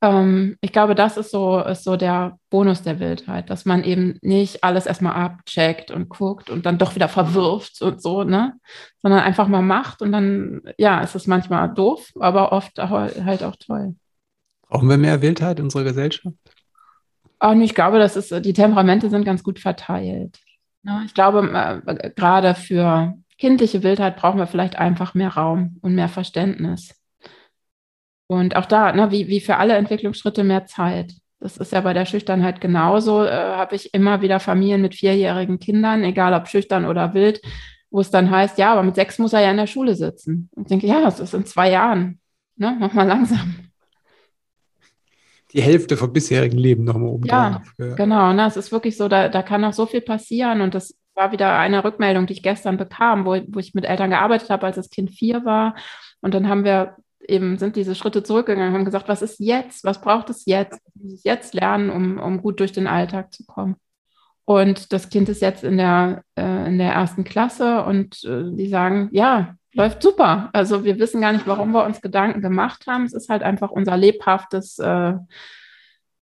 Ähm, 0.00 0.56
ich 0.60 0.72
glaube, 0.72 0.94
das 0.94 1.16
ist 1.16 1.30
so, 1.30 1.60
ist 1.60 1.84
so 1.84 1.96
der 1.96 2.38
Bonus 2.50 2.82
der 2.82 3.00
Wildheit, 3.00 3.50
dass 3.50 3.64
man 3.64 3.82
eben 3.84 4.18
nicht 4.22 4.62
alles 4.62 4.86
erstmal 4.86 5.14
abcheckt 5.14 5.90
und 5.90 6.08
guckt 6.08 6.50
und 6.50 6.66
dann 6.66 6.78
doch 6.78 6.94
wieder 6.94 7.08
verwirft 7.08 7.82
und 7.82 8.00
so, 8.00 8.24
ne? 8.24 8.54
Sondern 9.02 9.20
einfach 9.20 9.48
mal 9.48 9.62
macht 9.62 10.02
und 10.02 10.12
dann, 10.12 10.62
ja, 10.78 11.02
es 11.02 11.14
ist 11.14 11.26
manchmal 11.26 11.72
doof, 11.74 12.10
aber 12.18 12.52
oft 12.52 12.78
halt 12.78 13.42
auch 13.42 13.56
toll. 13.56 13.96
Brauchen 14.68 14.88
wir 14.88 14.98
mehr 14.98 15.22
Wildheit 15.22 15.58
in 15.58 15.64
unserer 15.64 15.84
Gesellschaft? 15.84 16.36
Und 17.40 17.62
ich 17.62 17.74
glaube, 17.74 17.98
das 17.98 18.16
ist, 18.16 18.44
die 18.44 18.52
Temperamente 18.52 19.10
sind 19.10 19.24
ganz 19.24 19.42
gut 19.42 19.58
verteilt. 19.58 20.38
Ne? 20.82 21.02
Ich 21.06 21.14
glaube, 21.14 21.48
äh, 21.52 22.10
gerade 22.10 22.54
für 22.54 23.14
kindliche 23.38 23.82
Wildheit 23.82 24.16
brauchen 24.16 24.38
wir 24.38 24.46
vielleicht 24.46 24.76
einfach 24.76 25.14
mehr 25.14 25.30
Raum 25.30 25.78
und 25.80 25.94
mehr 25.94 26.08
Verständnis. 26.08 26.97
Und 28.28 28.56
auch 28.56 28.66
da, 28.66 28.92
ne, 28.92 29.10
wie, 29.10 29.26
wie 29.26 29.40
für 29.40 29.56
alle 29.56 29.74
Entwicklungsschritte, 29.74 30.44
mehr 30.44 30.66
Zeit. 30.66 31.14
Das 31.40 31.56
ist 31.56 31.72
ja 31.72 31.80
bei 31.80 31.94
der 31.94 32.04
Schüchternheit 32.04 32.60
genauso. 32.60 33.24
Äh, 33.24 33.30
Habe 33.30 33.74
ich 33.74 33.94
immer 33.94 34.20
wieder 34.20 34.38
Familien 34.38 34.82
mit 34.82 34.94
vierjährigen 34.94 35.58
Kindern, 35.58 36.04
egal 36.04 36.34
ob 36.34 36.46
schüchtern 36.46 36.84
oder 36.84 37.14
wild, 37.14 37.40
wo 37.90 38.00
es 38.00 38.10
dann 38.10 38.30
heißt, 38.30 38.58
ja, 38.58 38.72
aber 38.72 38.82
mit 38.82 38.96
sechs 38.96 39.18
muss 39.18 39.32
er 39.32 39.40
ja 39.40 39.50
in 39.50 39.56
der 39.56 39.66
Schule 39.66 39.94
sitzen. 39.94 40.50
Und 40.54 40.62
ich 40.62 40.68
denke, 40.68 40.86
ja, 40.86 41.00
das 41.00 41.20
ist 41.20 41.32
in 41.32 41.46
zwei 41.46 41.70
Jahren. 41.70 42.20
Ne? 42.56 42.76
Mach 42.78 42.92
mal 42.92 43.06
langsam. 43.06 43.54
Die 45.52 45.62
Hälfte 45.62 45.96
vom 45.96 46.12
bisherigen 46.12 46.58
Leben 46.58 46.84
nochmal 46.84 47.08
oben 47.08 47.26
ja, 47.26 47.50
drauf. 47.50 47.72
Ja, 47.78 47.94
genau. 47.94 48.32
Ne? 48.34 48.46
Es 48.46 48.58
ist 48.58 48.70
wirklich 48.72 48.98
so, 48.98 49.08
da, 49.08 49.28
da 49.28 49.42
kann 49.42 49.62
noch 49.62 49.72
so 49.72 49.86
viel 49.86 50.02
passieren. 50.02 50.60
Und 50.60 50.74
das 50.74 50.98
war 51.14 51.32
wieder 51.32 51.56
eine 51.58 51.82
Rückmeldung, 51.82 52.26
die 52.26 52.34
ich 52.34 52.42
gestern 52.42 52.76
bekam, 52.76 53.24
wo, 53.24 53.40
wo 53.48 53.58
ich 53.58 53.72
mit 53.72 53.86
Eltern 53.86 54.10
gearbeitet 54.10 54.50
habe, 54.50 54.66
als 54.66 54.76
das 54.76 54.90
Kind 54.90 55.10
vier 55.10 55.46
war. 55.46 55.74
Und 56.20 56.34
dann 56.34 56.48
haben 56.48 56.64
wir 56.64 56.96
eben 57.28 57.58
sind 57.58 57.76
diese 57.76 57.94
Schritte 57.94 58.22
zurückgegangen, 58.22 58.72
haben 58.72 58.84
gesagt, 58.84 59.08
was 59.08 59.22
ist 59.22 59.38
jetzt? 59.38 59.84
Was 59.84 60.00
braucht 60.00 60.30
es 60.30 60.46
jetzt? 60.46 60.80
Was 60.84 61.02
muss 61.02 61.12
ich 61.12 61.24
jetzt 61.24 61.54
lernen, 61.54 61.90
um, 61.90 62.18
um 62.18 62.42
gut 62.42 62.60
durch 62.60 62.72
den 62.72 62.86
Alltag 62.86 63.32
zu 63.32 63.44
kommen? 63.44 63.76
Und 64.44 64.92
das 64.94 65.10
Kind 65.10 65.28
ist 65.28 65.42
jetzt 65.42 65.62
in 65.62 65.76
der, 65.76 66.22
äh, 66.36 66.66
in 66.68 66.78
der 66.78 66.92
ersten 66.92 67.24
Klasse 67.24 67.84
und 67.84 68.24
äh, 68.24 68.44
die 68.56 68.68
sagen, 68.68 69.10
ja, 69.12 69.54
läuft 69.74 70.02
super. 70.02 70.48
Also 70.54 70.84
wir 70.84 70.98
wissen 70.98 71.20
gar 71.20 71.32
nicht, 71.32 71.46
warum 71.46 71.72
wir 71.72 71.84
uns 71.84 72.00
Gedanken 72.00 72.40
gemacht 72.40 72.86
haben. 72.86 73.04
Es 73.04 73.12
ist 73.12 73.28
halt 73.28 73.42
einfach 73.42 73.70
unser 73.70 73.98
lebhaftes, 73.98 74.78
äh, 74.78 75.14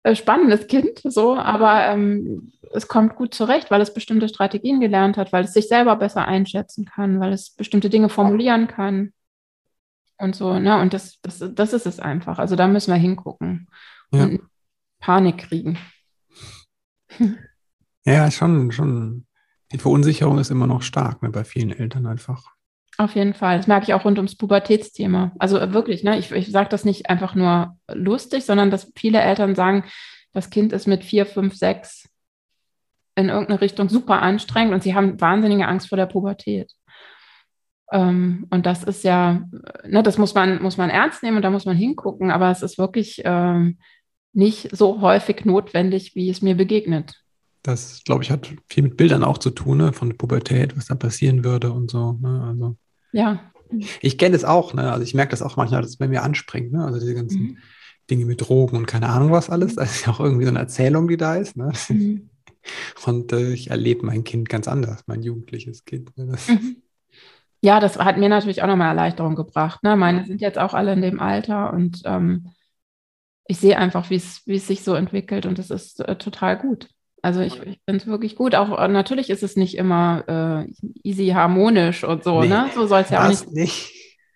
äh 0.04 0.14
spannendes 0.14 0.68
Kind, 0.68 1.00
so, 1.04 1.36
aber 1.36 1.86
ähm, 1.86 2.52
es 2.72 2.88
kommt 2.88 3.14
gut 3.14 3.34
zurecht, 3.34 3.70
weil 3.70 3.82
es 3.82 3.92
bestimmte 3.92 4.28
Strategien 4.28 4.80
gelernt 4.80 5.18
hat, 5.18 5.32
weil 5.34 5.44
es 5.44 5.52
sich 5.52 5.68
selber 5.68 5.96
besser 5.96 6.26
einschätzen 6.26 6.86
kann, 6.86 7.20
weil 7.20 7.34
es 7.34 7.50
bestimmte 7.50 7.90
Dinge 7.90 8.08
formulieren 8.08 8.68
kann 8.68 9.12
und 10.18 10.36
so, 10.36 10.58
ne? 10.58 10.80
Und 10.80 10.94
das, 10.94 11.18
das, 11.22 11.44
das 11.54 11.72
ist 11.72 11.86
es 11.86 12.00
einfach. 12.00 12.38
Also 12.38 12.56
da 12.56 12.68
müssen 12.68 12.92
wir 12.92 12.98
hingucken 12.98 13.68
ja. 14.12 14.24
und 14.24 14.40
Panik 15.00 15.38
kriegen. 15.38 15.78
Ja, 18.06 18.30
schon, 18.30 18.70
schon. 18.70 19.26
Die 19.72 19.78
Verunsicherung 19.78 20.38
ist 20.38 20.50
immer 20.50 20.66
noch 20.66 20.82
stark, 20.82 21.22
ne, 21.22 21.30
bei 21.30 21.42
vielen 21.42 21.70
Eltern 21.70 22.04
einfach. 22.04 22.52
Auf 22.98 23.14
jeden 23.14 23.34
Fall. 23.34 23.56
Das 23.56 23.66
merke 23.66 23.84
ich 23.84 23.94
auch 23.94 24.04
rund 24.04 24.18
ums 24.18 24.36
Pubertätsthema. 24.36 25.32
Also 25.38 25.58
äh, 25.58 25.72
wirklich, 25.72 26.04
ne? 26.04 26.18
Ich, 26.18 26.30
ich 26.30 26.52
sage 26.52 26.68
das 26.68 26.84
nicht 26.84 27.08
einfach 27.08 27.34
nur 27.34 27.76
lustig, 27.90 28.44
sondern 28.44 28.70
dass 28.70 28.92
viele 28.94 29.20
Eltern 29.20 29.54
sagen, 29.54 29.84
das 30.32 30.50
Kind 30.50 30.72
ist 30.72 30.86
mit 30.86 31.02
vier, 31.02 31.26
fünf, 31.26 31.56
sechs 31.56 32.08
in 33.16 33.28
irgendeine 33.28 33.60
Richtung 33.60 33.88
super 33.88 34.22
anstrengend 34.22 34.74
und 34.74 34.82
sie 34.82 34.94
haben 34.94 35.20
wahnsinnige 35.20 35.66
Angst 35.66 35.88
vor 35.88 35.96
der 35.96 36.06
Pubertät. 36.06 36.72
Ähm, 37.92 38.46
und 38.50 38.66
das 38.66 38.82
ist 38.82 39.04
ja, 39.04 39.46
ne, 39.86 40.02
das 40.02 40.18
muss 40.18 40.34
man, 40.34 40.62
muss 40.62 40.76
man 40.76 40.90
ernst 40.90 41.22
nehmen 41.22 41.36
und 41.36 41.42
da 41.42 41.50
muss 41.50 41.66
man 41.66 41.76
hingucken, 41.76 42.30
aber 42.30 42.50
es 42.50 42.62
ist 42.62 42.78
wirklich 42.78 43.22
ähm, 43.24 43.78
nicht 44.32 44.74
so 44.76 45.00
häufig 45.00 45.44
notwendig, 45.44 46.14
wie 46.14 46.30
es 46.30 46.42
mir 46.42 46.56
begegnet. 46.56 47.22
Das, 47.62 48.02
glaube 48.04 48.22
ich, 48.22 48.30
hat 48.30 48.52
viel 48.68 48.82
mit 48.82 48.96
Bildern 48.96 49.24
auch 49.24 49.38
zu 49.38 49.50
tun, 49.50 49.78
ne? 49.78 49.92
von 49.92 50.10
der 50.10 50.16
Pubertät, 50.16 50.76
was 50.76 50.86
da 50.86 50.94
passieren 50.94 51.44
würde 51.44 51.72
und 51.72 51.90
so. 51.90 52.18
Ne? 52.20 52.44
Also, 52.46 52.76
ja. 53.12 53.40
Ich 54.02 54.18
kenne 54.18 54.36
es 54.36 54.44
auch, 54.44 54.74
ne? 54.74 54.92
also 54.92 55.02
ich 55.02 55.14
merke 55.14 55.30
das 55.30 55.42
auch 55.42 55.56
manchmal, 55.56 55.80
dass 55.80 55.90
es 55.90 55.96
bei 55.96 56.08
mir 56.08 56.22
anspringt. 56.22 56.72
Ne? 56.72 56.84
Also 56.84 57.00
diese 57.00 57.14
ganzen 57.14 57.40
mhm. 57.40 57.58
Dinge 58.10 58.26
mit 58.26 58.40
Drogen 58.40 58.76
und 58.76 58.86
keine 58.86 59.08
Ahnung 59.08 59.30
was 59.30 59.50
alles. 59.50 59.76
Das 59.76 59.96
ist 59.96 60.06
ja 60.06 60.12
auch 60.12 60.20
irgendwie 60.20 60.44
so 60.44 60.50
eine 60.50 60.58
Erzählung, 60.58 61.08
die 61.08 61.16
da 61.16 61.36
ist. 61.36 61.56
Ne? 61.56 61.72
Mhm. 61.88 62.28
Und 63.06 63.32
äh, 63.32 63.52
ich 63.52 63.70
erlebe 63.70 64.06
mein 64.06 64.24
Kind 64.24 64.48
ganz 64.48 64.68
anders, 64.68 65.04
mein 65.06 65.22
jugendliches 65.22 65.84
Kind. 65.84 66.16
Ne? 66.16 66.26
Das, 66.26 66.48
mhm. 66.48 66.76
Ja, 67.64 67.80
das 67.80 67.98
hat 67.98 68.18
mir 68.18 68.28
natürlich 68.28 68.62
auch 68.62 68.66
nochmal 68.66 68.88
Erleichterung 68.88 69.36
gebracht. 69.36 69.82
Ne? 69.82 69.96
Meine 69.96 70.26
sind 70.26 70.42
jetzt 70.42 70.58
auch 70.58 70.74
alle 70.74 70.92
in 70.92 71.00
dem 71.00 71.18
Alter 71.18 71.72
und 71.72 72.02
ähm, 72.04 72.50
ich 73.46 73.56
sehe 73.56 73.78
einfach, 73.78 74.10
wie 74.10 74.16
es 74.16 74.44
sich 74.44 74.84
so 74.84 74.92
entwickelt 74.92 75.46
und 75.46 75.58
es 75.58 75.70
ist 75.70 76.00
äh, 76.00 76.16
total 76.16 76.58
gut. 76.58 76.90
Also 77.22 77.40
ich, 77.40 77.54
ich 77.62 77.80
finde 77.86 78.02
es 78.02 78.06
wirklich 78.06 78.36
gut. 78.36 78.54
Auch 78.54 78.78
äh, 78.78 78.86
natürlich 78.88 79.30
ist 79.30 79.42
es 79.42 79.56
nicht 79.56 79.78
immer 79.78 80.66
äh, 80.66 80.88
easy 81.04 81.28
harmonisch 81.28 82.04
und 82.04 82.22
so, 82.22 82.42
nee, 82.42 82.48
ne? 82.48 82.68
So 82.74 82.86
soll 82.86 83.00
es 83.00 83.08
ja 83.08 83.24
auch 83.24 83.28
nicht. 83.30 83.50
nicht. 83.50 83.92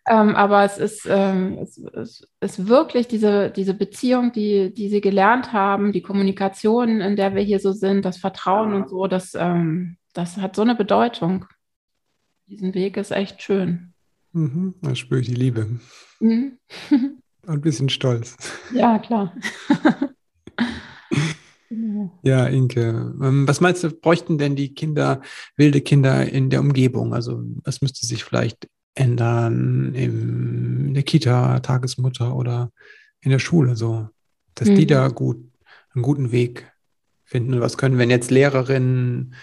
Ähm, 0.08 0.34
aber 0.34 0.64
es 0.64 0.78
ist, 0.78 1.06
ähm, 1.06 1.58
es, 1.60 1.76
es, 1.76 2.26
ist 2.40 2.66
wirklich 2.66 3.08
diese, 3.08 3.50
diese 3.50 3.74
Beziehung, 3.74 4.32
die, 4.32 4.72
die 4.72 4.88
sie 4.88 5.02
gelernt 5.02 5.52
haben, 5.52 5.92
die 5.92 6.00
Kommunikation, 6.00 7.02
in 7.02 7.14
der 7.14 7.34
wir 7.34 7.42
hier 7.42 7.60
so 7.60 7.72
sind, 7.72 8.06
das 8.06 8.16
Vertrauen 8.16 8.72
und 8.72 8.88
so, 8.88 9.06
das, 9.06 9.34
ähm, 9.34 9.98
das 10.14 10.38
hat 10.38 10.56
so 10.56 10.62
eine 10.62 10.74
Bedeutung 10.74 11.44
diesen 12.48 12.74
Weg 12.74 12.96
ist 12.96 13.10
echt 13.10 13.42
schön. 13.42 13.92
Mhm, 14.32 14.74
da 14.82 14.94
spüre 14.94 15.20
ich 15.20 15.28
die 15.28 15.34
Liebe. 15.34 15.78
Mhm. 16.20 16.58
Und 17.46 17.54
ein 17.54 17.60
bisschen 17.60 17.88
Stolz. 17.88 18.36
Ja, 18.74 18.98
klar. 18.98 19.34
Ja, 22.22 22.46
Inke, 22.46 23.14
ähm, 23.22 23.46
was 23.46 23.60
meinst 23.60 23.84
du, 23.84 23.90
bräuchten 23.90 24.38
denn 24.38 24.56
die 24.56 24.74
Kinder, 24.74 25.20
wilde 25.56 25.82
Kinder 25.82 26.26
in 26.26 26.48
der 26.48 26.60
Umgebung? 26.60 27.12
Also 27.12 27.42
was 27.62 27.82
müsste 27.82 28.06
sich 28.06 28.24
vielleicht 28.24 28.68
ändern 28.94 29.94
in 29.94 30.94
der 30.94 31.02
Kita, 31.02 31.60
Tagesmutter 31.60 32.34
oder 32.34 32.72
in 33.20 33.30
der 33.30 33.38
Schule 33.38 33.76
so, 33.76 34.08
dass 34.54 34.68
mhm. 34.68 34.74
die 34.76 34.86
da 34.86 35.08
gut 35.08 35.36
einen 35.94 36.02
guten 36.02 36.32
Weg 36.32 36.72
finden? 37.24 37.60
Was 37.60 37.76
können, 37.76 37.98
wenn 37.98 38.10
jetzt 38.10 38.30
Lehrerinnen 38.30 39.34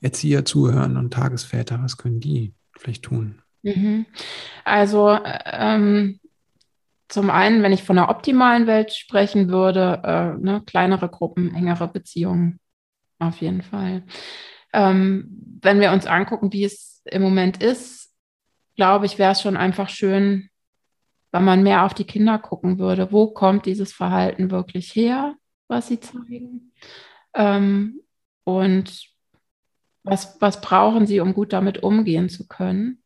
Erzieher 0.00 0.44
zuhören 0.44 0.96
und 0.96 1.12
Tagesväter, 1.12 1.82
was 1.82 1.96
können 1.96 2.20
die 2.20 2.54
vielleicht 2.76 3.04
tun? 3.04 3.42
Mhm. 3.62 4.06
Also 4.64 5.18
ähm, 5.44 6.20
zum 7.08 7.30
einen, 7.30 7.62
wenn 7.62 7.72
ich 7.72 7.82
von 7.82 7.98
einer 7.98 8.10
optimalen 8.10 8.66
Welt 8.66 8.92
sprechen 8.92 9.48
würde, 9.48 10.02
äh, 10.04 10.42
ne, 10.42 10.62
kleinere 10.66 11.08
Gruppen, 11.08 11.54
engere 11.54 11.88
Beziehungen, 11.88 12.60
auf 13.18 13.40
jeden 13.40 13.62
Fall. 13.62 14.04
Ähm, 14.72 15.58
wenn 15.62 15.80
wir 15.80 15.92
uns 15.92 16.06
angucken, 16.06 16.52
wie 16.52 16.64
es 16.64 17.02
im 17.06 17.22
Moment 17.22 17.62
ist, 17.62 18.12
glaube 18.76 19.06
ich, 19.06 19.18
wäre 19.18 19.32
es 19.32 19.40
schon 19.40 19.56
einfach 19.56 19.88
schön, 19.88 20.50
weil 21.30 21.42
man 21.42 21.62
mehr 21.62 21.84
auf 21.84 21.94
die 21.94 22.04
Kinder 22.04 22.38
gucken 22.38 22.78
würde. 22.78 23.12
Wo 23.12 23.28
kommt 23.28 23.66
dieses 23.66 23.92
Verhalten 23.92 24.50
wirklich 24.50 24.94
her, 24.94 25.34
was 25.68 25.88
sie 25.88 26.00
zeigen? 26.00 26.72
Ähm, 27.34 28.00
und 28.44 29.15
was, 30.06 30.40
was 30.40 30.60
brauchen 30.60 31.06
sie, 31.06 31.20
um 31.20 31.34
gut 31.34 31.52
damit 31.52 31.82
umgehen 31.82 32.28
zu 32.28 32.46
können? 32.46 33.02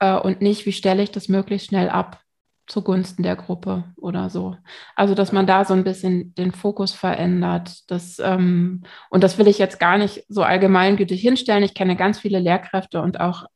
Äh, 0.00 0.16
und 0.16 0.42
nicht, 0.42 0.66
wie 0.66 0.72
stelle 0.72 1.02
ich 1.02 1.10
das 1.10 1.28
möglichst 1.28 1.68
schnell 1.68 1.88
ab 1.88 2.20
zugunsten 2.66 3.22
der 3.22 3.36
Gruppe 3.36 3.84
oder 3.96 4.30
so. 4.30 4.56
Also, 4.94 5.14
dass 5.14 5.32
man 5.32 5.46
da 5.46 5.64
so 5.64 5.74
ein 5.74 5.84
bisschen 5.84 6.34
den 6.34 6.52
Fokus 6.52 6.92
verändert. 6.92 7.90
Das, 7.90 8.18
ähm, 8.20 8.82
und 9.10 9.24
das 9.24 9.38
will 9.38 9.48
ich 9.48 9.58
jetzt 9.58 9.80
gar 9.80 9.98
nicht 9.98 10.24
so 10.28 10.42
allgemeingültig 10.42 11.20
hinstellen. 11.20 11.64
Ich 11.64 11.74
kenne 11.74 11.96
ganz 11.96 12.20
viele 12.20 12.38
Lehrkräfte 12.38 13.02
und 13.02 13.20
auch 13.20 13.46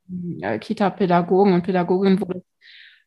äh, 0.41 0.59
Kita-Pädagogen 0.59 1.55
und 1.55 1.63
Pädagoginnen, 1.63 2.21
wo, 2.21 2.43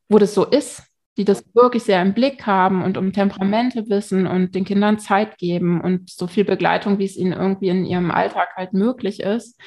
wo 0.09 0.17
das 0.17 0.33
so 0.33 0.45
ist, 0.45 0.83
die 1.17 1.25
das 1.25 1.43
wirklich 1.53 1.83
sehr 1.83 2.01
im 2.01 2.13
Blick 2.13 2.45
haben 2.45 2.83
und 2.83 2.97
um 2.97 3.11
Temperamente 3.11 3.89
wissen 3.89 4.27
und 4.27 4.53
den 4.53 4.65
Kindern 4.65 4.99
Zeit 4.99 5.37
geben 5.37 5.81
und 5.81 6.09
so 6.09 6.27
viel 6.27 6.45
Begleitung, 6.45 6.99
wie 6.99 7.05
es 7.05 7.17
ihnen 7.17 7.33
irgendwie 7.33 7.69
in 7.69 7.85
ihrem 7.85 8.11
Alltag 8.11 8.49
halt 8.55 8.73
möglich 8.73 9.19
ist. 9.21 9.59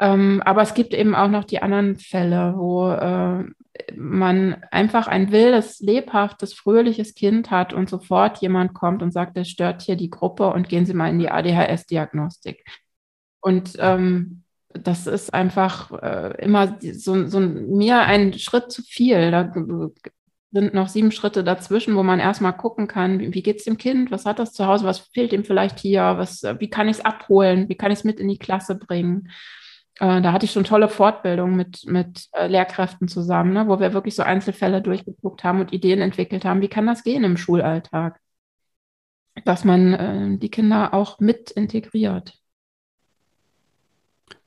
Ähm, 0.00 0.42
aber 0.44 0.62
es 0.62 0.74
gibt 0.74 0.94
eben 0.94 1.14
auch 1.14 1.28
noch 1.28 1.44
die 1.44 1.62
anderen 1.62 1.96
Fälle, 1.96 2.54
wo 2.56 2.90
äh, 2.90 3.44
man 3.94 4.62
einfach 4.70 5.06
ein 5.06 5.32
wildes, 5.32 5.80
lebhaftes, 5.80 6.54
fröhliches 6.54 7.14
Kind 7.14 7.50
hat 7.50 7.72
und 7.72 7.88
sofort 7.88 8.38
jemand 8.38 8.74
kommt 8.74 9.02
und 9.02 9.12
sagt, 9.12 9.36
das 9.36 9.48
stört 9.48 9.82
hier 9.82 9.96
die 9.96 10.10
Gruppe 10.10 10.48
und 10.52 10.68
gehen 10.68 10.86
Sie 10.86 10.94
mal 10.94 11.10
in 11.10 11.18
die 11.18 11.30
ADHS-Diagnostik. 11.30 12.64
Und 13.40 13.74
ähm, 13.78 14.42
das 14.70 15.06
ist 15.06 15.32
einfach 15.32 15.90
äh, 16.02 16.42
immer 16.42 16.78
so, 16.80 17.26
so 17.26 17.40
mir 17.40 18.00
ein 18.00 18.34
Schritt 18.34 18.70
zu 18.70 18.82
viel. 18.82 19.30
Da 19.30 19.52
sind 20.56 20.72
noch 20.72 20.88
sieben 20.88 21.12
Schritte 21.12 21.44
dazwischen, 21.44 21.96
wo 21.96 22.02
man 22.02 22.18
erstmal 22.18 22.56
gucken 22.56 22.88
kann, 22.88 23.20
wie, 23.20 23.34
wie 23.34 23.42
geht 23.42 23.58
es 23.58 23.64
dem 23.64 23.76
Kind, 23.76 24.10
was 24.10 24.24
hat 24.24 24.38
das 24.38 24.52
zu 24.54 24.66
Hause, 24.66 24.86
was 24.86 24.98
fehlt 24.98 25.32
ihm 25.34 25.44
vielleicht 25.44 25.78
hier, 25.78 26.14
was, 26.16 26.42
wie 26.58 26.70
kann 26.70 26.88
ich 26.88 26.96
es 26.98 27.04
abholen, 27.04 27.68
wie 27.68 27.74
kann 27.76 27.92
ich 27.92 27.98
es 27.98 28.04
mit 28.04 28.18
in 28.18 28.28
die 28.28 28.38
Klasse 28.38 28.74
bringen. 28.74 29.30
Äh, 29.98 30.22
da 30.22 30.32
hatte 30.32 30.46
ich 30.46 30.52
schon 30.52 30.64
tolle 30.64 30.88
Fortbildungen 30.88 31.56
mit, 31.56 31.84
mit 31.86 32.28
äh, 32.32 32.46
Lehrkräften 32.46 33.06
zusammen, 33.06 33.52
ne, 33.52 33.68
wo 33.68 33.78
wir 33.80 33.92
wirklich 33.92 34.14
so 34.14 34.22
Einzelfälle 34.22 34.80
durchgeguckt 34.80 35.44
haben 35.44 35.60
und 35.60 35.72
Ideen 35.72 36.00
entwickelt 36.00 36.44
haben, 36.46 36.62
wie 36.62 36.68
kann 36.68 36.86
das 36.86 37.04
gehen 37.04 37.24
im 37.24 37.36
Schulalltag, 37.36 38.18
dass 39.44 39.64
man 39.64 39.92
äh, 39.92 40.38
die 40.38 40.50
Kinder 40.50 40.94
auch 40.94 41.20
mit 41.20 41.50
integriert. 41.50 42.34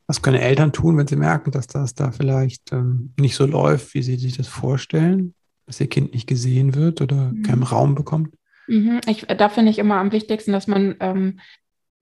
Was 0.07 0.23
können 0.23 0.37
Eltern 0.37 0.73
tun, 0.73 0.97
wenn 0.97 1.05
sie 1.05 1.15
merken, 1.15 1.51
dass 1.51 1.67
das 1.67 1.93
da 1.93 2.11
vielleicht 2.11 2.71
ähm, 2.71 3.13
nicht 3.19 3.35
so 3.35 3.45
läuft, 3.45 3.93
wie 3.93 4.01
sie 4.01 4.17
sich 4.17 4.37
das 4.37 4.47
vorstellen? 4.47 5.35
Dass 5.69 5.79
ihr 5.79 5.87
Kind 5.87 6.15
nicht 6.15 6.25
gesehen 6.25 6.73
wird 6.73 6.99
oder 6.99 7.31
mhm. 7.31 7.43
keinen 7.43 7.61
Raum 7.61 7.93
bekommt? 7.93 8.33
Mhm. 8.67 9.01
Ich, 9.05 9.27
da 9.27 9.49
finde 9.49 9.69
ich 9.69 9.77
immer 9.77 9.97
am 9.97 10.11
wichtigsten, 10.11 10.51
dass 10.51 10.65
man, 10.65 10.95
ähm, 10.99 11.39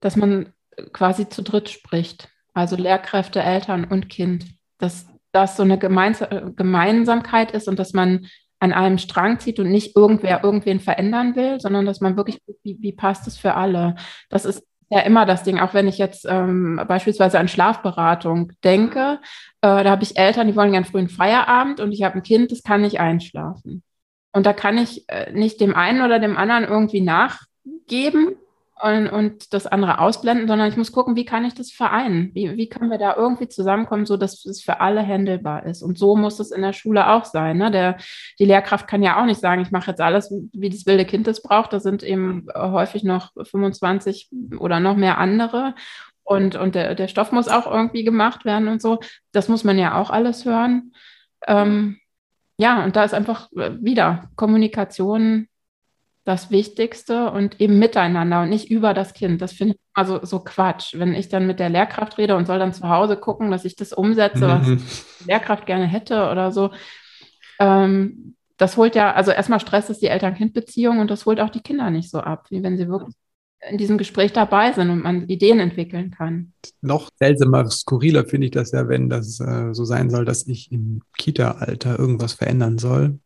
dass 0.00 0.16
man 0.16 0.54
quasi 0.94 1.28
zu 1.28 1.42
dritt 1.42 1.68
spricht. 1.68 2.30
Also 2.54 2.76
Lehrkräfte, 2.76 3.42
Eltern 3.42 3.84
und 3.84 4.08
Kind. 4.08 4.46
Dass 4.78 5.06
das 5.32 5.58
so 5.58 5.64
eine 5.64 5.78
Gemeins 5.78 6.24
Gemeinsamkeit 6.56 7.50
ist 7.50 7.68
und 7.68 7.78
dass 7.78 7.92
man 7.92 8.26
an 8.58 8.72
einem 8.72 8.96
Strang 8.96 9.38
zieht 9.38 9.60
und 9.60 9.70
nicht 9.70 9.94
irgendwer 9.94 10.42
irgendwen 10.42 10.80
verändern 10.80 11.36
will, 11.36 11.60
sondern 11.60 11.84
dass 11.84 12.00
man 12.00 12.16
wirklich, 12.16 12.40
wie, 12.62 12.78
wie 12.80 12.92
passt 12.92 13.26
es 13.26 13.36
für 13.36 13.54
alle? 13.54 13.96
Das 14.30 14.46
ist 14.46 14.64
ja 14.90 15.00
immer 15.00 15.26
das 15.26 15.42
Ding, 15.42 15.58
auch 15.58 15.74
wenn 15.74 15.88
ich 15.88 15.98
jetzt 15.98 16.26
ähm, 16.28 16.80
beispielsweise 16.88 17.38
an 17.38 17.48
Schlafberatung 17.48 18.52
denke, 18.64 19.20
äh, 19.60 19.84
da 19.84 19.90
habe 19.90 20.02
ich 20.02 20.18
Eltern, 20.18 20.46
die 20.46 20.56
wollen 20.56 20.72
gern 20.72 20.84
frühen 20.84 21.08
Feierabend 21.08 21.80
und 21.80 21.92
ich 21.92 22.02
habe 22.02 22.16
ein 22.16 22.22
Kind, 22.22 22.52
das 22.52 22.62
kann 22.62 22.80
nicht 22.80 23.00
einschlafen. 23.00 23.82
Und 24.32 24.46
da 24.46 24.52
kann 24.52 24.78
ich 24.78 25.08
äh, 25.08 25.32
nicht 25.32 25.60
dem 25.60 25.74
einen 25.74 26.02
oder 26.02 26.18
dem 26.18 26.36
anderen 26.36 26.64
irgendwie 26.64 27.00
nachgeben, 27.00 28.36
und, 28.82 29.08
und 29.08 29.52
das 29.52 29.66
andere 29.66 29.98
ausblenden, 29.98 30.46
sondern 30.46 30.68
ich 30.68 30.76
muss 30.76 30.92
gucken, 30.92 31.16
wie 31.16 31.24
kann 31.24 31.44
ich 31.44 31.54
das 31.54 31.72
vereinen? 31.72 32.30
Wie, 32.34 32.56
wie 32.56 32.68
können 32.68 32.90
wir 32.90 32.98
da 32.98 33.16
irgendwie 33.16 33.48
zusammenkommen, 33.48 34.06
so 34.06 34.16
dass 34.16 34.44
es 34.44 34.62
für 34.62 34.80
alle 34.80 35.04
handelbar 35.04 35.66
ist? 35.66 35.82
Und 35.82 35.98
so 35.98 36.16
muss 36.16 36.38
es 36.38 36.50
in 36.50 36.62
der 36.62 36.72
Schule 36.72 37.08
auch 37.08 37.24
sein. 37.24 37.58
Ne? 37.58 37.70
Der, 37.70 37.96
die 38.38 38.44
Lehrkraft 38.44 38.86
kann 38.86 39.02
ja 39.02 39.20
auch 39.20 39.24
nicht 39.24 39.40
sagen, 39.40 39.62
ich 39.62 39.70
mache 39.70 39.90
jetzt 39.90 40.00
alles, 40.00 40.32
wie 40.52 40.70
das 40.70 40.86
wilde 40.86 41.04
Kind 41.04 41.26
es 41.26 41.42
braucht. 41.42 41.72
Da 41.72 41.80
sind 41.80 42.02
eben 42.02 42.46
häufig 42.54 43.02
noch 43.02 43.32
25 43.42 44.30
oder 44.58 44.80
noch 44.80 44.96
mehr 44.96 45.18
andere. 45.18 45.74
Und, 46.22 46.56
und 46.56 46.74
der, 46.74 46.94
der 46.94 47.08
Stoff 47.08 47.32
muss 47.32 47.48
auch 47.48 47.66
irgendwie 47.66 48.04
gemacht 48.04 48.44
werden 48.44 48.68
und 48.68 48.82
so. 48.82 49.00
Das 49.32 49.48
muss 49.48 49.64
man 49.64 49.78
ja 49.78 50.00
auch 50.00 50.10
alles 50.10 50.44
hören. 50.44 50.92
Ähm, 51.46 51.98
ja, 52.58 52.84
und 52.84 52.96
da 52.96 53.04
ist 53.04 53.14
einfach 53.14 53.48
wieder 53.52 54.30
Kommunikation 54.36 55.48
das 56.28 56.50
Wichtigste 56.50 57.30
und 57.30 57.58
eben 57.58 57.78
miteinander 57.78 58.42
und 58.42 58.50
nicht 58.50 58.70
über 58.70 58.92
das 58.92 59.14
Kind. 59.14 59.40
Das 59.40 59.52
finde 59.52 59.74
ich 59.74 59.80
also 59.94 60.20
so 60.22 60.40
Quatsch. 60.40 60.94
Wenn 60.94 61.14
ich 61.14 61.30
dann 61.30 61.46
mit 61.46 61.58
der 61.58 61.70
Lehrkraft 61.70 62.18
rede 62.18 62.36
und 62.36 62.46
soll 62.46 62.58
dann 62.58 62.74
zu 62.74 62.86
Hause 62.86 63.16
gucken, 63.16 63.50
dass 63.50 63.64
ich 63.64 63.76
das 63.76 63.94
umsetze, 63.94 64.46
mhm. 64.46 64.50
was 64.50 65.06
die 65.20 65.24
Lehrkraft 65.24 65.64
gerne 65.64 65.86
hätte 65.86 66.28
oder 66.30 66.52
so. 66.52 66.70
Ähm, 67.58 68.34
das 68.58 68.76
holt 68.76 68.94
ja, 68.94 69.14
also 69.14 69.30
erstmal 69.30 69.58
stresst 69.60 69.88
es 69.88 70.00
die 70.00 70.08
Eltern-Kind-Beziehung 70.08 70.98
und 70.98 71.10
das 71.10 71.24
holt 71.24 71.40
auch 71.40 71.48
die 71.48 71.62
Kinder 71.62 71.88
nicht 71.90 72.10
so 72.10 72.18
ab, 72.18 72.48
wie 72.50 72.62
wenn 72.62 72.76
sie 72.76 72.88
wirklich 72.88 73.14
in 73.70 73.78
diesem 73.78 73.96
Gespräch 73.96 74.32
dabei 74.34 74.72
sind 74.72 74.90
und 74.90 75.02
man 75.02 75.28
Ideen 75.28 75.60
entwickeln 75.60 76.10
kann. 76.10 76.52
Noch 76.82 77.08
seltsamer, 77.18 77.70
skurriler 77.70 78.26
finde 78.26 78.48
ich 78.48 78.52
das 78.52 78.72
ja, 78.72 78.86
wenn 78.86 79.08
das 79.08 79.40
äh, 79.40 79.72
so 79.72 79.84
sein 79.84 80.10
soll, 80.10 80.26
dass 80.26 80.46
ich 80.46 80.70
im 80.70 81.00
Kita-Alter 81.16 81.98
irgendwas 81.98 82.34
verändern 82.34 82.76
soll 82.76 83.18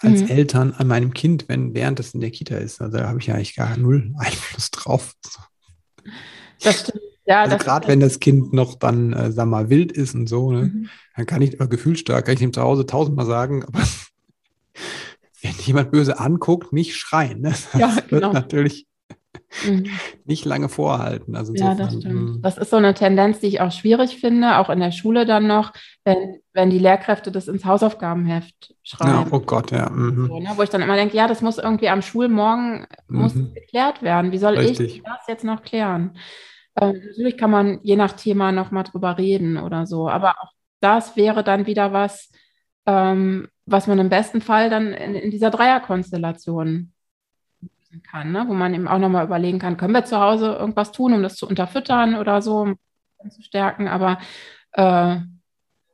als 0.00 0.22
mhm. 0.22 0.28
Eltern 0.28 0.72
an 0.72 0.86
meinem 0.86 1.14
Kind, 1.14 1.48
wenn 1.48 1.74
während 1.74 2.00
es 2.00 2.14
in 2.14 2.20
der 2.20 2.30
Kita 2.30 2.56
ist. 2.56 2.80
Also 2.80 2.98
da 2.98 3.08
habe 3.08 3.18
ich 3.18 3.26
ja 3.26 3.34
eigentlich 3.34 3.56
gar 3.56 3.76
null 3.76 4.14
Einfluss 4.18 4.70
drauf. 4.70 5.14
Das 6.62 6.80
stimmt. 6.80 7.02
Ja, 7.28 7.42
also 7.42 7.56
gerade 7.56 7.88
wenn 7.88 7.98
das 7.98 8.20
Kind 8.20 8.52
noch 8.52 8.76
dann, 8.76 9.12
äh, 9.12 9.32
sag 9.32 9.46
mal, 9.46 9.68
wild 9.68 9.90
ist 9.90 10.14
und 10.14 10.28
so, 10.28 10.52
ne, 10.52 10.62
mhm. 10.62 10.88
dann 11.16 11.26
kann 11.26 11.42
ich 11.42 11.58
aber 11.58 11.68
gefühlsstark, 11.68 12.24
kann 12.24 12.36
ich 12.36 12.42
ihm 12.42 12.52
zu 12.52 12.62
Hause 12.62 12.86
tausendmal 12.86 13.26
sagen, 13.26 13.64
aber 13.64 13.80
wenn 15.42 15.54
jemand 15.58 15.90
böse 15.90 16.20
anguckt, 16.20 16.72
nicht 16.72 16.94
schreien. 16.94 17.40
Ne? 17.40 17.50
Das 17.50 17.68
ja, 17.72 17.96
genau. 18.08 18.10
wird 18.10 18.32
natürlich 18.32 18.86
mhm. 19.66 19.86
nicht 20.24 20.44
lange 20.44 20.68
vorhalten. 20.68 21.36
Also 21.36 21.54
ja, 21.54 21.74
das 21.74 21.94
stimmt. 21.94 22.04
Hm. 22.04 22.40
Das 22.42 22.58
ist 22.58 22.70
so 22.70 22.76
eine 22.76 22.94
Tendenz, 22.94 23.40
die 23.40 23.46
ich 23.46 23.60
auch 23.60 23.72
schwierig 23.72 24.18
finde, 24.18 24.58
auch 24.58 24.70
in 24.70 24.80
der 24.80 24.92
Schule 24.92 25.26
dann 25.26 25.46
noch, 25.46 25.72
wenn, 26.04 26.40
wenn 26.52 26.70
die 26.70 26.78
Lehrkräfte 26.78 27.30
das 27.30 27.48
ins 27.48 27.64
Hausaufgabenheft 27.64 28.74
schreiben. 28.82 29.10
Ja, 29.10 29.26
oh 29.30 29.40
Gott, 29.40 29.70
ja. 29.70 29.90
Mhm. 29.90 30.26
So, 30.26 30.40
ne, 30.40 30.50
wo 30.56 30.62
ich 30.62 30.70
dann 30.70 30.82
immer 30.82 30.96
denke, 30.96 31.16
ja, 31.16 31.26
das 31.26 31.42
muss 31.42 31.58
irgendwie 31.58 31.88
am 31.88 32.02
Schulmorgen 32.02 32.86
muss 33.08 33.34
mhm. 33.34 33.54
geklärt 33.54 34.02
werden. 34.02 34.32
Wie 34.32 34.38
soll 34.38 34.56
Richtig. 34.56 34.96
ich 34.96 35.02
das 35.02 35.26
jetzt 35.28 35.44
noch 35.44 35.62
klären? 35.62 36.16
Ähm, 36.80 37.00
natürlich 37.06 37.36
kann 37.36 37.50
man 37.50 37.80
je 37.82 37.96
nach 37.96 38.12
Thema 38.12 38.52
nochmal 38.52 38.84
drüber 38.84 39.18
reden 39.18 39.56
oder 39.56 39.86
so, 39.86 40.08
aber 40.08 40.34
auch 40.42 40.52
das 40.80 41.16
wäre 41.16 41.42
dann 41.42 41.66
wieder 41.66 41.92
was, 41.92 42.30
ähm, 42.86 43.48
was 43.64 43.86
man 43.86 43.98
im 43.98 44.08
besten 44.08 44.40
Fall 44.40 44.70
dann 44.70 44.92
in, 44.92 45.14
in 45.14 45.30
dieser 45.30 45.50
Dreierkonstellation 45.50 46.92
kann, 48.02 48.32
ne? 48.32 48.44
wo 48.48 48.54
man 48.54 48.74
eben 48.74 48.88
auch 48.88 48.98
nochmal 48.98 49.24
überlegen 49.24 49.58
kann, 49.58 49.76
können 49.76 49.94
wir 49.94 50.04
zu 50.04 50.18
Hause 50.18 50.52
irgendwas 50.52 50.92
tun, 50.92 51.12
um 51.12 51.22
das 51.22 51.36
zu 51.36 51.46
unterfüttern 51.46 52.16
oder 52.16 52.42
so, 52.42 52.74
um 53.18 53.30
zu 53.30 53.42
stärken. 53.42 53.88
Aber 53.88 54.18
äh, 54.72 55.16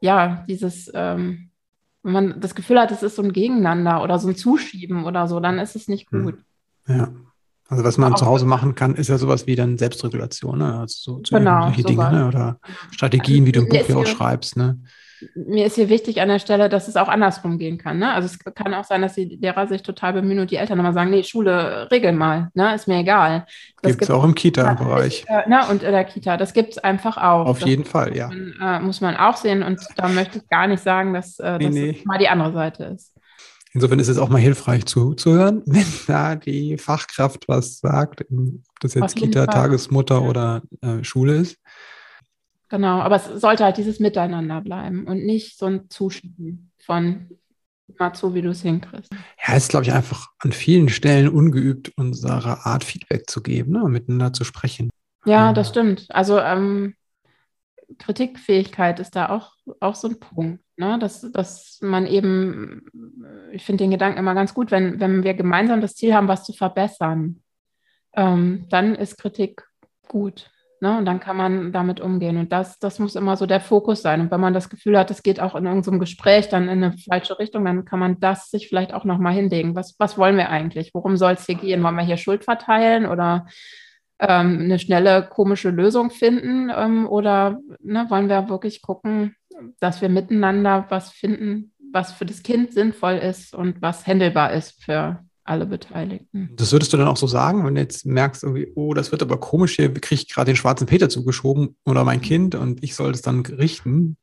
ja, 0.00 0.44
dieses, 0.48 0.90
ähm, 0.94 1.50
wenn 2.03 2.12
man 2.12 2.40
das 2.40 2.55
Gefühl 2.55 2.80
hat, 2.80 2.90
es 2.90 3.03
ist 3.03 3.16
so 3.16 3.22
ein 3.22 3.32
Gegeneinander 3.32 4.03
oder 4.03 4.18
so 4.18 4.28
ein 4.28 4.36
Zuschieben 4.36 5.05
oder 5.05 5.28
so, 5.28 5.40
dann 5.40 5.59
ist 5.59 5.76
es 5.76 5.88
nicht 5.88 6.11
hm. 6.11 6.24
gut. 6.24 6.38
Ja. 6.86 7.09
Also 7.68 7.84
was 7.84 7.96
man 7.96 8.12
auch 8.12 8.18
zu 8.18 8.26
Hause 8.26 8.44
machen 8.44 8.74
kann, 8.74 8.96
ist 8.96 9.09
ja 9.09 9.16
sowas 9.16 9.46
wie 9.46 9.57
dann 9.57 9.78
Selbstregulation, 9.78 10.59
ne? 10.59 10.80
Also 10.80 11.22
so, 11.24 11.36
genau, 11.36 11.68
solche 11.68 11.84
Dinge, 11.84 12.12
ne? 12.12 12.28
oder 12.28 12.59
Strategien, 12.90 13.46
wie 13.46 13.53
du 13.53 13.61
im 13.61 13.68
Buch 13.68 13.88
ja 13.88 13.96
auch 13.96 14.07
schreibst, 14.07 14.59
ne? 14.59 14.78
Mir 15.34 15.66
ist 15.66 15.76
hier 15.76 15.88
wichtig 15.88 16.20
an 16.20 16.28
der 16.28 16.38
Stelle, 16.38 16.68
dass 16.68 16.88
es 16.88 16.96
auch 16.96 17.08
andersrum 17.08 17.58
gehen 17.58 17.78
kann. 17.78 17.98
Ne? 17.98 18.12
Also 18.12 18.26
es 18.26 18.54
kann 18.54 18.74
auch 18.74 18.84
sein, 18.84 19.02
dass 19.02 19.14
die 19.14 19.24
Lehrer 19.24 19.66
sich 19.66 19.82
total 19.82 20.12
bemühen 20.12 20.38
und 20.38 20.50
die 20.50 20.56
Eltern 20.56 20.78
immer 20.78 20.92
sagen, 20.92 21.10
nee, 21.10 21.22
Schule, 21.22 21.88
regel 21.90 22.12
mal, 22.12 22.50
ne? 22.54 22.74
ist 22.74 22.88
mir 22.88 22.98
egal. 22.98 23.46
Das 23.82 23.92
gibt 23.92 24.02
es 24.02 24.10
auch 24.10 24.24
im 24.24 24.34
Kita-Bereich. 24.34 25.24
Äh, 25.28 25.48
ne? 25.48 25.60
Und 25.70 25.82
in 25.82 25.92
der 25.92 26.04
Kita, 26.04 26.36
das 26.36 26.52
gibt 26.52 26.72
es 26.72 26.78
einfach 26.78 27.16
auch. 27.16 27.46
Auf 27.46 27.60
das 27.60 27.68
jeden 27.68 27.84
Fall, 27.84 28.16
ja. 28.16 28.28
Man, 28.28 28.54
äh, 28.60 28.80
muss 28.80 29.00
man 29.00 29.16
auch 29.16 29.36
sehen 29.36 29.62
und 29.62 29.80
da 29.96 30.08
möchte 30.08 30.38
ich 30.38 30.48
gar 30.48 30.66
nicht 30.66 30.82
sagen, 30.82 31.14
dass 31.14 31.38
äh, 31.38 31.58
nee, 31.58 31.64
das 31.66 31.74
nee. 31.74 32.02
mal 32.04 32.18
die 32.18 32.28
andere 32.28 32.52
Seite 32.52 32.84
ist. 32.84 33.12
Insofern 33.74 33.98
ist 34.00 34.08
es 34.08 34.18
auch 34.18 34.28
mal 34.28 34.40
hilfreich 34.40 34.84
zuzuhören, 34.84 35.62
wenn 35.66 35.86
da 36.06 36.36
die 36.36 36.76
Fachkraft 36.76 37.48
was 37.48 37.80
sagt, 37.80 38.20
ob 38.30 38.80
das 38.80 38.94
jetzt 38.94 39.16
Kita, 39.16 39.44
Fall. 39.44 39.54
Tagesmutter 39.54 40.20
ja. 40.20 40.28
oder 40.28 40.62
äh, 40.82 41.02
Schule 41.02 41.36
ist. 41.36 41.56
Genau, 42.72 43.00
aber 43.00 43.16
es 43.16 43.26
sollte 43.26 43.64
halt 43.64 43.76
dieses 43.76 44.00
Miteinander 44.00 44.62
bleiben 44.62 45.06
und 45.06 45.26
nicht 45.26 45.58
so 45.58 45.66
ein 45.66 45.90
Zuschieben 45.90 46.72
von 46.78 47.28
mal 47.98 48.14
so, 48.14 48.34
wie 48.34 48.40
du 48.40 48.48
es 48.48 48.62
hinkriegst. 48.62 49.12
Ja, 49.12 49.54
es 49.54 49.64
ist, 49.64 49.68
glaube 49.68 49.84
ich, 49.84 49.92
einfach 49.92 50.28
an 50.38 50.52
vielen 50.52 50.88
Stellen 50.88 51.28
ungeübt, 51.28 51.92
unsere 51.96 52.64
Art 52.64 52.82
Feedback 52.82 53.28
zu 53.28 53.42
geben, 53.42 53.72
ne, 53.72 53.86
miteinander 53.90 54.32
zu 54.32 54.44
sprechen. 54.44 54.88
Ja, 55.26 55.52
das 55.52 55.68
stimmt. 55.68 56.06
Also 56.08 56.40
ähm, 56.40 56.94
Kritikfähigkeit 57.98 59.00
ist 59.00 59.16
da 59.16 59.28
auch, 59.28 59.52
auch 59.80 59.94
so 59.94 60.08
ein 60.08 60.18
Punkt. 60.18 60.64
Ne? 60.78 60.98
Dass, 60.98 61.30
dass 61.30 61.78
man 61.82 62.06
eben, 62.06 62.86
ich 63.52 63.66
finde 63.66 63.84
den 63.84 63.90
Gedanken 63.90 64.18
immer 64.18 64.34
ganz 64.34 64.54
gut, 64.54 64.70
wenn, 64.70 64.98
wenn 64.98 65.24
wir 65.24 65.34
gemeinsam 65.34 65.82
das 65.82 65.94
Ziel 65.94 66.14
haben, 66.14 66.26
was 66.26 66.44
zu 66.44 66.54
verbessern, 66.54 67.42
ähm, 68.14 68.64
dann 68.70 68.94
ist 68.94 69.18
Kritik 69.18 69.62
gut. 70.08 70.50
Ne? 70.82 70.98
Und 70.98 71.04
dann 71.04 71.20
kann 71.20 71.36
man 71.36 71.70
damit 71.70 72.00
umgehen. 72.00 72.36
Und 72.38 72.50
das, 72.50 72.80
das 72.80 72.98
muss 72.98 73.14
immer 73.14 73.36
so 73.36 73.46
der 73.46 73.60
Fokus 73.60 74.02
sein. 74.02 74.20
Und 74.20 74.32
wenn 74.32 74.40
man 74.40 74.52
das 74.52 74.68
Gefühl 74.68 74.98
hat, 74.98 75.12
es 75.12 75.22
geht 75.22 75.38
auch 75.38 75.54
in 75.54 75.64
irgendeinem 75.64 76.00
Gespräch 76.00 76.48
dann 76.48 76.64
in 76.64 76.82
eine 76.82 76.98
falsche 76.98 77.38
Richtung, 77.38 77.64
dann 77.64 77.84
kann 77.84 78.00
man 78.00 78.18
das 78.18 78.50
sich 78.50 78.66
vielleicht 78.66 78.92
auch 78.92 79.04
nochmal 79.04 79.32
hinlegen. 79.32 79.76
Was, 79.76 79.94
was 80.00 80.18
wollen 80.18 80.36
wir 80.36 80.48
eigentlich? 80.48 80.92
Worum 80.92 81.16
soll 81.16 81.34
es 81.34 81.46
hier 81.46 81.54
gehen? 81.54 81.84
Wollen 81.84 81.94
wir 81.94 82.02
hier 82.02 82.16
Schuld 82.16 82.42
verteilen 82.42 83.06
oder 83.06 83.46
ähm, 84.18 84.58
eine 84.62 84.80
schnelle, 84.80 85.22
komische 85.22 85.70
Lösung 85.70 86.10
finden? 86.10 86.68
Ähm, 86.76 87.06
oder 87.06 87.60
ne, 87.78 88.06
wollen 88.08 88.28
wir 88.28 88.48
wirklich 88.48 88.82
gucken, 88.82 89.36
dass 89.78 90.02
wir 90.02 90.08
miteinander 90.08 90.86
was 90.88 91.12
finden, 91.12 91.72
was 91.92 92.12
für 92.12 92.26
das 92.26 92.42
Kind 92.42 92.72
sinnvoll 92.72 93.18
ist 93.18 93.54
und 93.54 93.82
was 93.82 94.04
händelbar 94.04 94.52
ist 94.52 94.82
für 94.82 95.22
alle 95.45 95.66
Beteiligten. 95.66 96.51
Das 96.57 96.72
würdest 96.72 96.93
du 96.93 96.97
dann 96.97 97.09
auch 97.09 97.16
so 97.16 97.26
sagen, 97.26 97.64
wenn 97.64 97.74
du 97.74 97.80
jetzt 97.80 98.07
merkst, 98.07 98.43
irgendwie, 98.43 98.72
oh, 98.74 98.95
das 98.95 99.12
wird 99.12 99.22
aber 99.22 99.38
komisch, 99.38 99.76
hier 99.76 99.93
kriege 99.93 100.22
ich 100.22 100.28
gerade 100.28 100.51
den 100.51 100.57
schwarzen 100.57 100.86
Peter 100.86 101.09
zugeschoben 101.09 101.76
oder 101.84 102.05
mein 102.05 102.20
Kind 102.20 102.55
und 102.55 102.82
ich 102.82 102.95
soll 102.95 103.11
es 103.11 103.22
dann 103.22 103.45
richten? 103.45 104.16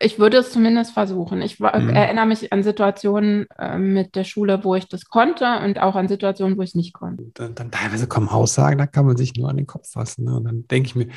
Ich 0.00 0.18
würde 0.18 0.36
es 0.36 0.52
zumindest 0.52 0.92
versuchen. 0.92 1.42
Ich 1.42 1.58
mhm. 1.58 1.66
erinnere 1.66 2.26
mich 2.26 2.52
an 2.52 2.62
Situationen 2.62 3.46
äh, 3.58 3.78
mit 3.78 4.14
der 4.14 4.24
Schule, 4.24 4.62
wo 4.62 4.76
ich 4.76 4.88
das 4.88 5.06
konnte 5.06 5.44
und 5.64 5.80
auch 5.80 5.96
an 5.96 6.06
Situationen, 6.06 6.56
wo 6.56 6.62
ich 6.62 6.70
es 6.70 6.74
nicht 6.76 6.92
konnte. 6.92 7.24
Dann, 7.34 7.56
dann, 7.56 7.72
teilweise 7.72 8.06
kommen 8.06 8.28
Aussagen, 8.28 8.78
da 8.78 8.86
kann 8.86 9.06
man 9.06 9.16
sich 9.16 9.34
nur 9.34 9.48
an 9.48 9.56
den 9.56 9.66
Kopf 9.66 9.90
fassen. 9.90 10.24
Ne? 10.24 10.36
Und 10.36 10.44
dann 10.44 10.68
denke 10.68 10.86
ich 10.86 10.94
mir, 10.94 11.08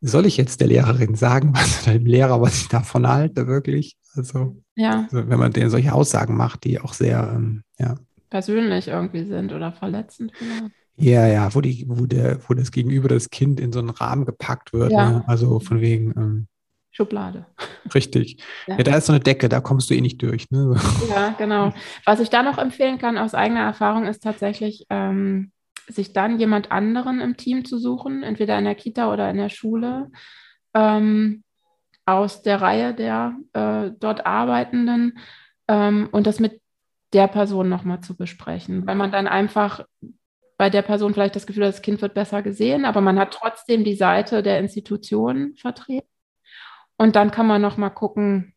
soll 0.00 0.26
ich 0.26 0.36
jetzt 0.36 0.60
der 0.60 0.68
Lehrerin 0.68 1.14
sagen, 1.14 1.54
was 1.54 1.84
dem 1.84 2.04
Lehrer, 2.04 2.40
was 2.40 2.62
ich 2.62 2.68
davon 2.68 3.08
halte, 3.08 3.46
wirklich? 3.46 3.96
Also, 4.14 4.62
ja. 4.76 5.04
also 5.10 5.28
wenn 5.28 5.38
man 5.38 5.52
denen 5.52 5.70
solche 5.70 5.94
Aussagen 5.94 6.36
macht, 6.36 6.64
die 6.64 6.80
auch 6.80 6.92
sehr, 6.92 7.32
ähm, 7.34 7.62
ja. 7.78 7.96
Persönlich 8.30 8.88
irgendwie 8.88 9.24
sind 9.24 9.52
oder 9.52 9.72
verletzend. 9.72 10.32
Vielleicht. 10.34 10.72
Ja, 10.96 11.26
ja, 11.28 11.54
wo, 11.54 11.60
die, 11.60 11.84
wo, 11.88 12.06
der, 12.06 12.40
wo 12.48 12.54
das 12.54 12.72
Gegenüber 12.72 13.08
das 13.08 13.30
Kind 13.30 13.60
in 13.60 13.72
so 13.72 13.78
einen 13.78 13.90
Rahmen 13.90 14.24
gepackt 14.24 14.72
wird. 14.72 14.90
Ja. 14.90 15.10
Ne? 15.10 15.24
Also 15.26 15.60
von 15.60 15.80
wegen, 15.80 16.12
ähm, 16.16 16.48
Schublade. 16.90 17.46
Richtig. 17.94 18.42
Ja. 18.66 18.76
ja. 18.78 18.82
da 18.82 18.96
ist 18.96 19.06
so 19.06 19.12
eine 19.12 19.20
Decke, 19.20 19.48
da 19.48 19.60
kommst 19.60 19.88
du 19.88 19.94
eh 19.94 20.00
nicht 20.00 20.20
durch. 20.20 20.50
Ne? 20.50 20.74
Ja, 21.08 21.30
genau. 21.38 21.72
Was 22.04 22.18
ich 22.18 22.28
da 22.28 22.42
noch 22.42 22.58
empfehlen 22.58 22.98
kann 22.98 23.16
aus 23.16 23.34
eigener 23.34 23.60
Erfahrung 23.60 24.06
ist 24.06 24.24
tatsächlich, 24.24 24.86
ähm, 24.90 25.52
sich 25.86 26.12
dann 26.12 26.40
jemand 26.40 26.72
anderen 26.72 27.20
im 27.20 27.36
Team 27.36 27.64
zu 27.64 27.78
suchen, 27.78 28.24
entweder 28.24 28.58
in 28.58 28.64
der 28.64 28.74
Kita 28.74 29.12
oder 29.12 29.30
in 29.30 29.36
der 29.36 29.48
Schule, 29.48 30.10
ähm, 30.74 31.44
aus 32.04 32.42
der 32.42 32.60
Reihe 32.60 32.94
der 32.94 33.36
äh, 33.52 33.90
dort 33.98 34.26
Arbeitenden 34.26 35.18
ähm, 35.68 36.08
und 36.10 36.26
das 36.26 36.40
mit 36.40 36.60
der 37.12 37.28
Person 37.28 37.68
nochmal 37.68 38.00
zu 38.00 38.16
besprechen, 38.16 38.86
weil 38.86 38.94
man 38.94 39.12
dann 39.12 39.26
einfach 39.26 39.84
bei 40.56 40.70
der 40.70 40.82
Person 40.82 41.14
vielleicht 41.14 41.36
das 41.36 41.46
Gefühl 41.46 41.64
hat, 41.64 41.74
das 41.74 41.82
Kind 41.82 42.02
wird 42.02 42.14
besser 42.14 42.42
gesehen, 42.42 42.84
aber 42.84 43.00
man 43.00 43.18
hat 43.18 43.32
trotzdem 43.32 43.84
die 43.84 43.94
Seite 43.94 44.42
der 44.42 44.58
Institution 44.58 45.54
vertreten 45.56 46.08
und 46.96 47.16
dann 47.16 47.30
kann 47.30 47.46
man 47.46 47.62
noch 47.62 47.76
mal 47.76 47.90
gucken, 47.90 48.54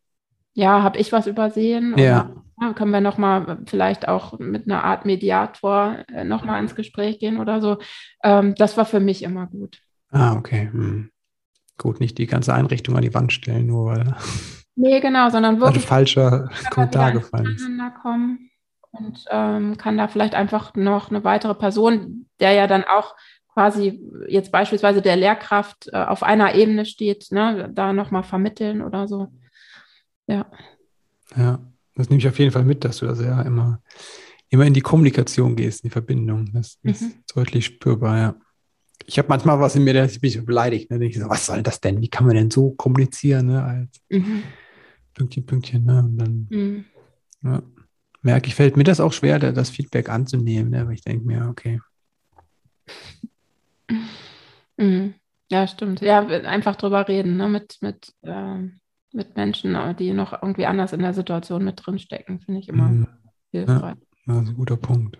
ja, 0.54 0.82
habe 0.82 0.98
ich 0.98 1.12
was 1.12 1.26
übersehen? 1.26 1.96
Ja. 1.96 2.30
ja. 2.60 2.72
Können 2.74 2.90
wir 2.90 3.00
noch 3.00 3.18
mal 3.18 3.58
vielleicht 3.66 4.06
auch 4.06 4.38
mit 4.38 4.66
einer 4.66 4.84
Art 4.84 5.04
Mediator 5.04 6.04
äh, 6.12 6.24
noch 6.24 6.44
mal 6.44 6.60
ins 6.60 6.74
Gespräch 6.74 7.18
gehen 7.18 7.38
oder 7.38 7.60
so? 7.60 7.78
Ähm, 8.22 8.54
das 8.56 8.76
war 8.76 8.84
für 8.84 9.00
mich 9.00 9.22
immer 9.22 9.46
gut. 9.46 9.80
Ah, 10.10 10.36
okay. 10.36 10.68
Hm. 10.70 11.10
Gut, 11.78 12.00
nicht 12.00 12.18
die 12.18 12.26
ganze 12.26 12.52
Einrichtung 12.52 12.94
an 12.96 13.02
die 13.02 13.14
Wand 13.14 13.32
stellen, 13.32 13.66
nur 13.66 13.86
weil. 13.86 14.14
Nee, 14.74 15.00
genau, 15.00 15.28
sondern 15.28 15.60
wirklich. 15.60 15.84
Also 15.84 15.88
falscher 15.88 16.50
Kommentar 16.70 17.12
gefallen 17.12 17.54
ist. 17.54 17.68
Kommen 18.00 18.50
und 18.92 19.24
ähm, 19.30 19.76
kann 19.76 19.96
da 19.96 20.08
vielleicht 20.08 20.34
einfach 20.34 20.74
noch 20.74 21.10
eine 21.10 21.24
weitere 21.24 21.54
Person, 21.54 22.26
der 22.40 22.52
ja 22.52 22.66
dann 22.66 22.84
auch 22.84 23.14
quasi 23.52 24.00
jetzt 24.28 24.52
beispielsweise 24.52 25.02
der 25.02 25.16
Lehrkraft 25.16 25.88
äh, 25.92 25.96
auf 25.96 26.22
einer 26.22 26.54
Ebene 26.54 26.86
steht, 26.86 27.32
ne, 27.32 27.70
da 27.72 27.92
nochmal 27.92 28.22
vermitteln 28.22 28.82
oder 28.82 29.08
so. 29.08 29.28
Ja. 30.26 30.46
Ja, 31.36 31.58
das 31.94 32.08
nehme 32.08 32.20
ich 32.20 32.28
auf 32.28 32.38
jeden 32.38 32.52
Fall 32.52 32.64
mit, 32.64 32.84
dass 32.84 32.98
du 32.98 33.06
da 33.06 33.14
sehr 33.14 33.44
immer, 33.44 33.82
immer 34.48 34.64
in 34.64 34.74
die 34.74 34.80
Kommunikation 34.80 35.56
gehst, 35.56 35.82
in 35.82 35.88
die 35.88 35.92
Verbindung. 35.92 36.50
Das 36.52 36.78
ist 36.82 37.02
mhm. 37.02 37.14
deutlich 37.34 37.66
spürbar, 37.66 38.18
ja. 38.18 38.34
Ich 39.04 39.18
habe 39.18 39.28
manchmal 39.28 39.58
was 39.58 39.74
in 39.74 39.84
mir, 39.84 39.94
da 39.94 40.06
bin 40.06 40.18
ich 40.22 40.44
beleidigt. 40.44 40.90
Ne? 40.90 41.04
Ich 41.04 41.18
so, 41.18 41.28
was 41.28 41.46
soll 41.46 41.62
das 41.62 41.80
denn? 41.80 42.00
Wie 42.00 42.08
kann 42.08 42.24
man 42.24 42.36
denn 42.36 42.50
so 42.52 42.70
kommunizieren? 42.70 43.46
Ne? 43.46 43.64
Als 43.64 44.00
mhm. 44.08 44.44
Pünktchen, 45.14 45.46
Pünktchen. 45.46 45.84
Ne? 45.84 45.98
Und 45.98 46.18
dann 46.18 46.46
mhm. 46.50 46.84
ja, 47.42 47.62
merke 48.22 48.48
ich, 48.48 48.54
fällt 48.54 48.76
mir 48.76 48.84
das 48.84 49.00
auch 49.00 49.12
schwer, 49.12 49.38
das 49.38 49.70
Feedback 49.70 50.08
anzunehmen. 50.08 50.70
Ne? 50.70 50.82
Aber 50.82 50.92
ich 50.92 51.02
denke 51.02 51.26
mir, 51.26 51.48
okay, 51.48 51.80
Mhm. 54.76 55.14
Ja, 55.50 55.66
stimmt. 55.66 56.00
Ja, 56.00 56.20
einfach 56.26 56.76
drüber 56.76 57.06
reden, 57.08 57.36
ne? 57.36 57.48
mit, 57.48 57.78
mit, 57.80 58.14
äh, 58.22 58.58
mit 59.12 59.36
Menschen, 59.36 59.74
äh, 59.74 59.94
die 59.94 60.12
noch 60.12 60.32
irgendwie 60.32 60.66
anders 60.66 60.92
in 60.92 61.00
der 61.00 61.14
Situation 61.14 61.64
mit 61.64 61.84
drinstecken, 61.84 62.40
finde 62.40 62.60
ich 62.60 62.68
immer 62.68 62.88
mhm. 62.88 63.06
hilfreich. 63.50 63.96
Ja, 64.26 64.34
das 64.34 64.44
ist 64.44 64.48
ein 64.50 64.56
guter 64.56 64.76
Punkt. 64.76 65.18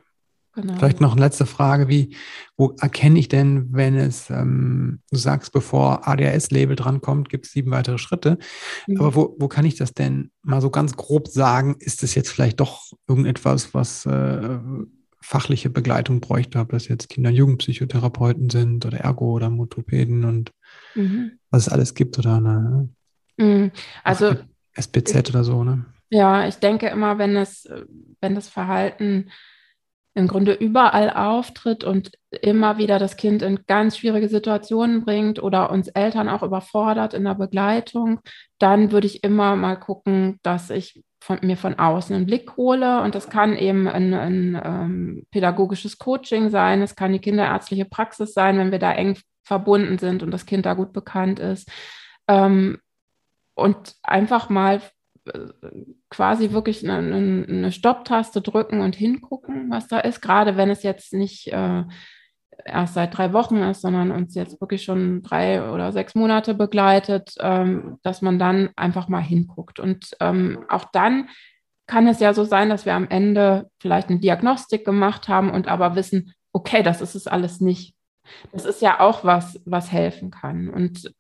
Genau. 0.55 0.75
Vielleicht 0.75 1.01
noch 1.01 1.13
eine 1.13 1.23
letzte 1.23 1.47
Frage, 1.47 1.89
wie, 1.89 2.15
wo 2.59 2.75
erkenne 2.79 3.19
ich 3.19 3.29
denn, 3.29 3.73
wenn 3.73 3.97
es, 3.97 4.29
ähm, 4.29 5.01
du 5.11 5.17
sagst, 5.17 5.53
bevor 5.53 6.07
ADHS-Label 6.07 6.77
drankommt, 6.77 7.31
gibt 7.31 7.47
es 7.47 7.53
sieben 7.53 7.71
weitere 7.71 7.97
Schritte, 7.97 8.39
mhm. 8.87 8.99
aber 8.99 9.15
wo, 9.15 9.37
wo 9.39 9.49
kann 9.49 9.65
ich 9.65 9.77
das 9.77 9.95
denn 9.95 10.31
mal 10.43 10.61
so 10.61 10.69
ganz 10.69 10.95
grob 10.95 11.29
sagen, 11.29 11.77
ist 11.79 12.03
es 12.03 12.15
jetzt 12.15 12.31
vielleicht 12.31 12.61
doch 12.61 12.93
irgendetwas, 13.09 13.73
was 13.73 14.05
äh, 14.05 14.59
fachliche 15.23 15.71
Begleitung 15.71 16.21
bräuchte, 16.21 16.59
ob 16.59 16.71
das 16.71 16.87
jetzt 16.87 17.09
Kinder- 17.09 17.31
und 17.31 17.37
Jugendpsychotherapeuten 17.37 18.51
sind 18.51 18.85
oder 18.85 18.99
Ergo 18.99 19.33
oder 19.33 19.49
Motopäden 19.49 20.25
und 20.25 20.53
mhm. 20.95 21.39
was 21.51 21.67
es 21.67 21.73
alles 21.73 21.95
gibt 21.95 22.19
oder 22.19 22.37
eine 22.37 22.91
mhm. 23.39 23.71
also 24.05 24.35
SPZ 24.75 25.15
ich, 25.15 25.31
oder 25.31 25.45
so, 25.45 25.65
ne? 25.65 25.87
Ja, 26.11 26.47
ich 26.47 26.57
denke 26.57 26.89
immer, 26.89 27.17
wenn 27.17 27.37
es, 27.37 27.67
wenn 28.21 28.35
das 28.35 28.49
Verhalten 28.49 29.31
im 30.15 30.29
Grunde 30.29 30.53
überall 30.53 31.11
auftritt 31.11 31.85
und 31.85 32.13
immer 32.31 32.77
wieder 32.77 32.99
das 32.99 33.17
Kind 33.17 33.43
in 33.43 33.61
ganz 33.67 33.97
schwierige 33.97 34.29
Situationen 34.29 35.05
bringt 35.05 35.43
oder 35.43 35.71
uns 35.71 35.89
Eltern 35.89 36.29
auch 36.29 36.43
überfordert 36.43 37.15
in 37.15 37.25
der 37.25 37.35
Begleitung, 37.35 38.21
dann 38.59 38.93
würde 38.93 39.07
ich 39.07 39.25
immer 39.25 39.57
mal 39.57 39.77
gucken, 39.77 40.39
dass 40.43 40.71
ich 40.71 41.03
von, 41.23 41.39
mir 41.43 41.57
von 41.57 41.79
außen 41.79 42.15
einen 42.15 42.27
Blick 42.27 42.57
hole. 42.57 43.01
Und 43.01 43.15
das 43.15 43.31
kann 43.31 43.57
eben 43.57 43.89
ein, 43.89 44.13
ein 44.13 44.61
ähm, 44.63 45.27
pädagogisches 45.31 45.99
Coaching 45.99 46.51
sein, 46.51 46.83
es 46.83 46.97
kann 46.97 47.13
die 47.13 47.21
kinderärztliche 47.21 47.85
Praxis 47.85 48.35
sein, 48.35 48.59
wenn 48.59 48.73
wir 48.73 48.79
da 48.79 48.93
eng 48.93 49.17
verbunden 49.45 49.99
sind 49.99 50.23
und 50.23 50.31
das 50.31 50.47
Kind 50.47 50.67
da 50.67 50.75
gut 50.75 50.93
bekannt 50.93 51.39
ist. 51.39 51.71
Ähm, 52.29 52.79
und 53.55 53.95
einfach 54.03 54.49
mal 54.49 54.81
quasi 56.11 56.53
wirklich 56.53 56.89
eine, 56.89 57.45
eine 57.49 57.73
Stopptaste 57.73 58.41
drücken 58.41 58.81
und 58.81 58.97
hingucken, 58.97 59.71
was 59.71 59.89
da 59.89 60.01
ist, 60.01 60.21
gerade 60.21 60.57
wenn 60.57 60.71
es 60.71 60.83
jetzt 60.83 61.13
nicht 61.13 61.53
äh, 61.53 61.85
erst 62.65 62.95
seit 62.95 63.17
drei 63.17 63.33
Wochen 63.33 63.57
ist, 63.59 63.83
sondern 63.83 64.11
uns 64.11 64.35
jetzt 64.35 64.61
wirklich 64.61 64.83
schon 64.83 65.23
drei 65.23 65.71
oder 65.71 65.93
sechs 65.93 66.15
Monate 66.15 66.55
begleitet, 66.55 67.35
ähm, 67.41 67.99
dass 68.03 68.23
man 68.23 68.39
dann 68.39 68.71
einfach 68.77 69.09
mal 69.09 69.23
hinguckt. 69.23 69.79
Und 69.79 70.11
ähm, 70.21 70.65
auch 70.69 70.85
dann 70.93 71.29
kann 71.87 72.07
es 72.07 72.21
ja 72.21 72.35
so 72.35 72.45
sein, 72.45 72.69
dass 72.69 72.87
wir 72.87 72.95
am 72.95 73.09
Ende 73.09 73.69
vielleicht 73.81 74.09
eine 74.09 74.21
Diagnostik 74.21 74.85
gemacht 74.85 75.29
haben 75.29 75.51
und 75.51 75.69
aber 75.69 75.95
wissen, 75.95 76.35
okay, 76.53 76.83
das 76.83 77.01
ist 77.01 77.15
es 77.15 77.27
alles 77.27 77.61
nicht. 77.61 77.95
Das 78.53 78.65
ist 78.65 78.83
ja 78.83 79.01
auch 79.01 79.25
was, 79.25 79.61
was 79.65 79.91
helfen 79.91 80.31
kann. 80.31 80.69
Und 80.69 81.13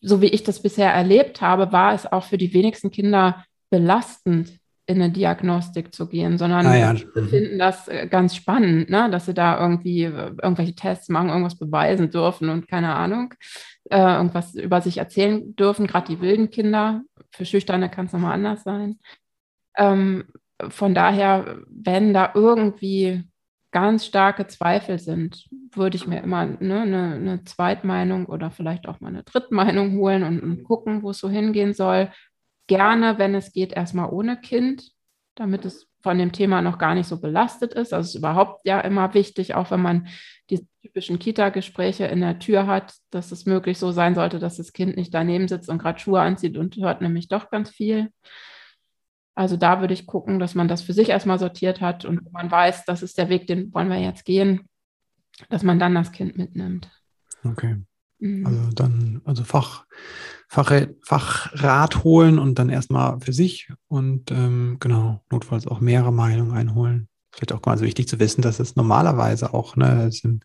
so 0.00 0.22
wie 0.22 0.26
ich 0.26 0.42
das 0.42 0.62
bisher 0.62 0.92
erlebt 0.92 1.40
habe, 1.40 1.72
war 1.72 1.94
es 1.94 2.10
auch 2.10 2.24
für 2.24 2.38
die 2.38 2.52
wenigsten 2.52 2.90
Kinder 2.90 3.44
belastend, 3.70 4.58
in 4.88 5.02
eine 5.02 5.12
Diagnostik 5.12 5.94
zu 5.94 6.08
gehen, 6.08 6.38
sondern 6.38 6.66
ah, 6.66 6.74
ja. 6.74 6.94
finden 6.94 7.58
das 7.58 7.88
äh, 7.88 8.08
ganz 8.08 8.34
spannend, 8.34 8.88
ne? 8.88 9.10
dass 9.10 9.26
sie 9.26 9.34
da 9.34 9.60
irgendwie 9.60 10.04
äh, 10.04 10.32
irgendwelche 10.42 10.74
Tests 10.74 11.10
machen, 11.10 11.28
irgendwas 11.28 11.58
beweisen 11.58 12.10
dürfen 12.10 12.48
und 12.48 12.68
keine 12.68 12.94
Ahnung, 12.94 13.34
äh, 13.90 13.98
irgendwas 13.98 14.54
über 14.54 14.80
sich 14.80 14.96
erzählen 14.96 15.54
dürfen, 15.56 15.86
gerade 15.86 16.06
die 16.08 16.22
wilden 16.22 16.50
Kinder. 16.50 17.02
Für 17.32 17.44
Schüchterne 17.44 17.90
kann 17.90 18.06
es 18.06 18.14
nochmal 18.14 18.32
anders 18.32 18.62
sein. 18.62 18.98
Ähm, 19.76 20.24
von 20.70 20.94
daher, 20.94 21.58
wenn 21.68 22.14
da 22.14 22.32
irgendwie 22.34 23.24
ganz 23.80 24.04
starke 24.06 24.46
Zweifel 24.46 24.98
sind, 24.98 25.46
würde 25.72 25.96
ich 25.96 26.06
mir 26.06 26.22
immer 26.22 26.46
ne, 26.46 26.82
eine, 26.82 27.14
eine 27.14 27.44
Zweitmeinung 27.44 28.26
oder 28.26 28.50
vielleicht 28.50 28.88
auch 28.88 29.00
mal 29.00 29.08
eine 29.08 29.22
Drittmeinung 29.22 29.96
holen 29.98 30.22
und, 30.22 30.40
und 30.40 30.64
gucken, 30.64 31.02
wo 31.02 31.10
es 31.10 31.18
so 31.18 31.28
hingehen 31.28 31.74
soll 31.74 32.10
gerne, 32.68 33.18
wenn 33.18 33.34
es 33.34 33.52
geht, 33.52 33.72
erstmal 33.72 34.10
ohne 34.10 34.40
Kind, 34.40 34.92
damit 35.34 35.64
es 35.64 35.88
von 36.00 36.18
dem 36.18 36.30
Thema 36.30 36.62
noch 36.62 36.78
gar 36.78 36.94
nicht 36.94 37.08
so 37.08 37.20
belastet 37.20 37.74
ist. 37.74 37.92
Also 37.92 38.06
es 38.06 38.14
ist 38.14 38.18
überhaupt 38.18 38.60
ja 38.64 38.80
immer 38.80 39.14
wichtig, 39.14 39.54
auch 39.54 39.70
wenn 39.72 39.82
man 39.82 40.08
die 40.50 40.66
typischen 40.82 41.18
Kita-Gespräche 41.18 42.06
in 42.06 42.20
der 42.20 42.38
Tür 42.38 42.66
hat, 42.66 42.94
dass 43.10 43.32
es 43.32 43.46
möglich 43.46 43.78
so 43.78 43.90
sein 43.90 44.14
sollte, 44.14 44.38
dass 44.38 44.58
das 44.58 44.72
Kind 44.72 44.96
nicht 44.96 45.12
daneben 45.12 45.48
sitzt 45.48 45.68
und 45.68 45.78
gerade 45.78 45.98
Schuhe 45.98 46.20
anzieht 46.20 46.56
und 46.56 46.76
hört 46.76 47.00
nämlich 47.00 47.28
doch 47.28 47.50
ganz 47.50 47.70
viel. 47.70 48.12
Also 49.38 49.56
da 49.56 49.80
würde 49.80 49.94
ich 49.94 50.04
gucken, 50.04 50.40
dass 50.40 50.56
man 50.56 50.66
das 50.66 50.82
für 50.82 50.92
sich 50.92 51.10
erstmal 51.10 51.38
sortiert 51.38 51.80
hat 51.80 52.04
und 52.04 52.32
man 52.32 52.50
weiß, 52.50 52.84
das 52.86 53.04
ist 53.04 53.18
der 53.18 53.28
Weg, 53.28 53.46
den 53.46 53.72
wollen 53.72 53.88
wir 53.88 54.00
jetzt 54.00 54.24
gehen, 54.24 54.62
dass 55.48 55.62
man 55.62 55.78
dann 55.78 55.94
das 55.94 56.10
Kind 56.10 56.36
mitnimmt. 56.36 56.90
Okay. 57.44 57.76
Mhm. 58.18 58.44
Also 58.44 58.70
dann, 58.74 59.22
also 59.24 59.44
Fach, 59.44 59.86
Fach, 60.48 60.72
Fachrat 61.04 62.02
holen 62.02 62.40
und 62.40 62.58
dann 62.58 62.68
erstmal 62.68 63.20
für 63.20 63.32
sich 63.32 63.70
und 63.86 64.32
ähm, 64.32 64.78
genau, 64.80 65.22
notfalls 65.30 65.68
auch 65.68 65.78
mehrere 65.78 66.12
Meinungen 66.12 66.50
einholen. 66.50 67.08
Vielleicht 67.30 67.52
auch 67.52 67.62
ganz 67.62 67.80
wichtig 67.80 68.08
zu 68.08 68.18
wissen, 68.18 68.42
dass 68.42 68.58
es 68.58 68.74
normalerweise 68.74 69.54
auch 69.54 69.76
ne, 69.76 70.10
im 70.24 70.40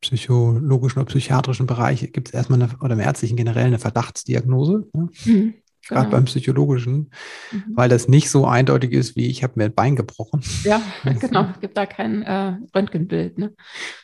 psychologischen 0.00 0.98
oder 0.98 1.06
psychiatrischen 1.06 1.66
Bereich 1.66 2.12
gibt 2.12 2.28
es 2.28 2.34
erstmal 2.34 2.60
eine, 2.60 2.76
oder 2.80 2.94
im 2.94 3.00
ärztlichen 3.00 3.36
generell 3.36 3.66
eine 3.66 3.78
Verdachtsdiagnose. 3.78 4.88
Ne? 4.92 5.08
Mhm. 5.24 5.54
Gerade 5.86 6.06
genau. 6.06 6.16
beim 6.16 6.24
psychologischen, 6.24 7.10
mhm. 7.52 7.64
weil 7.74 7.88
das 7.88 8.08
nicht 8.08 8.30
so 8.30 8.46
eindeutig 8.46 8.92
ist, 8.92 9.16
wie 9.16 9.26
ich 9.26 9.42
habe 9.42 9.54
mir 9.56 9.66
ein 9.66 9.74
Bein 9.74 9.96
gebrochen. 9.96 10.42
Ja, 10.64 10.80
genau. 11.20 11.48
Es 11.52 11.60
gibt 11.60 11.76
da 11.76 11.86
kein 11.86 12.22
äh, 12.22 12.56
Röntgenbild. 12.74 13.38
Ne? 13.38 13.54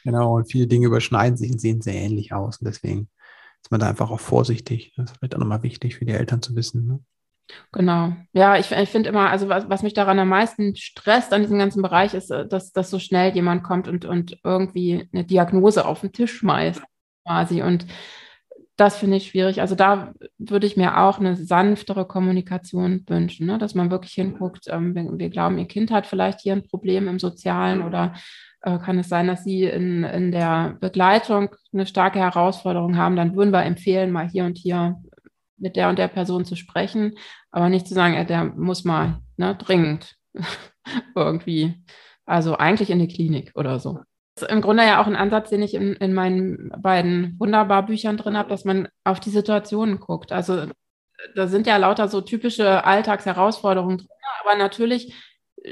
Genau, 0.05 0.37
und 0.37 0.51
viele 0.51 0.67
Dinge 0.67 0.87
überschneiden 0.87 1.37
sich 1.37 1.51
und 1.51 1.61
sehen 1.61 1.81
sehr 1.81 1.95
ähnlich 1.95 2.33
aus. 2.33 2.59
Und 2.59 2.67
deswegen 2.67 3.09
ist 3.63 3.71
man 3.71 3.81
da 3.81 3.89
einfach 3.89 4.11
auch 4.11 4.21
vorsichtig. 4.21 4.93
Das 4.97 5.11
ist 5.11 5.19
vielleicht 5.19 5.35
auch 5.35 5.41
nochmal 5.41 5.63
wichtig 5.63 5.97
für 5.97 6.05
die 6.05 6.13
Eltern 6.13 6.43
zu 6.43 6.55
wissen. 6.57 6.87
Ne? 6.87 7.01
Genau. 7.73 8.13
Ja, 8.33 8.57
ich, 8.57 8.71
ich 8.71 8.89
finde 8.89 9.09
immer, 9.09 9.31
also 9.31 9.49
was, 9.49 9.69
was 9.69 9.83
mich 9.83 9.95
daran 9.95 10.19
am 10.19 10.29
meisten 10.29 10.77
stresst 10.77 11.33
an 11.33 11.43
diesem 11.43 11.59
ganzen 11.59 11.83
Bereich 11.83 12.15
ist, 12.15 12.31
äh, 12.31 12.47
dass, 12.47 12.73
dass 12.73 12.91
so 12.91 12.99
schnell 12.99 13.35
jemand 13.35 13.63
kommt 13.63 13.89
und, 13.89 14.05
und 14.05 14.39
irgendwie 14.45 15.09
eine 15.13 15.25
Diagnose 15.25 15.85
auf 15.85 16.01
den 16.01 16.13
Tisch 16.13 16.39
schmeißt, 16.39 16.83
quasi. 17.27 17.63
Und 17.63 17.87
das 18.81 18.97
finde 18.97 19.19
ich 19.19 19.27
schwierig. 19.27 19.61
Also 19.61 19.75
da 19.75 20.15
würde 20.39 20.67
ich 20.67 20.79
mir 20.79 20.99
auch 20.99 21.19
eine 21.19 21.37
sanftere 21.37 22.07
Kommunikation 22.07 23.05
wünschen, 23.07 23.47
ne? 23.47 23.59
dass 23.59 23.75
man 23.75 23.91
wirklich 23.91 24.15
hinguckt, 24.15 24.69
ähm, 24.69 24.95
wir, 24.95 25.19
wir, 25.19 25.29
glauben, 25.29 25.59
ihr 25.59 25.67
Kind 25.67 25.91
hat 25.91 26.07
vielleicht 26.07 26.41
hier 26.41 26.55
ein 26.55 26.67
Problem 26.67 27.07
im 27.07 27.19
Sozialen 27.19 27.83
oder 27.83 28.15
äh, 28.63 28.79
kann 28.79 28.99
es 28.99 29.11
sein, 29.11 29.27
dass 29.27 29.45
sie 29.45 29.65
in, 29.65 30.03
in 30.05 30.33
der 30.33 30.79
Begleitung 30.81 31.55
eine 31.75 31.85
starke 31.85 32.21
Herausforderung 32.21 32.97
haben, 32.97 33.17
dann 33.17 33.37
würden 33.37 33.53
wir 33.53 33.65
empfehlen, 33.65 34.13
mal 34.13 34.27
hier 34.27 34.47
und 34.47 34.57
hier 34.57 34.97
mit 35.59 35.77
der 35.77 35.91
und 35.91 35.99
der 35.99 36.09
Person 36.09 36.47
zu 36.47 36.57
sprechen, 36.57 37.17
aber 37.51 37.69
nicht 37.69 37.87
zu 37.87 37.93
sagen, 37.93 38.27
der 38.27 38.45
muss 38.45 38.85
mal 38.85 39.21
ne, 39.37 39.55
dringend 39.57 40.17
irgendwie, 41.15 41.85
also 42.25 42.57
eigentlich 42.57 42.89
in 42.89 42.99
die 42.99 43.09
Klinik 43.09 43.53
oder 43.57 43.79
so 43.79 44.01
im 44.49 44.61
Grunde 44.61 44.85
ja 44.85 45.01
auch 45.01 45.07
ein 45.07 45.17
Ansatz, 45.17 45.51
den 45.51 45.63
ich 45.63 45.75
in, 45.75 45.95
in 45.95 46.15
meinen 46.15 46.71
beiden 46.79 47.37
wunderbar 47.39 47.85
Büchern 47.85 48.17
drin 48.17 48.37
habe, 48.37 48.49
dass 48.49 48.65
man 48.65 48.89
auf 49.05 49.21
die 49.21 49.31
Situationen 49.31 50.01
guckt. 50.01 50.33
Also 50.33 50.67
da 51.35 51.47
sind 51.47 51.67
ja 51.67 51.77
lauter 51.77 52.09
so 52.09 52.21
typische 52.21 52.85
Alltagsherausforderungen 52.85 53.99
drin, 53.99 54.09
aber 54.43 54.57
natürlich 54.57 55.15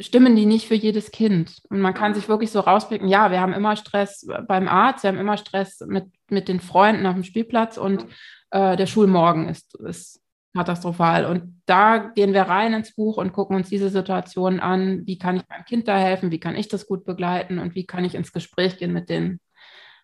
stimmen 0.00 0.36
die 0.36 0.46
nicht 0.46 0.68
für 0.68 0.74
jedes 0.74 1.10
Kind. 1.10 1.62
Und 1.70 1.80
man 1.80 1.94
kann 1.94 2.14
sich 2.14 2.28
wirklich 2.28 2.50
so 2.50 2.60
rauspicken, 2.60 3.08
ja, 3.08 3.30
wir 3.30 3.40
haben 3.40 3.54
immer 3.54 3.76
Stress 3.76 4.26
beim 4.46 4.68
Arzt, 4.68 5.02
wir 5.02 5.08
haben 5.08 5.18
immer 5.18 5.38
Stress 5.38 5.80
mit, 5.86 6.04
mit 6.28 6.48
den 6.48 6.60
Freunden 6.60 7.06
auf 7.06 7.14
dem 7.14 7.24
Spielplatz 7.24 7.78
und 7.78 8.06
äh, 8.50 8.76
der 8.76 8.86
Schulmorgen 8.86 9.48
ist, 9.48 9.74
ist 9.80 10.20
katastrophal. 10.54 11.26
Und 11.26 11.60
da 11.66 11.98
gehen 11.98 12.32
wir 12.32 12.42
rein 12.42 12.72
ins 12.72 12.94
Buch 12.94 13.16
und 13.16 13.32
gucken 13.32 13.56
uns 13.56 13.68
diese 13.68 13.90
Situation 13.90 14.60
an. 14.60 15.06
Wie 15.06 15.18
kann 15.18 15.36
ich 15.36 15.42
meinem 15.48 15.64
Kind 15.64 15.88
da 15.88 15.98
helfen? 15.98 16.30
Wie 16.30 16.40
kann 16.40 16.56
ich 16.56 16.68
das 16.68 16.86
gut 16.86 17.04
begleiten? 17.04 17.58
Und 17.58 17.74
wie 17.74 17.84
kann 17.84 18.04
ich 18.04 18.14
ins 18.14 18.32
Gespräch 18.32 18.78
gehen 18.78 18.92
mit 18.92 19.08
den 19.08 19.40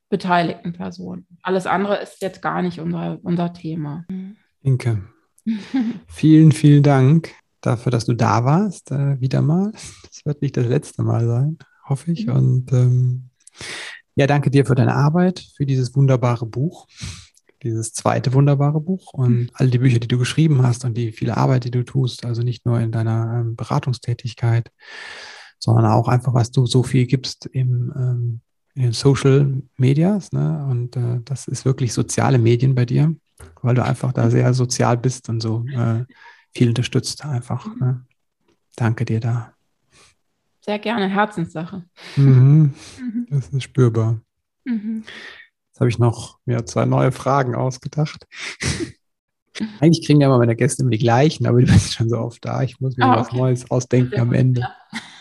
beteiligten 0.08 0.72
Personen? 0.72 1.26
Alles 1.42 1.66
andere 1.66 1.96
ist 1.96 2.20
jetzt 2.22 2.42
gar 2.42 2.62
nicht 2.62 2.80
unser, 2.80 3.18
unser 3.22 3.52
Thema. 3.52 4.04
Inke, 4.62 5.02
vielen, 6.06 6.52
vielen 6.52 6.82
Dank 6.82 7.32
dafür, 7.60 7.90
dass 7.90 8.04
du 8.04 8.12
da 8.14 8.44
warst, 8.44 8.90
äh, 8.90 9.20
wieder 9.20 9.42
mal. 9.42 9.72
Das 9.72 10.24
wird 10.24 10.42
nicht 10.42 10.56
das 10.56 10.66
letzte 10.66 11.02
Mal 11.02 11.26
sein, 11.26 11.58
hoffe 11.88 12.12
ich. 12.12 12.26
Mhm. 12.26 12.32
Und 12.32 12.72
ähm, 12.72 13.30
ja, 14.16 14.26
danke 14.26 14.50
dir 14.50 14.66
für 14.66 14.74
deine 14.74 14.94
Arbeit, 14.94 15.44
für 15.56 15.66
dieses 15.66 15.94
wunderbare 15.96 16.46
Buch 16.46 16.86
dieses 17.64 17.92
zweite 17.92 18.32
wunderbare 18.32 18.80
Buch 18.80 19.12
und 19.12 19.32
mhm. 19.32 19.50
all 19.54 19.70
die 19.70 19.78
Bücher, 19.78 19.98
die 19.98 20.08
du 20.08 20.18
geschrieben 20.18 20.62
hast 20.62 20.84
und 20.84 20.96
die 20.96 21.12
viele 21.12 21.36
Arbeit, 21.36 21.64
die 21.64 21.70
du 21.70 21.84
tust, 21.84 22.24
also 22.24 22.42
nicht 22.42 22.66
nur 22.66 22.78
in 22.78 22.92
deiner 22.92 23.40
ähm, 23.40 23.56
Beratungstätigkeit, 23.56 24.70
sondern 25.58 25.86
auch 25.86 26.08
einfach, 26.08 26.34
was 26.34 26.50
du 26.50 26.66
so 26.66 26.82
viel 26.82 27.06
gibst 27.06 27.46
im, 27.46 27.92
ähm, 27.96 28.40
in 28.74 28.82
den 28.82 28.92
Social 28.92 29.62
Medias. 29.76 30.32
Ne? 30.32 30.66
Und 30.70 30.96
äh, 30.96 31.20
das 31.24 31.48
ist 31.48 31.64
wirklich 31.64 31.92
soziale 31.92 32.38
Medien 32.38 32.74
bei 32.74 32.84
dir, 32.84 33.14
weil 33.62 33.74
du 33.74 33.82
einfach 33.82 34.12
da 34.12 34.30
sehr 34.30 34.52
sozial 34.54 34.98
bist 34.98 35.28
und 35.28 35.40
so 35.40 35.64
äh, 35.74 36.04
viel 36.54 36.68
unterstützt 36.68 37.24
einfach. 37.24 37.66
Ne? 37.76 38.04
Danke 38.76 39.04
dir 39.04 39.20
da. 39.20 39.54
Sehr 40.60 40.78
gerne, 40.78 41.08
Herzenssache. 41.08 41.84
Mhm. 42.16 42.74
mhm. 42.98 43.26
Das 43.30 43.48
ist 43.48 43.62
spürbar. 43.62 44.20
Mhm. 44.64 45.04
Jetzt 45.74 45.80
habe 45.80 45.90
ich 45.90 45.98
noch 45.98 46.38
mir 46.44 46.64
zwei 46.66 46.84
neue 46.84 47.10
Fragen 47.10 47.56
ausgedacht. 47.56 48.28
Eigentlich 49.80 50.06
kriegen 50.06 50.20
ja 50.20 50.28
immer 50.28 50.38
meine 50.38 50.54
Gäste 50.54 50.82
immer 50.82 50.92
die 50.92 50.98
gleichen, 50.98 51.48
aber 51.48 51.60
du 51.60 51.66
bist 51.66 51.94
schon 51.94 52.08
so 52.08 52.16
oft 52.18 52.44
da. 52.44 52.62
Ich 52.62 52.78
muss 52.78 52.96
mir 52.96 53.06
ah, 53.06 53.16
was 53.16 53.32
Neues 53.32 53.68
ausdenken 53.72 54.20
am 54.20 54.32
Ende. 54.32 54.68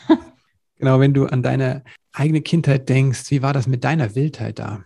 genau, 0.78 1.00
wenn 1.00 1.16
du 1.16 1.26
an 1.26 1.42
deine 1.42 1.84
eigene 2.12 2.42
Kindheit 2.42 2.88
denkst, 2.88 3.32
wie 3.32 3.42
war 3.42 3.54
das 3.54 3.66
mit 3.66 3.84
deiner 3.84 4.14
Wildheit 4.14 4.60
da? 4.60 4.84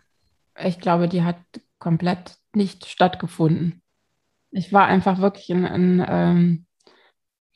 Ich 0.58 0.80
glaube, 0.80 1.10
die 1.10 1.24
hat 1.24 1.36
komplett 1.80 2.38
nicht 2.56 2.86
stattgefunden. 2.86 3.82
Ich 4.52 4.72
war 4.72 4.86
einfach 4.86 5.20
wirklich 5.20 5.52
ein, 5.52 5.66
ein 5.66 6.06
ähm, 6.08 6.66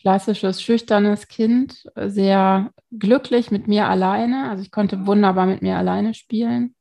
klassisches, 0.01 0.61
schüchternes 0.61 1.29
Kind, 1.29 1.89
sehr 1.95 2.73
glücklich 2.91 3.51
mit 3.51 3.69
mir 3.69 3.87
alleine. 3.87 4.49
Also 4.49 4.63
ich 4.63 4.71
konnte 4.71 5.05
wunderbar 5.05 5.45
mit 5.45 5.61
mir 5.61 5.77
alleine 5.77 6.13
spielen. 6.13 6.75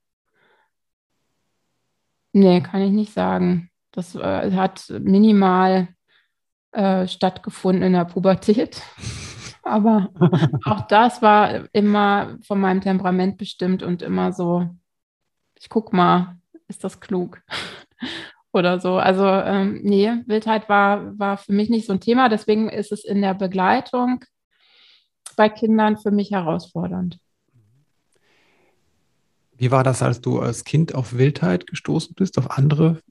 Nee, 2.32 2.60
kann 2.60 2.82
ich 2.82 2.92
nicht 2.92 3.12
sagen. 3.12 3.70
Das 3.92 4.14
äh, 4.14 4.52
hat 4.52 4.88
minimal 5.00 5.88
äh, 6.72 7.06
stattgefunden 7.08 7.82
in 7.82 7.92
der 7.92 8.04
Pubertät. 8.04 8.82
Aber 9.62 10.10
auch 10.64 10.82
das 10.82 11.20
war 11.22 11.68
immer 11.72 12.38
von 12.42 12.60
meinem 12.60 12.80
Temperament 12.80 13.36
bestimmt 13.36 13.82
und 13.82 14.02
immer 14.02 14.32
so, 14.32 14.68
ich 15.58 15.68
guck 15.68 15.92
mal, 15.92 16.38
ist 16.68 16.82
das 16.82 17.00
klug? 17.00 17.42
Oder 18.52 18.80
so. 18.80 18.96
Also 18.96 19.26
ähm, 19.26 19.80
nee, 19.82 20.10
Wildheit 20.26 20.68
war, 20.68 21.18
war 21.18 21.36
für 21.36 21.52
mich 21.52 21.70
nicht 21.70 21.86
so 21.86 21.92
ein 21.92 22.00
Thema. 22.00 22.28
Deswegen 22.28 22.68
ist 22.68 22.90
es 22.90 23.04
in 23.04 23.22
der 23.22 23.34
Begleitung 23.34 24.24
bei 25.36 25.48
Kindern 25.48 25.98
für 25.98 26.10
mich 26.10 26.32
herausfordernd. 26.32 27.18
Wie 29.60 29.70
war 29.70 29.84
das, 29.84 30.02
als 30.02 30.22
du 30.22 30.40
als 30.40 30.64
Kind 30.64 30.94
auf 30.94 31.18
Wildheit 31.18 31.66
gestoßen 31.66 32.14
bist, 32.14 32.38
auf 32.38 32.50
andere 32.50 33.02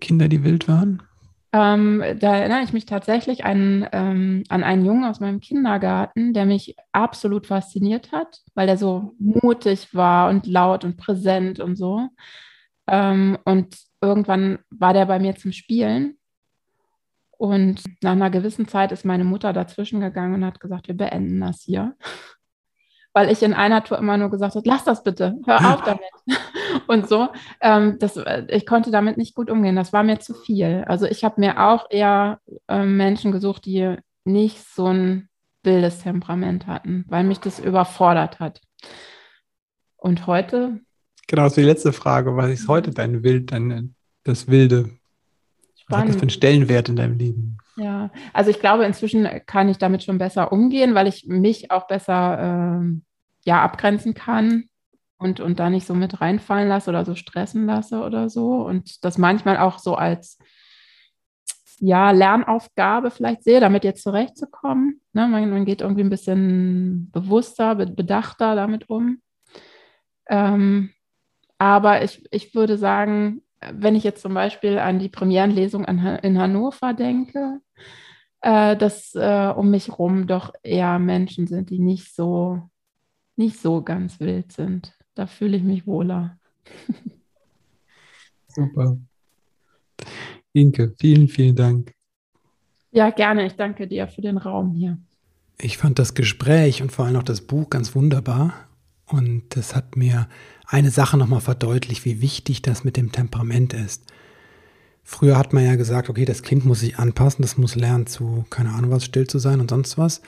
Kinder, 0.00 0.28
die 0.28 0.42
wild 0.42 0.66
waren? 0.66 1.02
Ähm, 1.52 2.02
da 2.18 2.36
erinnere 2.36 2.62
ich 2.62 2.72
mich 2.72 2.86
tatsächlich 2.86 3.44
an, 3.44 3.86
ähm, 3.92 4.44
an 4.48 4.64
einen 4.64 4.86
Jungen 4.86 5.04
aus 5.04 5.20
meinem 5.20 5.40
Kindergarten, 5.40 6.32
der 6.32 6.46
mich 6.46 6.74
absolut 6.92 7.46
fasziniert 7.46 8.12
hat, 8.12 8.40
weil 8.54 8.66
der 8.66 8.78
so 8.78 9.12
mutig 9.18 9.94
war 9.94 10.30
und 10.30 10.46
laut 10.46 10.86
und 10.86 10.96
präsent 10.96 11.60
und 11.60 11.76
so. 11.76 12.08
Ähm, 12.86 13.36
und 13.44 13.76
irgendwann 14.00 14.60
war 14.70 14.94
der 14.94 15.04
bei 15.04 15.18
mir 15.18 15.36
zum 15.36 15.52
Spielen. 15.52 16.16
Und 17.32 17.82
nach 18.00 18.12
einer 18.12 18.30
gewissen 18.30 18.68
Zeit 18.68 18.90
ist 18.90 19.04
meine 19.04 19.24
Mutter 19.24 19.52
dazwischen 19.52 20.00
gegangen 20.00 20.32
und 20.32 20.46
hat 20.46 20.60
gesagt, 20.60 20.88
wir 20.88 20.96
beenden 20.96 21.42
das 21.42 21.60
hier 21.60 21.94
weil 23.12 23.30
ich 23.30 23.42
in 23.42 23.54
einer 23.54 23.82
Tour 23.82 23.98
immer 23.98 24.16
nur 24.16 24.30
gesagt 24.30 24.54
habe, 24.54 24.68
lass 24.68 24.84
das 24.84 25.02
bitte, 25.02 25.36
hör 25.44 25.74
auf 25.74 25.82
damit. 25.82 26.00
und 26.86 27.08
so, 27.08 27.28
ähm, 27.60 27.96
das, 27.98 28.16
äh, 28.16 28.44
ich 28.48 28.66
konnte 28.66 28.90
damit 28.90 29.16
nicht 29.16 29.34
gut 29.34 29.50
umgehen. 29.50 29.76
Das 29.76 29.92
war 29.92 30.02
mir 30.02 30.20
zu 30.20 30.34
viel. 30.34 30.84
Also 30.86 31.06
ich 31.06 31.24
habe 31.24 31.40
mir 31.40 31.60
auch 31.60 31.86
eher 31.90 32.40
äh, 32.68 32.84
Menschen 32.84 33.32
gesucht, 33.32 33.64
die 33.64 33.96
nicht 34.24 34.62
so 34.74 34.86
ein 34.86 35.28
wildes 35.62 36.02
Temperament 36.02 36.66
hatten, 36.66 37.04
weil 37.08 37.24
mich 37.24 37.38
das 37.38 37.58
überfordert 37.58 38.40
hat. 38.40 38.60
Und 39.96 40.26
heute? 40.26 40.80
Genau, 41.26 41.42
das 41.42 41.52
ist 41.52 41.58
die 41.58 41.62
letzte 41.62 41.92
Frage. 41.92 42.36
Was 42.36 42.50
ist 42.50 42.68
heute 42.68 42.90
dein 42.90 43.22
Wild, 43.22 43.52
dein, 43.52 43.94
das 44.24 44.48
Wilde? 44.48 44.90
Was 45.88 46.00
hat 46.00 46.08
das 46.08 46.16
für 46.16 46.22
einen 46.22 46.30
Stellenwert 46.30 46.88
in 46.88 46.96
deinem 46.96 47.18
Leben? 47.18 47.58
Ja, 47.80 48.10
also 48.34 48.50
ich 48.50 48.60
glaube, 48.60 48.84
inzwischen 48.84 49.26
kann 49.46 49.70
ich 49.70 49.78
damit 49.78 50.02
schon 50.02 50.18
besser 50.18 50.52
umgehen, 50.52 50.94
weil 50.94 51.06
ich 51.06 51.26
mich 51.26 51.70
auch 51.70 51.86
besser 51.86 52.82
äh, 52.82 53.00
ja, 53.46 53.62
abgrenzen 53.62 54.12
kann 54.12 54.64
und, 55.16 55.40
und 55.40 55.58
da 55.58 55.70
nicht 55.70 55.86
so 55.86 55.94
mit 55.94 56.20
reinfallen 56.20 56.68
lasse 56.68 56.90
oder 56.90 57.06
so 57.06 57.14
stressen 57.14 57.64
lasse 57.64 58.02
oder 58.02 58.28
so. 58.28 58.56
Und 58.56 59.02
das 59.02 59.16
manchmal 59.16 59.56
auch 59.56 59.78
so 59.78 59.94
als 59.94 60.36
ja, 61.78 62.10
Lernaufgabe 62.10 63.10
vielleicht 63.10 63.44
sehe, 63.44 63.60
damit 63.60 63.84
jetzt 63.84 64.02
zurechtzukommen. 64.02 65.00
Ne, 65.14 65.26
man, 65.26 65.48
man, 65.48 65.64
geht 65.64 65.80
irgendwie 65.80 66.02
ein 66.02 66.10
bisschen 66.10 67.10
bewusster, 67.12 67.74
bedachter 67.76 68.56
damit 68.56 68.90
um. 68.90 69.22
Ähm, 70.28 70.90
aber 71.56 72.04
ich, 72.04 72.22
ich 72.30 72.54
würde 72.54 72.76
sagen, 72.76 73.40
wenn 73.72 73.94
ich 73.94 74.04
jetzt 74.04 74.22
zum 74.22 74.34
Beispiel 74.34 74.78
an 74.78 74.98
die 74.98 75.08
Premierenlesung 75.08 75.84
in 75.84 76.38
Hannover 76.38 76.94
denke, 76.94 77.60
äh, 78.40 78.76
dass 78.76 79.14
äh, 79.14 79.52
um 79.54 79.70
mich 79.70 79.98
rum 79.98 80.26
doch 80.26 80.52
eher 80.62 80.98
Menschen 80.98 81.46
sind, 81.46 81.70
die 81.70 81.78
nicht 81.78 82.14
so, 82.14 82.70
nicht 83.36 83.60
so 83.60 83.82
ganz 83.82 84.18
wild 84.20 84.52
sind. 84.52 84.94
Da 85.14 85.26
fühle 85.26 85.56
ich 85.56 85.62
mich 85.62 85.86
wohler. 85.86 86.38
Super. 88.48 88.96
Inke, 90.52 90.94
vielen, 90.98 91.28
vielen 91.28 91.54
Dank. 91.54 91.92
Ja, 92.92 93.10
gerne. 93.10 93.46
Ich 93.46 93.54
danke 93.54 93.86
dir 93.86 94.08
für 94.08 94.22
den 94.22 94.38
Raum 94.38 94.72
hier. 94.72 94.98
Ich 95.58 95.76
fand 95.76 95.98
das 95.98 96.14
Gespräch 96.14 96.82
und 96.82 96.90
vor 96.90 97.04
allem 97.04 97.16
auch 97.16 97.22
das 97.22 97.42
Buch 97.42 97.70
ganz 97.70 97.94
wunderbar. 97.94 98.69
Und 99.10 99.42
das 99.50 99.74
hat 99.74 99.96
mir 99.96 100.28
eine 100.66 100.90
Sache 100.90 101.16
nochmal 101.16 101.40
verdeutlicht, 101.40 102.04
wie 102.04 102.20
wichtig 102.20 102.62
das 102.62 102.84
mit 102.84 102.96
dem 102.96 103.10
Temperament 103.10 103.72
ist. 103.72 104.04
Früher 105.02 105.36
hat 105.36 105.52
man 105.52 105.64
ja 105.64 105.74
gesagt, 105.74 106.08
okay, 106.08 106.24
das 106.24 106.42
Kind 106.42 106.64
muss 106.64 106.80
sich 106.80 106.98
anpassen, 106.98 107.42
das 107.42 107.56
muss 107.56 107.74
lernen 107.74 108.06
zu, 108.06 108.44
keine 108.50 108.70
Ahnung 108.70 108.92
was, 108.92 109.04
still 109.04 109.26
zu 109.26 109.40
sein 109.40 109.60
und 109.60 109.70
sonst 109.70 109.98
was. 109.98 110.22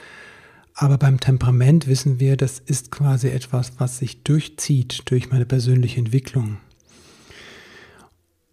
Aber 0.75 0.99
beim 0.99 1.21
Temperament 1.21 1.87
wissen 1.87 2.19
wir, 2.19 2.37
das 2.37 2.59
ist 2.59 2.91
quasi 2.91 3.29
etwas, 3.29 3.75
was 3.79 3.99
sich 3.99 4.25
durchzieht 4.25 5.03
durch 5.05 5.31
meine 5.31 5.47
persönliche 5.47 6.01
Entwicklung. 6.01 6.57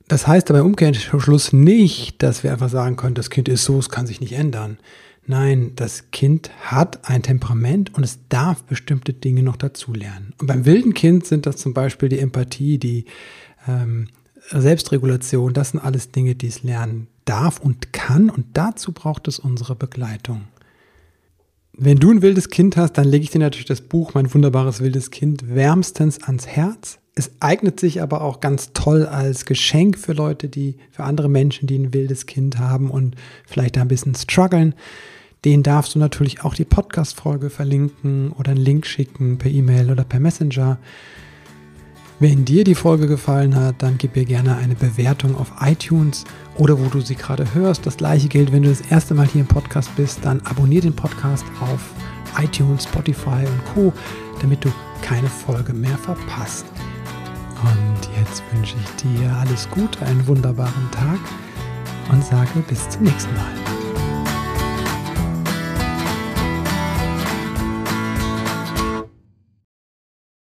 Das 0.07 0.27
heißt 0.27 0.49
aber 0.51 0.59
im 0.59 0.67
Umkehrschluss 0.67 1.53
nicht, 1.53 2.21
dass 2.21 2.43
wir 2.43 2.51
einfach 2.51 2.69
sagen 2.69 2.97
können, 2.97 3.15
das 3.15 3.29
Kind 3.29 3.47
ist 3.47 3.63
so, 3.63 3.79
es 3.79 3.89
kann 3.89 4.05
sich 4.05 4.21
nicht 4.21 4.33
ändern. 4.33 4.77
Nein, 5.29 5.73
das 5.75 6.09
Kind 6.09 6.49
hat 6.59 7.07
ein 7.07 7.21
Temperament 7.21 7.93
und 7.93 8.03
es 8.03 8.17
darf 8.29 8.63
bestimmte 8.63 9.13
Dinge 9.13 9.43
noch 9.43 9.57
dazulernen. 9.57 10.33
Und 10.39 10.47
beim 10.47 10.65
wilden 10.65 10.95
Kind 10.95 11.23
sind 11.27 11.45
das 11.45 11.57
zum 11.57 11.75
Beispiel 11.75 12.09
die 12.09 12.17
Empathie, 12.17 12.79
die 12.79 13.05
ähm, 13.67 14.07
Selbstregulation, 14.49 15.53
das 15.53 15.69
sind 15.69 15.81
alles 15.81 16.09
Dinge, 16.09 16.33
die 16.33 16.47
es 16.47 16.63
lernen 16.63 17.05
darf 17.25 17.59
und 17.59 17.93
kann 17.93 18.31
und 18.31 18.47
dazu 18.55 18.91
braucht 18.91 19.27
es 19.27 19.37
unsere 19.37 19.75
Begleitung. 19.75 20.47
Wenn 21.73 21.99
du 21.99 22.09
ein 22.09 22.23
wildes 22.23 22.49
Kind 22.49 22.75
hast, 22.75 22.93
dann 22.93 23.07
lege 23.07 23.23
ich 23.23 23.29
dir 23.29 23.37
natürlich 23.37 23.67
das 23.67 23.81
Buch 23.81 24.15
Mein 24.15 24.33
wunderbares 24.33 24.79
wildes 24.79 25.11
Kind 25.11 25.53
wärmstens 25.53 26.23
ans 26.23 26.47
Herz. 26.47 26.97
Es 27.13 27.33
eignet 27.39 27.79
sich 27.79 28.01
aber 28.01 28.21
auch 28.21 28.39
ganz 28.39 28.73
toll 28.73 29.05
als 29.05 29.45
Geschenk 29.45 29.99
für 29.99 30.13
Leute, 30.13 30.49
die, 30.49 30.77
für 30.89 31.03
andere 31.03 31.29
Menschen, 31.29 31.67
die 31.67 31.77
ein 31.77 31.93
wildes 31.93 32.25
Kind 32.25 32.57
haben 32.57 32.89
und 32.89 33.13
vielleicht 33.45 33.75
da 33.75 33.81
ein 33.81 33.89
bisschen 33.89 34.15
strugglen. 34.15 34.73
Den 35.45 35.63
darfst 35.63 35.95
du 35.95 35.99
natürlich 35.99 36.43
auch 36.43 36.53
die 36.53 36.65
Podcast-Folge 36.65 37.49
verlinken 37.49 38.31
oder 38.31 38.51
einen 38.51 38.59
Link 38.59 38.85
schicken 38.85 39.37
per 39.37 39.49
E-Mail 39.49 39.89
oder 39.89 40.03
per 40.03 40.19
Messenger. 40.19 40.77
Wenn 42.19 42.43
dir 42.43 42.65
die 42.65 42.75
Folge 42.75 43.07
gefallen 43.07 43.55
hat, 43.55 43.75
dann 43.81 43.97
gib 43.97 44.17
mir 44.17 44.25
gerne 44.25 44.57
eine 44.57 44.75
Bewertung 44.75 45.37
auf 45.37 45.53
iTunes 45.61 46.25
oder 46.57 46.77
wo 46.77 46.89
du 46.89 46.99
sie 46.99 47.15
gerade 47.15 47.53
hörst. 47.53 47.85
Das 47.85 47.95
gleiche 47.95 48.27
gilt, 48.27 48.51
wenn 48.51 48.63
du 48.63 48.69
das 48.69 48.81
erste 48.81 49.13
Mal 49.13 49.27
hier 49.27 49.41
im 49.41 49.47
Podcast 49.47 49.95
bist, 49.95 50.19
dann 50.23 50.41
abonniere 50.41 50.81
den 50.81 50.95
Podcast 50.95 51.45
auf 51.61 51.79
iTunes, 52.37 52.83
Spotify 52.83 53.45
und 53.45 53.73
Co., 53.73 53.93
damit 54.41 54.65
du 54.65 54.69
keine 55.01 55.29
Folge 55.29 55.71
mehr 55.73 55.97
verpasst. 55.97 56.65
Und 57.61 58.09
jetzt 58.19 58.43
wünsche 58.53 58.75
ich 58.83 59.01
dir 59.01 59.33
alles 59.37 59.69
Gute, 59.69 60.05
einen 60.05 60.27
wunderbaren 60.27 60.91
Tag 60.91 61.19
und 62.11 62.23
sage 62.25 62.63
bis 62.67 62.89
zum 62.89 63.03
nächsten 63.03 63.33
Mal. 63.35 63.88